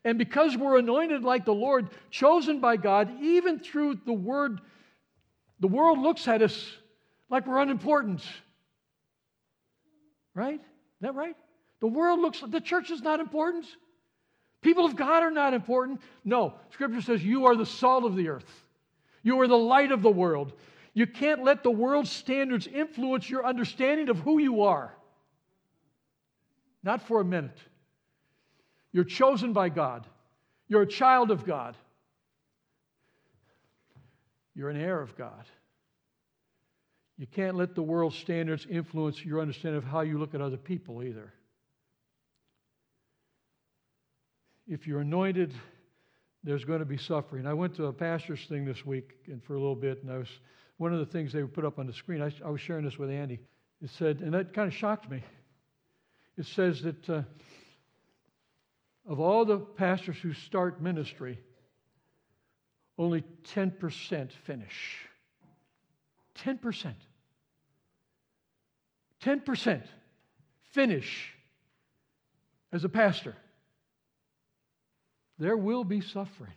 And 0.04 0.16
because 0.16 0.56
we're 0.56 0.78
anointed 0.78 1.24
like 1.24 1.44
the 1.44 1.52
Lord, 1.52 1.88
chosen 2.10 2.60
by 2.60 2.76
God, 2.76 3.20
even 3.20 3.58
through 3.58 3.98
the 4.06 4.12
word, 4.12 4.60
the 5.58 5.66
world 5.66 5.98
looks 5.98 6.28
at 6.28 6.40
us 6.40 6.70
like 7.28 7.48
we're 7.48 7.58
unimportant. 7.58 8.22
Right? 10.38 10.60
Is 10.60 11.00
that 11.00 11.16
right? 11.16 11.34
The 11.80 11.88
world 11.88 12.20
looks, 12.20 12.44
the 12.46 12.60
church 12.60 12.92
is 12.92 13.02
not 13.02 13.18
important. 13.18 13.66
People 14.62 14.84
of 14.84 14.94
God 14.94 15.24
are 15.24 15.32
not 15.32 15.52
important. 15.52 16.00
No, 16.24 16.54
Scripture 16.70 17.00
says 17.00 17.24
you 17.24 17.46
are 17.46 17.56
the 17.56 17.66
salt 17.66 18.04
of 18.04 18.14
the 18.14 18.28
earth, 18.28 18.64
you 19.24 19.40
are 19.40 19.48
the 19.48 19.58
light 19.58 19.90
of 19.90 20.00
the 20.00 20.10
world. 20.10 20.52
You 20.94 21.08
can't 21.08 21.42
let 21.44 21.62
the 21.64 21.70
world's 21.70 22.10
standards 22.10 22.66
influence 22.68 23.28
your 23.28 23.46
understanding 23.46 24.08
of 24.08 24.18
who 24.20 24.38
you 24.38 24.62
are. 24.62 24.92
Not 26.82 27.02
for 27.02 27.20
a 27.20 27.24
minute. 27.24 27.58
You're 28.92 29.04
chosen 29.04 29.52
by 29.52 29.70
God, 29.70 30.06
you're 30.68 30.82
a 30.82 30.86
child 30.86 31.32
of 31.32 31.44
God, 31.44 31.76
you're 34.54 34.70
an 34.70 34.80
heir 34.80 35.00
of 35.00 35.16
God. 35.16 35.46
You 37.18 37.26
can't 37.26 37.56
let 37.56 37.74
the 37.74 37.82
world's 37.82 38.16
standards 38.16 38.66
influence 38.70 39.24
your 39.24 39.40
understanding 39.40 39.78
of 39.78 39.84
how 39.84 40.00
you 40.00 40.18
look 40.18 40.34
at 40.34 40.40
other 40.40 40.56
people 40.56 41.02
either. 41.02 41.32
If 44.68 44.86
you're 44.86 45.00
anointed, 45.00 45.52
there's 46.44 46.64
going 46.64 46.78
to 46.78 46.84
be 46.84 46.96
suffering. 46.96 47.46
I 47.46 47.54
went 47.54 47.74
to 47.76 47.86
a 47.86 47.92
pastor's 47.92 48.44
thing 48.46 48.64
this 48.64 48.86
week 48.86 49.14
and 49.26 49.42
for 49.42 49.54
a 49.54 49.58
little 49.58 49.74
bit, 49.74 50.02
and 50.02 50.12
I 50.12 50.18
was 50.18 50.28
one 50.76 50.92
of 50.92 51.00
the 51.00 51.06
things 51.06 51.32
they 51.32 51.42
put 51.42 51.64
up 51.64 51.80
on 51.80 51.86
the 51.86 51.92
screen, 51.92 52.22
I, 52.22 52.32
I 52.44 52.50
was 52.50 52.60
sharing 52.60 52.84
this 52.84 52.98
with 52.98 53.10
Andy. 53.10 53.40
It 53.82 53.90
said, 53.90 54.20
and 54.20 54.32
that 54.34 54.54
kind 54.54 54.68
of 54.68 54.74
shocked 54.74 55.10
me. 55.10 55.24
It 56.36 56.46
says 56.46 56.82
that 56.82 57.10
uh, 57.10 57.22
of 59.08 59.18
all 59.18 59.44
the 59.44 59.58
pastors 59.58 60.16
who 60.22 60.32
start 60.34 60.80
ministry, 60.80 61.40
only 62.96 63.24
10% 63.54 64.30
finish. 64.44 64.98
10%. 66.44 66.94
10% 69.28 69.82
finish 70.70 71.34
as 72.72 72.84
a 72.84 72.88
pastor. 72.88 73.36
There 75.38 75.56
will 75.56 75.84
be 75.84 76.00
suffering. 76.00 76.54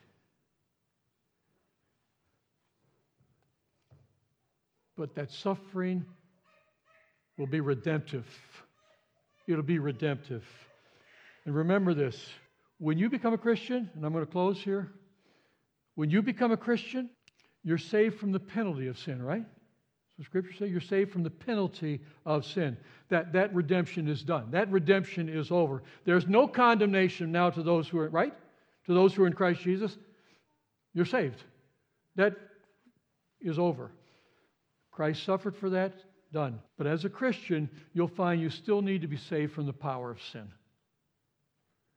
But 4.95 5.15
that 5.15 5.32
suffering 5.32 6.05
will 7.38 7.47
be 7.47 7.59
redemptive. 7.59 8.26
It'll 9.47 9.63
be 9.63 9.80
redemptive. 9.80 10.45
And 11.45 11.53
remember 11.53 11.93
this 11.93 12.26
when 12.78 12.97
you 12.97 13.09
become 13.09 13.34
a 13.34 13.38
Christian, 13.38 13.89
and 13.93 14.05
I'm 14.05 14.13
going 14.13 14.26
to 14.26 14.32
close 14.32 14.59
here, 14.61 14.93
when 15.95 16.09
you 16.09 16.22
become 16.22 16.53
a 16.53 16.57
Christian, 16.57 17.09
you're 17.63 17.78
saved 17.78 18.17
from 18.17 18.32
the 18.32 18.39
penalty 18.39 18.88
of 18.88 18.97
sin, 18.97 19.22
right? 19.22 19.45
So 20.22 20.26
scripture 20.26 20.53
says 20.53 20.69
you're 20.69 20.82
saved 20.82 21.11
from 21.11 21.24
the 21.24 21.32
penalty 21.32 21.99
of 22.28 22.45
sin. 22.45 22.78
That, 23.09 23.34
that 23.34 23.55
redemption 23.55 24.07
is 24.07 24.22
done. 24.22 24.51
That 24.51 24.72
redemption 24.72 25.28
is 25.28 25.49
over. 25.49 25.82
There's 26.05 26.28
no 26.28 26.47
condemnation 26.47 27.32
now 27.32 27.49
to 27.49 27.63
those 27.63 27.88
who 27.88 27.97
are, 27.97 28.07
right? 28.07 28.32
To 28.86 28.93
those 28.93 29.15
who 29.15 29.24
are 29.24 29.28
in 29.28 29.34
Christ 29.34 29.61
Jesus. 29.61 29.97
You're 30.93 31.05
saved. 31.05 31.43
That 32.17 32.36
is 33.39 33.57
over. 33.57 33.89
Christ 34.91 35.24
suffered 35.24 35.55
for 35.55 35.72
that, 35.72 35.93
done. 36.32 36.59
But 36.78 36.86
as 36.86 37.03
a 37.03 37.09
Christian, 37.09 37.67
you'll 37.93 38.07
find 38.07 38.39
you 38.39 38.51
still 38.51 38.84
need 38.84 39.01
to 39.01 39.07
be 39.07 39.17
saved 39.17 39.53
from 39.53 39.65
the 39.65 39.74
power 39.74 40.11
of 40.11 40.22
sin. 40.22 40.47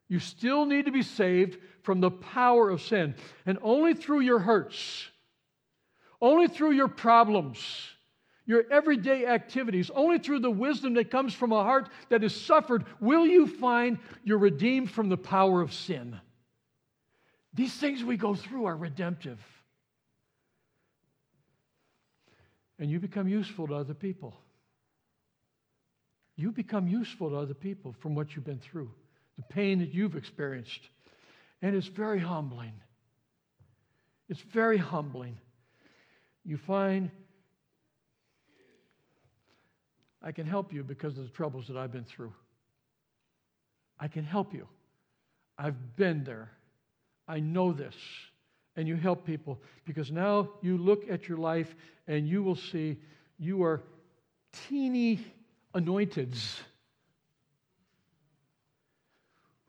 You 0.09 0.19
still 0.19 0.65
need 0.65 0.87
to 0.87 0.93
be 0.93 1.03
saved 1.03 1.59
from 1.83 2.01
the 2.01 2.11
power 2.11 2.71
of 2.71 2.81
sin. 2.81 3.17
And 3.45 3.59
only 3.61 3.93
through 3.93 4.21
your 4.21 4.39
hurts, 4.39 5.11
only 6.23 6.49
through 6.49 6.71
your 6.71 6.89
problems, 6.89 7.61
your 8.47 8.65
everyday 8.71 9.27
activities, 9.27 9.91
only 9.95 10.19
through 10.19 10.41
the 10.41 10.51
wisdom 10.51 10.95
that 10.95 11.11
comes 11.11 11.33
from 11.33 11.53
a 11.53 11.63
heart 11.63 11.89
that 12.11 12.23
has 12.23 12.35
suffered, 12.35 12.85
will 13.01 13.27
you 13.27 13.47
find 13.47 13.99
you're 14.23 14.39
redeemed 14.39 14.91
from 14.91 15.09
the 15.09 15.17
power 15.17 15.63
of 15.63 15.73
sin. 15.73 16.19
These 17.55 17.73
things 17.75 18.05
we 18.05 18.17
go 18.17 18.35
through 18.35 18.67
are 18.67 18.77
redemptive. 18.77 19.41
And 22.79 22.91
you 22.91 22.99
become 22.99 23.29
useful 23.29 23.69
to 23.69 23.75
other 23.75 23.95
people. 23.95 24.35
You 26.37 26.51
become 26.51 26.89
useful 26.89 27.31
to 27.31 27.37
other 27.37 27.55
people 27.55 27.95
from 28.01 28.15
what 28.15 28.35
you've 28.35 28.45
been 28.45 28.59
through 28.59 28.91
the 29.37 29.43
pain 29.43 29.81
that 29.81 29.93
you've 29.93 30.17
experienced. 30.17 30.81
And 31.61 31.75
it's 31.75 31.87
very 31.87 32.21
humbling. 32.21 32.73
It's 34.29 34.41
very 34.41 34.79
humbling. 34.79 35.39
You 36.45 36.57
find 36.57 37.11
I 40.25 40.33
can 40.33 40.47
help 40.47 40.73
you 40.73 40.83
because 40.83 41.19
of 41.19 41.25
the 41.25 41.31
troubles 41.31 41.69
that 41.69 41.77
I've 41.77 41.93
been 41.93 42.05
through. 42.05 42.33
I 44.01 44.09
can 44.09 44.25
help 44.25 44.55
you. 44.55 44.67
I've 45.59 45.97
been 45.97 46.25
there. 46.25 46.51
I 47.29 47.41
know 47.41 47.73
this. 47.73 47.95
And 48.75 48.89
you 48.89 48.97
help 48.97 49.25
people 49.25 49.61
because 49.85 50.11
now 50.11 50.49
you 50.63 50.79
look 50.79 51.09
at 51.09 51.29
your 51.29 51.39
life 51.39 51.77
and 52.09 52.27
you 52.27 52.43
will 52.43 52.57
see 52.57 52.97
you 53.39 53.63
are 53.63 53.83
teeny 54.69 55.21
anointeds 55.75 56.59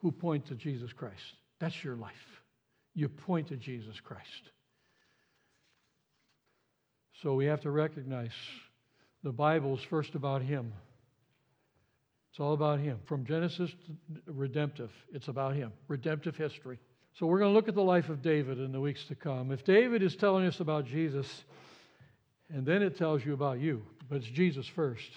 who 0.01 0.12
point 0.12 0.45
to 0.47 0.56
Jesus 0.56 0.93
Christ. 0.93 1.36
That's 1.60 1.84
your 1.84 1.95
life. 1.95 2.41
You 2.95 3.10
point 3.10 3.49
to 3.49 3.58
Jesus 3.58 3.99
Christ. 3.99 4.51
So 7.22 7.36
we 7.36 7.45
have 7.45 7.62
to 7.62 7.72
recognize 7.72 8.32
the 9.26 9.32
Bible 9.32 9.76
is 9.76 9.82
first 9.82 10.14
about 10.14 10.44
Him. 10.44 10.72
It's 12.30 12.40
all 12.40 12.54
about 12.54 12.80
Him. 12.80 13.00
From 13.06 13.26
Genesis 13.26 13.72
to 13.72 14.32
redemptive, 14.32 14.92
it's 15.12 15.30
about 15.30 15.56
Him, 15.56 15.74
redemptive 15.88 16.38
history. 16.38 16.78
So 17.18 17.26
we're 17.26 17.40
going 17.40 17.50
to 17.50 17.56
look 17.56 17.68
at 17.68 17.74
the 17.74 17.82
life 17.82 18.10
of 18.10 18.22
David 18.22 18.60
in 18.60 18.72
the 18.72 18.80
weeks 18.80 19.04
to 19.06 19.16
come. 19.16 19.52
If 19.52 19.64
David 19.66 20.04
is 20.04 20.16
telling 20.16 20.46
us 20.46 20.60
about 20.60 20.86
Jesus, 20.86 21.44
and 22.54 22.68
then 22.68 22.84
it 22.84 22.98
tells 22.98 23.26
you 23.26 23.34
about 23.34 23.60
you, 23.60 23.82
but 24.08 24.18
it's 24.18 24.28
Jesus 24.28 24.68
first. 24.68 25.10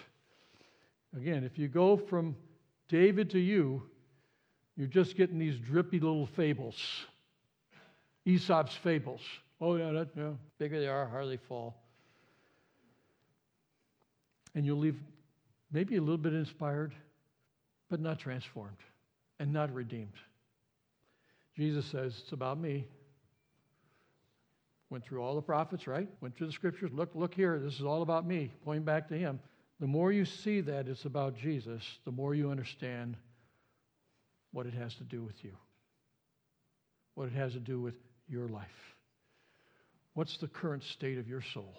Again, 1.14 1.44
if 1.44 1.58
you 1.58 1.68
go 1.68 1.98
from 1.98 2.34
David 2.88 3.28
to 3.30 3.38
you, 3.38 3.82
you're 4.74 4.86
just 4.86 5.18
getting 5.18 5.38
these 5.38 5.58
drippy 5.58 6.00
little 6.00 6.26
fables. 6.26 6.76
Aesop's 8.24 8.74
fables. 8.76 9.20
Oh, 9.60 9.76
yeah, 9.76 9.92
that, 9.92 10.08
yeah. 10.16 10.30
Bigger 10.58 10.80
they 10.80 10.88
are, 10.88 11.06
hardly 11.06 11.38
fall. 11.46 11.76
And 14.58 14.66
you'll 14.66 14.78
leave 14.78 14.96
maybe 15.70 15.94
a 15.94 16.00
little 16.00 16.18
bit 16.18 16.32
inspired, 16.32 16.92
but 17.88 18.00
not 18.00 18.18
transformed 18.18 18.78
and 19.38 19.52
not 19.52 19.72
redeemed. 19.72 20.16
Jesus 21.56 21.86
says, 21.86 22.18
It's 22.24 22.32
about 22.32 22.58
me. 22.58 22.84
Went 24.90 25.04
through 25.04 25.22
all 25.22 25.36
the 25.36 25.42
prophets, 25.42 25.86
right? 25.86 26.08
Went 26.20 26.36
through 26.36 26.48
the 26.48 26.52
scriptures. 26.52 26.90
Look, 26.92 27.14
look 27.14 27.34
here. 27.34 27.60
This 27.60 27.74
is 27.74 27.82
all 27.82 28.02
about 28.02 28.26
me, 28.26 28.50
pointing 28.64 28.82
back 28.82 29.06
to 29.10 29.16
him. 29.16 29.38
The 29.78 29.86
more 29.86 30.10
you 30.10 30.24
see 30.24 30.60
that 30.62 30.88
it's 30.88 31.04
about 31.04 31.36
Jesus, 31.36 31.84
the 32.04 32.10
more 32.10 32.34
you 32.34 32.50
understand 32.50 33.16
what 34.50 34.66
it 34.66 34.74
has 34.74 34.92
to 34.96 35.04
do 35.04 35.22
with 35.22 35.44
you, 35.44 35.52
what 37.14 37.28
it 37.28 37.34
has 37.34 37.52
to 37.52 37.60
do 37.60 37.80
with 37.80 37.94
your 38.26 38.48
life. 38.48 38.66
What's 40.14 40.36
the 40.38 40.48
current 40.48 40.82
state 40.82 41.18
of 41.18 41.28
your 41.28 41.42
soul? 41.42 41.76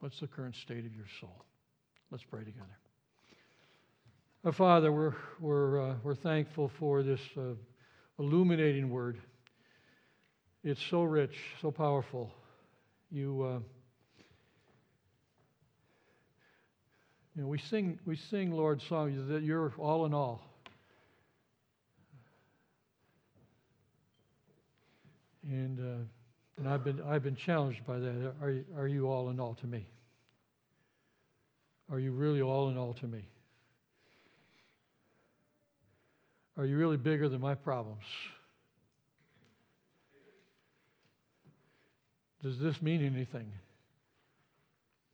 What's 0.00 0.20
the 0.20 0.26
current 0.26 0.54
state 0.54 0.84
of 0.86 0.94
your 0.94 1.06
soul? 1.20 1.44
Let's 2.10 2.24
pray 2.24 2.44
together. 2.44 2.78
Our 4.44 4.52
Father, 4.52 4.92
we're, 4.92 5.14
we're, 5.40 5.90
uh, 5.90 5.94
we're 6.02 6.14
thankful 6.14 6.70
for 6.78 7.02
this 7.02 7.20
uh, 7.36 7.54
illuminating 8.18 8.90
word. 8.90 9.18
It's 10.62 10.82
so 10.90 11.02
rich, 11.02 11.36
so 11.60 11.70
powerful. 11.70 12.30
You. 13.10 13.42
Uh, 13.42 13.60
You 17.36 17.42
know, 17.42 17.48
we 17.48 17.58
sing, 17.58 17.98
we 18.06 18.16
sing, 18.16 18.50
Lord, 18.50 18.80
songs 18.80 19.28
that 19.28 19.42
you're 19.42 19.70
all 19.76 20.06
in 20.06 20.14
all. 20.14 20.40
And, 25.42 25.78
uh, 25.78 26.04
and 26.58 26.68
I've, 26.68 26.84
been, 26.84 27.02
I've 27.02 27.22
been 27.22 27.36
challenged 27.36 27.84
by 27.86 27.98
that. 27.98 28.32
Are, 28.40 28.50
you, 28.50 28.64
are 28.76 28.88
you 28.88 29.08
all 29.08 29.28
in 29.30 29.38
all 29.38 29.54
to 29.54 29.66
me? 29.66 29.86
Are 31.90 31.98
you 31.98 32.12
really 32.12 32.40
all 32.40 32.68
in 32.70 32.76
all 32.76 32.94
to 32.94 33.06
me? 33.06 33.28
Are 36.56 36.64
you 36.64 36.76
really 36.78 36.96
bigger 36.96 37.28
than 37.28 37.40
my 37.40 37.54
problems? 37.54 38.04
Does 42.42 42.58
this 42.58 42.80
mean 42.80 43.04
anything? 43.04 43.50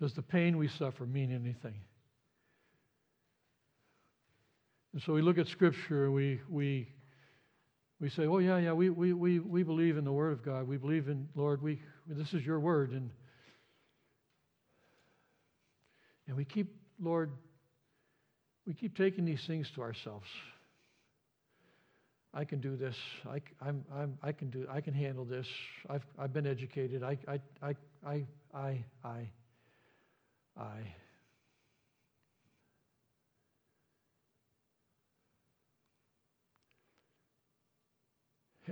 Does 0.01 0.14
the 0.14 0.22
pain 0.22 0.59
we 0.59 0.68
suffer 0.68 1.05
mean 1.05 1.32
anything? 1.32 1.74
And 4.93 5.03
so 5.03 5.12
we 5.12 5.22
look 5.22 5.38
at 5.38 5.47
Scripture 5.49 6.05
and 6.05 6.14
we, 6.14 6.40
we, 6.49 6.88
we 8.03 8.09
say, 8.09 8.26
oh, 8.26 8.38
yeah, 8.38 8.59
yeah, 8.59 8.72
we, 8.72 8.90
we, 8.90 9.12
we, 9.12 9.38
we 9.38 9.62
believe 9.62 9.96
in 9.96 10.05
the 10.05 10.11
Word 10.11 10.32
of 10.32 10.44
God. 10.44 10.66
We 10.66 10.76
believe 10.76 11.07
in, 11.07 11.28
Lord, 11.36 11.62
we, 11.62 11.80
this 12.09 12.34
is 12.34 12.44
your 12.44 12.59
Word. 12.59 12.90
And, 12.90 13.11
and 16.26 16.36
we 16.36 16.44
keep, 16.44 16.74
Lord, 17.00 17.30
we 18.66 18.74
keep 18.74 18.96
taking 18.96 19.24
these 19.24 19.46
things 19.46 19.70
to 19.76 19.82
ourselves. 19.82 20.26
I 22.34 22.44
can 22.44 22.61
do 22.61 22.74
this. 22.74 22.96
I, 23.24 23.40
I'm, 23.61 23.84
I'm, 23.94 24.18
I 24.20 24.32
can 24.32 24.50
do. 24.50 24.66
I 24.68 24.80
can 24.80 24.94
handle 24.94 25.24
this. 25.24 25.46
I've, 25.88 26.05
I've 26.18 26.32
been 26.32 26.46
educated. 26.46 27.05
I, 27.05 27.18
I, 27.28 27.40
I, 27.62 27.74
I, 28.05 28.26
I, 28.53 28.84
I, 29.05 29.28
I. 30.59 30.94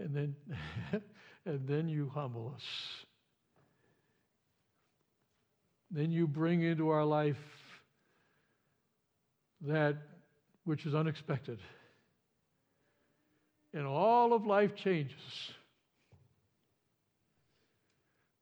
and 0.01 0.15
then, 0.15 0.35
and 1.47 1.69
then 1.69 1.89
you 1.89 2.11
humble 2.15 2.53
us. 2.55 2.63
Then 5.91 6.11
you 6.11 6.27
bring 6.27 6.63
into 6.63 6.89
our 6.89 7.05
life 7.05 7.37
that 9.63 9.97
which 10.65 10.87
is 10.87 10.95
unexpected. 10.95 11.59
And 13.75 13.87
all 13.87 14.33
of 14.33 14.47
life 14.47 14.75
changes 14.75 15.17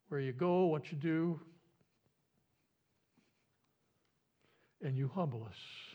where 0.09 0.21
you 0.21 0.31
go, 0.31 0.65
what 0.65 0.91
you 0.91 0.97
do, 0.97 1.39
and 4.81 4.97
you 4.97 5.09
humble 5.13 5.43
us. 5.43 5.88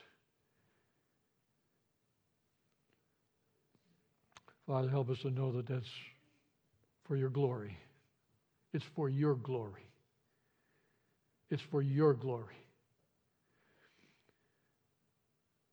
Father, 4.67 4.89
help 4.89 5.11
us 5.11 5.19
to 5.21 5.31
know 5.31 5.53
that 5.53 5.67
that's 5.67 5.91
for 7.05 7.17
your 7.17 7.29
glory. 7.29 7.77
It's 8.73 8.85
for 8.97 9.09
your 9.09 9.35
glory. 9.35 9.87
It's 11.51 11.63
for 11.63 11.83
your 11.83 12.15
glory. 12.15 12.57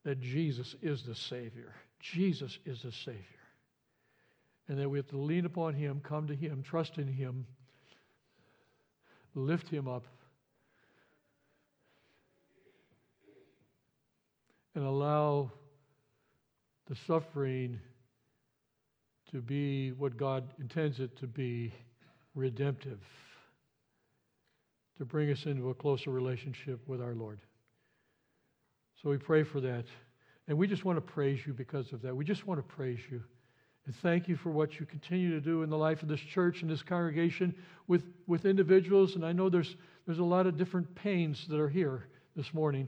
That 0.03 0.19
Jesus 0.19 0.75
is 0.81 1.03
the 1.03 1.15
Savior. 1.15 1.73
Jesus 1.99 2.59
is 2.65 2.81
the 2.81 2.91
Savior. 2.91 3.23
And 4.67 4.77
that 4.77 4.89
we 4.89 4.99
have 4.99 5.07
to 5.07 5.17
lean 5.17 5.45
upon 5.45 5.73
Him, 5.73 6.01
come 6.03 6.27
to 6.27 6.35
Him, 6.35 6.63
trust 6.63 6.97
in 6.97 7.07
Him, 7.07 7.45
lift 9.35 9.69
Him 9.69 9.87
up, 9.87 10.05
and 14.75 14.83
allow 14.83 15.51
the 16.87 16.95
suffering 17.07 17.79
to 19.32 19.41
be 19.41 19.91
what 19.91 20.17
God 20.17 20.43
intends 20.59 20.99
it 20.99 21.17
to 21.17 21.27
be 21.27 21.73
redemptive, 22.36 22.99
to 24.97 25.05
bring 25.05 25.32
us 25.32 25.45
into 25.45 25.69
a 25.69 25.73
closer 25.73 26.11
relationship 26.11 26.79
with 26.88 27.01
our 27.01 27.15
Lord. 27.15 27.39
So 29.01 29.09
we 29.09 29.17
pray 29.17 29.43
for 29.43 29.61
that. 29.61 29.86
And 30.47 30.57
we 30.57 30.67
just 30.67 30.84
want 30.84 30.97
to 30.97 31.01
praise 31.01 31.39
you 31.45 31.53
because 31.53 31.93
of 31.93 32.01
that. 32.01 32.15
We 32.15 32.25
just 32.25 32.45
want 32.45 32.59
to 32.59 32.75
praise 32.75 32.99
you 33.09 33.23
and 33.86 33.95
thank 33.95 34.27
you 34.27 34.36
for 34.36 34.49
what 34.51 34.79
you 34.79 34.86
continue 34.86 35.32
to 35.32 35.41
do 35.41 35.63
in 35.63 35.69
the 35.69 35.77
life 35.77 36.03
of 36.03 36.07
this 36.07 36.19
church 36.19 36.61
and 36.61 36.69
this 36.69 36.84
congregation 36.84 37.55
with, 37.88 38.03
with 38.27 38.45
individuals. 38.45 39.15
And 39.15 39.25
I 39.25 39.32
know 39.32 39.49
there's, 39.49 39.75
there's 40.05 40.19
a 40.19 40.23
lot 40.23 40.45
of 40.45 40.57
different 40.57 40.93
pains 40.93 41.47
that 41.49 41.59
are 41.59 41.69
here 41.69 42.05
this 42.36 42.53
morning. 42.53 42.88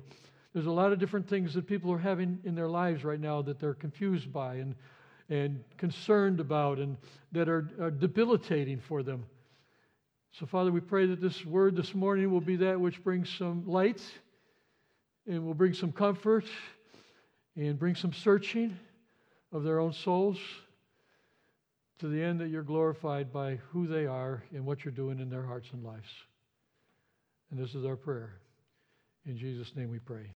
There's 0.54 0.68
a 0.68 0.72
lot 0.72 0.92
of 0.92 1.00
different 1.00 1.28
things 1.28 1.54
that 1.56 1.66
people 1.66 1.92
are 1.92 1.98
having 1.98 2.40
in 2.44 2.54
their 2.54 2.68
lives 2.68 3.04
right 3.04 3.20
now 3.20 3.42
that 3.42 3.60
they're 3.60 3.74
confused 3.74 4.32
by 4.32 4.56
and, 4.56 4.76
and 5.30 5.64
concerned 5.78 6.40
about 6.40 6.80
and 6.80 6.98
that 7.32 7.50
are, 7.50 7.70
are 7.80 7.92
debilitating 7.92 8.80
for 8.80 9.04
them. 9.04 9.26
So, 10.40 10.46
Father, 10.46 10.72
we 10.72 10.80
pray 10.80 11.06
that 11.08 11.22
this 11.22 11.46
word 11.46 11.76
this 11.76 11.94
morning 11.94 12.32
will 12.32 12.42
be 12.42 12.56
that 12.58 12.80
which 12.80 13.04
brings 13.04 13.30
some 13.30 13.68
light 13.68 14.02
and 15.28 15.46
will 15.46 15.54
bring 15.54 15.74
some 15.74 15.92
comfort 15.92 16.46
and 17.56 17.78
bring 17.78 17.96
some 17.96 18.14
searching 18.14 18.78
of 19.52 19.64
their 19.64 19.80
own 19.80 19.94
souls 19.94 20.40
to 22.00 22.08
the 22.08 22.22
end 22.22 22.42
that 22.42 22.50
you're 22.50 22.64
glorified 22.64 23.32
by 23.32 23.56
who 23.72 23.88
they 23.88 24.06
are 24.06 24.44
and 24.54 24.66
what 24.66 24.84
you're 24.84 24.92
doing 24.92 25.20
in 25.20 25.30
their 25.30 25.46
hearts 25.46 25.70
and 25.72 25.84
lives. 25.84 26.10
And 27.52 27.60
this 27.60 27.76
is 27.76 27.86
our 27.86 27.96
prayer. 27.96 28.34
In 29.26 29.38
Jesus' 29.38 29.76
name 29.76 29.90
we 29.90 30.00
pray. 30.00 30.32